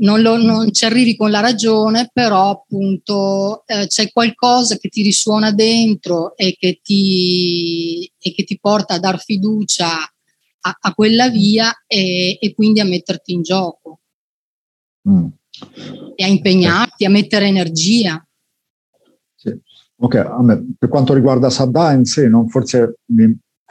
[0.00, 5.02] non, lo, non, ci arrivi con la ragione, però appunto eh, c'è qualcosa che ti
[5.02, 11.28] risuona dentro e che ti, e che ti porta a dar fiducia a, a quella
[11.28, 14.00] via e, e, quindi a metterti in gioco
[15.08, 15.26] mm.
[16.14, 18.24] e a impegnarti, a mettere energia.
[19.34, 19.58] Sì.
[20.02, 22.48] Ok, me, per quanto riguarda Saddà in sé, no?
[22.48, 23.00] forse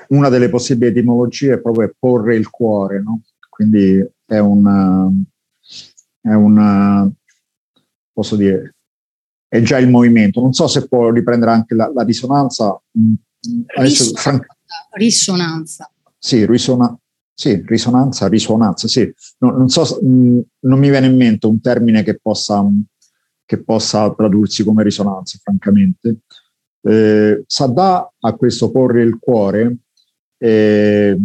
[0.09, 3.21] una delle possibili etimologie è proprio porre il cuore, no?
[3.49, 5.25] quindi è un
[6.21, 7.11] è un,
[8.11, 8.75] posso dire,
[9.47, 10.41] è già il movimento.
[10.41, 12.79] Non so se può riprendere anche la, la risonanza.
[12.97, 13.13] Mm,
[13.75, 14.47] adesso, Risonanza.
[14.91, 15.91] risonanza.
[16.17, 16.97] Sì, risona,
[17.33, 19.11] sì, risonanza, risonanza, sì.
[19.39, 22.63] No, non so, mh, mm, non mi viene in mente un termine che possa,
[23.45, 26.17] che possa tradursi come risonanza, francamente.
[26.81, 29.77] Eh, Saddà a questo porre il cuore
[30.37, 31.17] eh,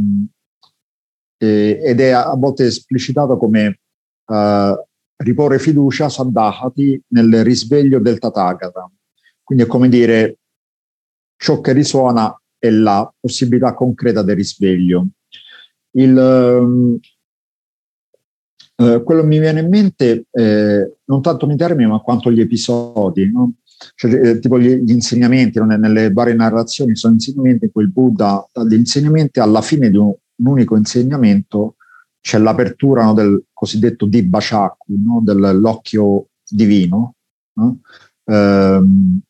[1.38, 3.80] eh, ed è a volte esplicitato come
[4.26, 4.74] uh,
[5.16, 8.90] riporre fiducia, saddahati, nel risveglio del Tathagata.
[9.42, 10.38] Quindi è come dire,
[11.36, 15.06] ciò che risuona è la possibilità concreta del risveglio.
[15.92, 16.98] Il, um,
[18.76, 22.40] uh, quello che mi viene in mente, eh, non tanto nei termini, ma quanto gli
[22.40, 23.54] episodi, no?
[23.94, 25.66] cioè, eh, tipo gli, gli insegnamenti, no?
[25.66, 29.96] nelle varie narrazioni sono insegnamenti in cui il Buddha dà gli insegnamenti alla fine di
[29.96, 31.76] un, un unico insegnamento
[32.24, 37.16] c'è l'apertura no, del cosiddetto Dibbachaku, no, dell'occhio divino.
[37.58, 37.80] No?
[38.24, 39.20] Ehm,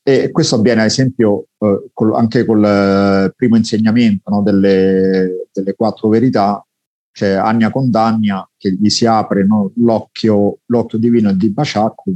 [0.00, 6.08] e questo avviene ad esempio eh, col, anche col eh, primo insegnamento delle, delle, quattro
[6.08, 6.64] verità,
[7.10, 9.44] c'è Anya Condagna che gli si apre
[9.74, 12.14] l'occhio, l'occhio divino, il Dibbachaku,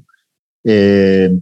[0.61, 1.40] e,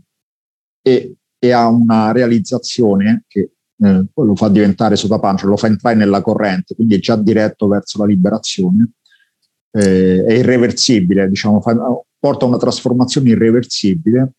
[0.81, 3.51] e, e ha una realizzazione che
[3.81, 7.99] eh, lo fa diventare sotapancia, lo fa entrare nella corrente, quindi è già diretto verso
[7.99, 8.93] la liberazione,
[9.71, 11.77] eh, è irreversibile, diciamo, fa,
[12.19, 14.33] porta a una trasformazione irreversibile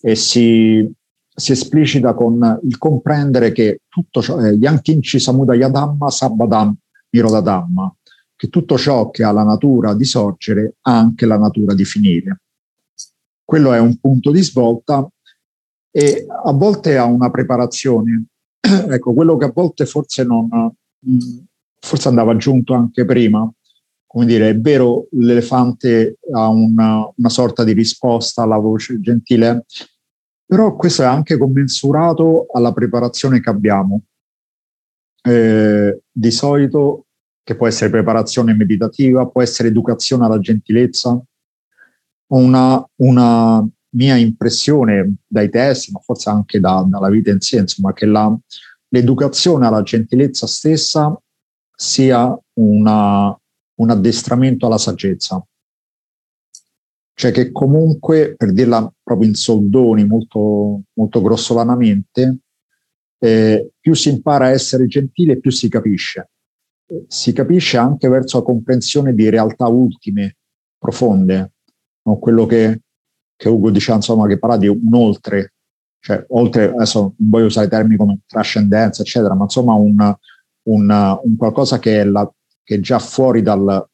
[0.00, 0.90] e si,
[1.34, 6.74] si esplicita con il comprendere che tutto ciò, eh, Yankinchi Samudaya Dhamma Sabadam
[7.10, 7.94] Niroda Dhamma,
[8.34, 12.40] che tutto ciò che ha la natura di sorgere ha anche la natura di finire.
[13.44, 15.06] Quello è un punto di svolta
[15.90, 18.24] e a volte ha una preparazione
[18.90, 21.38] ecco, quello che a volte forse non, mm,
[21.78, 23.50] forse andava aggiunto anche prima,
[24.06, 29.64] come dire, è vero, l'elefante ha una, una sorta di risposta alla voce gentile,
[30.46, 34.02] però questo è anche commensurato alla preparazione che abbiamo.
[35.20, 37.06] Eh, di solito,
[37.42, 41.20] che può essere preparazione meditativa, può essere educazione alla gentilezza,
[42.28, 47.92] una, una mia impressione dai test, ma forse anche da, dalla vita in sé, insomma,
[47.92, 48.36] che la,
[48.88, 51.16] l'educazione alla gentilezza stessa
[51.74, 53.38] sia una,
[53.74, 55.44] un addestramento alla saggezza.
[57.16, 62.38] Cioè che comunque, per dirla proprio in soldoni, molto, molto grossolanamente,
[63.18, 66.30] eh, più si impara a essere gentile, più si capisce.
[67.06, 70.36] Si capisce anche verso la comprensione di realtà ultime,
[70.76, 71.52] profonde,
[72.02, 72.18] no?
[72.18, 72.80] quello che
[73.36, 75.54] che Ugo diceva insomma che parla di un oltre,
[76.00, 80.16] cioè oltre, adesso non voglio usare termini come trascendenza, eccetera, ma insomma un,
[80.68, 82.30] un, un qualcosa che è, la,
[82.62, 83.86] che è, già fuori dal,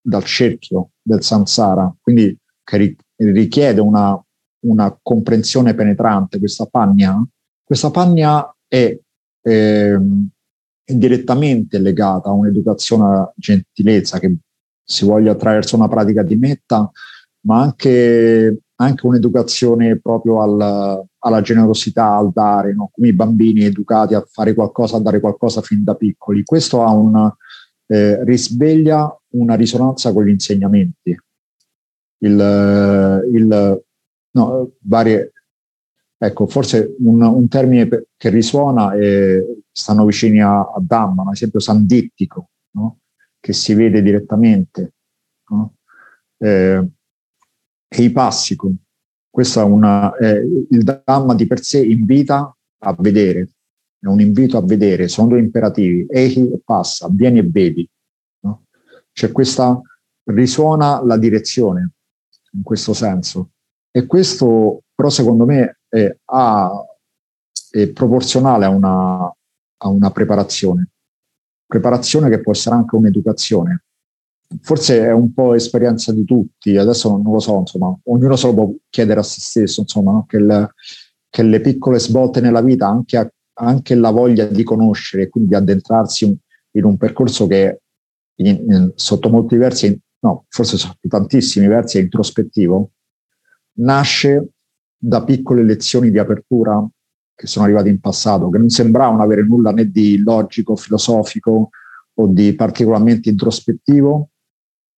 [0.00, 4.20] dal cerchio del samsara, quindi che richiede una,
[4.66, 7.24] una comprensione penetrante, questa pagna,
[7.62, 8.98] questa pagna è,
[9.40, 9.96] è,
[10.84, 14.36] è direttamente legata a un'educazione a gentilezza che
[14.84, 16.90] si voglia attraverso una pratica di metta,
[17.46, 22.90] ma anche anche un'educazione proprio al, alla generosità, al dare, no?
[22.92, 26.44] come i bambini educati a fare qualcosa, a dare qualcosa fin da piccoli.
[26.44, 27.30] Questo ha un,
[27.86, 31.16] eh, risveglia una risonanza con gli insegnamenti.
[32.18, 33.82] Il, il,
[34.30, 35.32] no, varie,
[36.16, 41.60] ecco, forse un, un termine che risuona è, stanno vicini a, a Dhamma, ad esempio
[41.60, 42.98] sandittico, no?
[43.40, 44.94] che si vede direttamente.
[45.48, 45.74] No?
[46.38, 46.88] Eh,
[47.92, 48.72] e i passico.
[49.28, 52.54] Questo è una, eh, il Dhamma di per sé invita
[52.84, 53.50] a vedere,
[53.98, 57.88] è un invito a vedere, sono due imperativi, ehi e passa, vieni e vedi.
[58.40, 58.64] No?
[59.12, 59.80] C'è questa,
[60.24, 61.92] risuona la direzione
[62.52, 63.50] in questo senso.
[63.90, 66.70] E questo però secondo me è, ha,
[67.70, 70.88] è proporzionale a una, a una preparazione.
[71.66, 73.84] Preparazione che può essere anche un'educazione,
[74.60, 78.54] forse è un po' esperienza di tutti, adesso non lo so, insomma, ognuno se lo
[78.54, 80.24] può chiedere a se stesso, insomma, no?
[80.26, 80.74] che, il,
[81.28, 86.24] che, le piccole svolte nella vita, anche, anche la voglia di conoscere, quindi di addentrarsi
[86.26, 86.36] in,
[86.72, 87.80] in un percorso che
[88.36, 92.90] in, in, sotto molti versi no, forse sono tantissimi versi, è introspettivo,
[93.78, 94.50] nasce
[94.96, 96.86] da piccole lezioni di apertura
[97.34, 101.70] che sono arrivate in passato, che non sembravano avere nulla né di logico, filosofico
[102.14, 104.28] o di particolarmente introspettivo,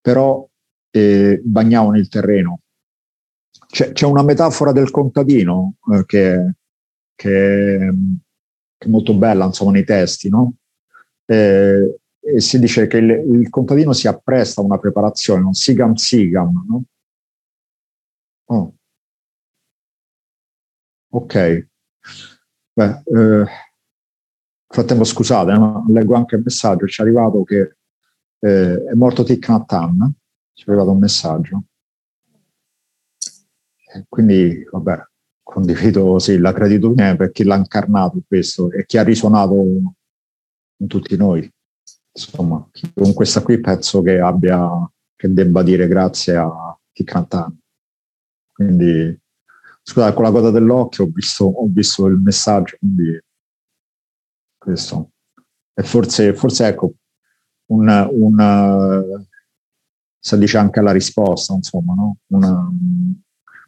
[0.05, 0.47] però
[0.91, 2.59] eh, bagnavano il terreno.
[3.65, 6.53] C'è, c'è, una metafora del contadino eh, che,
[7.15, 7.89] che,
[8.77, 10.57] che, è molto bella, insomma, nei testi, no?
[11.25, 15.95] Eh, e si dice che il, il, contadino si appresta a una preparazione, un sigam
[15.95, 16.83] sigam, no?
[18.45, 18.75] Oh.
[21.09, 21.67] Ok.
[22.73, 23.45] Beh, eh,
[24.67, 25.83] frattempo scusate, no?
[25.89, 27.74] leggo anche il messaggio, ci è arrivato che
[28.45, 30.11] eh, è morto Thich Nhat Hanh,
[30.53, 31.63] ci è arrivato un messaggio.
[33.93, 35.03] E quindi, vabbè,
[35.41, 39.53] condivido sì, la gratitudine per chi l'ha incarnato questo e chi ha risuonato
[40.77, 41.49] in tutti noi
[42.15, 47.53] insomma, con questa qui penso che abbia, che debba dire grazie a chi canta.
[48.53, 49.19] Quindi,
[49.83, 53.19] scusate, con la coda dell'occhio ho visto, ho visto il messaggio, quindi
[54.57, 55.11] questo.
[55.73, 56.93] E forse, forse ecco,
[57.67, 59.25] un, un,
[60.19, 62.17] si dice anche la risposta, insomma, no?
[62.27, 62.71] una,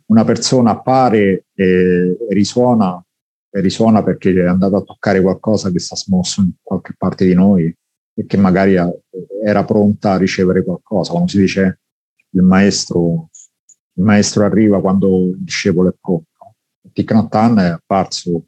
[0.07, 3.03] una persona appare e, risuona,
[3.49, 7.33] e risuona perché è andata a toccare qualcosa che sta smosso in qualche parte di
[7.33, 7.73] noi
[8.13, 8.75] e che magari
[9.43, 11.11] era pronta a ricevere qualcosa.
[11.11, 11.81] Quando si dice
[12.31, 13.29] il maestro,
[13.93, 16.25] il maestro arriva quando il discepolo è pronto.
[16.91, 18.47] Thich Nhat Hanh è apparso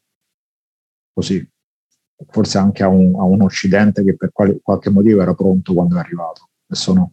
[1.14, 1.48] così,
[2.28, 5.96] forse anche a un, a un Occidente che per quali, qualche motivo era pronto quando
[5.96, 6.50] è arrivato.
[6.68, 7.12] Sono,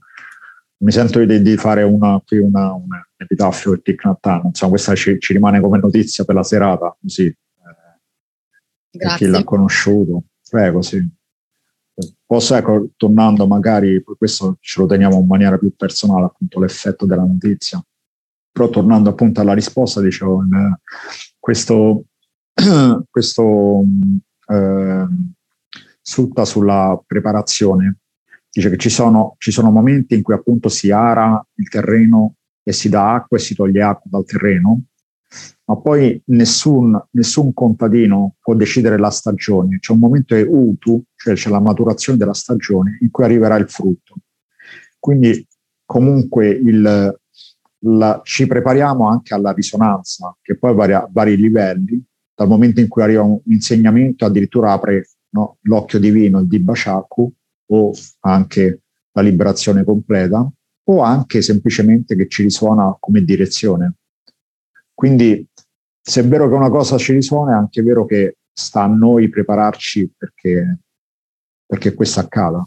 [0.79, 4.71] mi sento di, di fare una, qui una, un epitaffio di Thich Nhat Hanh, insomma
[4.73, 7.37] questa ci, ci, rimane come notizia per la serata, così, eh,
[8.91, 10.25] per chi l'ha conosciuto.
[10.49, 11.15] Prego, sì.
[12.27, 17.25] Posso, ecco, tornando magari, questo ce lo teniamo in maniera più personale, appunto l'effetto della
[17.25, 17.83] notizia,
[18.53, 20.79] però tornando appunto alla risposta, dicevo, eh,
[21.39, 22.05] questo,
[23.09, 23.83] questo
[24.47, 25.07] eh,
[26.01, 27.99] sfrutta sulla preparazione,
[28.51, 32.73] dice che ci sono, ci sono momenti in cui appunto si ara il terreno e
[32.73, 34.85] si dà acqua e si toglie acqua dal terreno,
[35.65, 39.79] ma poi nessun, nessun contadino può decidere la stagione.
[39.79, 43.69] C'è un momento è utu, cioè c'è la maturazione della stagione in cui arriverà il
[43.69, 44.15] frutto.
[44.99, 45.47] Quindi
[45.85, 47.19] comunque il,
[47.81, 52.03] la, ci prepariamo anche alla risonanza, che poi varia a vari livelli,
[52.37, 57.33] dal momento in cui arriva un insegnamento addirittura apre no, l'occhio divino, il Dibashaku,
[57.69, 58.83] o anche
[59.13, 60.47] la liberazione completa,
[60.89, 63.95] o anche semplicemente che ci risuona come direzione.
[64.93, 65.47] Quindi
[66.01, 69.31] se è vero che una cosa ci risuona, è anche vero che sta a noi
[69.31, 70.79] prepararci perché,
[71.65, 72.67] perché questo accada.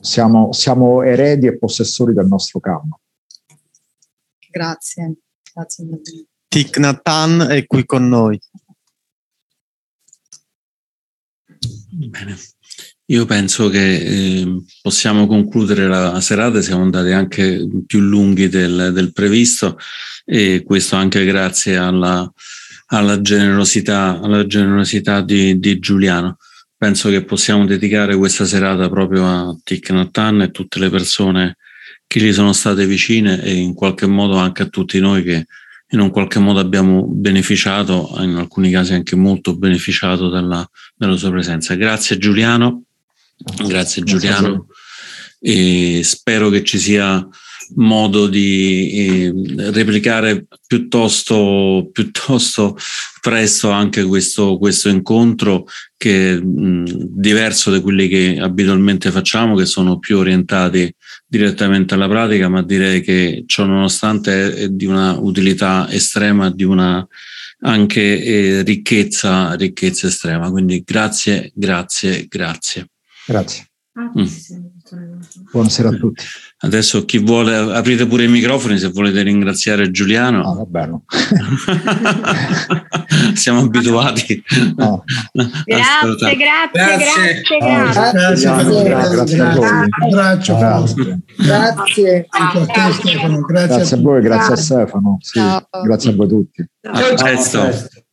[0.00, 2.96] Siamo, siamo eredi e possessori del nostro karma.
[4.50, 5.16] Grazie.
[5.52, 5.86] Grazie.
[6.46, 8.38] Thich Nhat Hanh è qui con noi.
[12.00, 12.36] Bene.
[13.06, 19.12] Io penso che eh, possiamo concludere la serata, siamo andati anche più lunghi del, del
[19.12, 19.76] previsto
[20.24, 22.30] e questo anche grazie alla,
[22.86, 26.36] alla generosità, alla generosità di, di, Giuliano.
[26.76, 31.56] Penso che possiamo dedicare questa serata proprio a Thich Nhat Hanh e tutte le persone
[32.06, 35.46] che gli sono state vicine e in qualche modo anche a tutti noi che
[35.90, 41.30] in un qualche modo abbiamo beneficiato, in alcuni casi anche molto beneficiato della, della sua
[41.30, 41.74] presenza.
[41.74, 42.82] Grazie Giuliano,
[43.66, 44.66] grazie Giuliano.
[45.40, 47.26] e spero che ci sia
[47.76, 49.32] modo di eh,
[49.70, 52.76] replicare piuttosto, piuttosto
[53.20, 55.66] presto anche questo, questo incontro
[55.96, 60.92] che è mh, diverso da quelli che abitualmente facciamo, che sono più orientati
[61.26, 67.06] direttamente alla pratica, ma direi che ciò nonostante è, di una utilità estrema, di una
[67.60, 70.50] anche eh, ricchezza, ricchezza estrema.
[70.50, 72.88] Quindi grazie, grazie, grazie.
[73.26, 73.66] Grazie.
[73.98, 74.26] Mm.
[75.52, 76.24] Buonasera a tutti.
[76.60, 80.40] Adesso chi vuole, aprite pure i microfoni se volete ringraziare Giuliano.
[80.42, 81.02] Ah, va bene.
[83.34, 84.42] Siamo abituati.
[84.76, 85.04] No.
[85.32, 87.58] Grazie, grazie, grazie, grazie.
[87.58, 89.88] Grazie, grazie, a voi.
[90.00, 90.56] Abbraccio.
[90.56, 91.20] Grazie.
[91.36, 92.26] Grazie
[93.96, 95.18] a voi, grazie a Stefano.
[95.20, 95.40] Sì,
[95.84, 96.64] grazie a voi tutti.
[96.82, 98.06] A presto.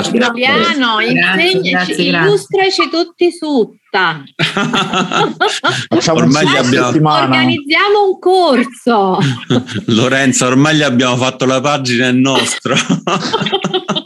[0.00, 4.22] Giuliano, insegnaci, illustraci tutti sutta.
[6.12, 6.88] ormai gli abbiamo...
[6.88, 9.18] Organizziamo un corso.
[9.92, 12.74] Lorenzo, ormai gli abbiamo fatto la pagina, è nostro.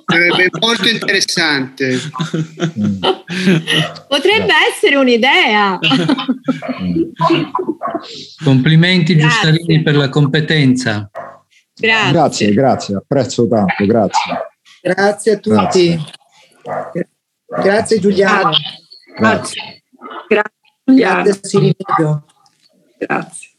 [0.06, 2.00] Sarebbe molto interessante.
[4.08, 5.78] Potrebbe essere un'idea.
[8.42, 9.50] Complimenti grazie.
[9.50, 11.10] Giustarini per la competenza.
[11.78, 12.12] Grazie.
[12.12, 14.55] grazie, grazie, apprezzo tanto, grazie.
[14.82, 15.98] Grazie a tutti.
[16.62, 17.08] Grazie,
[17.46, 18.50] grazie Giuliano.
[19.16, 19.82] Grazie.
[20.28, 20.52] Grazie
[20.84, 21.22] Giuliano.
[21.22, 21.76] Grazie
[22.98, 23.50] Grazie.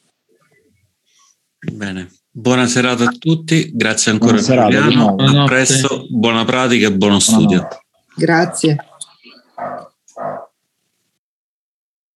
[1.72, 2.12] Bene.
[2.30, 7.18] Buona serata a tutti, grazie ancora buona Giuliano, serata, a presto, buona pratica e buono
[7.18, 7.68] studio.
[8.16, 8.78] Grazie.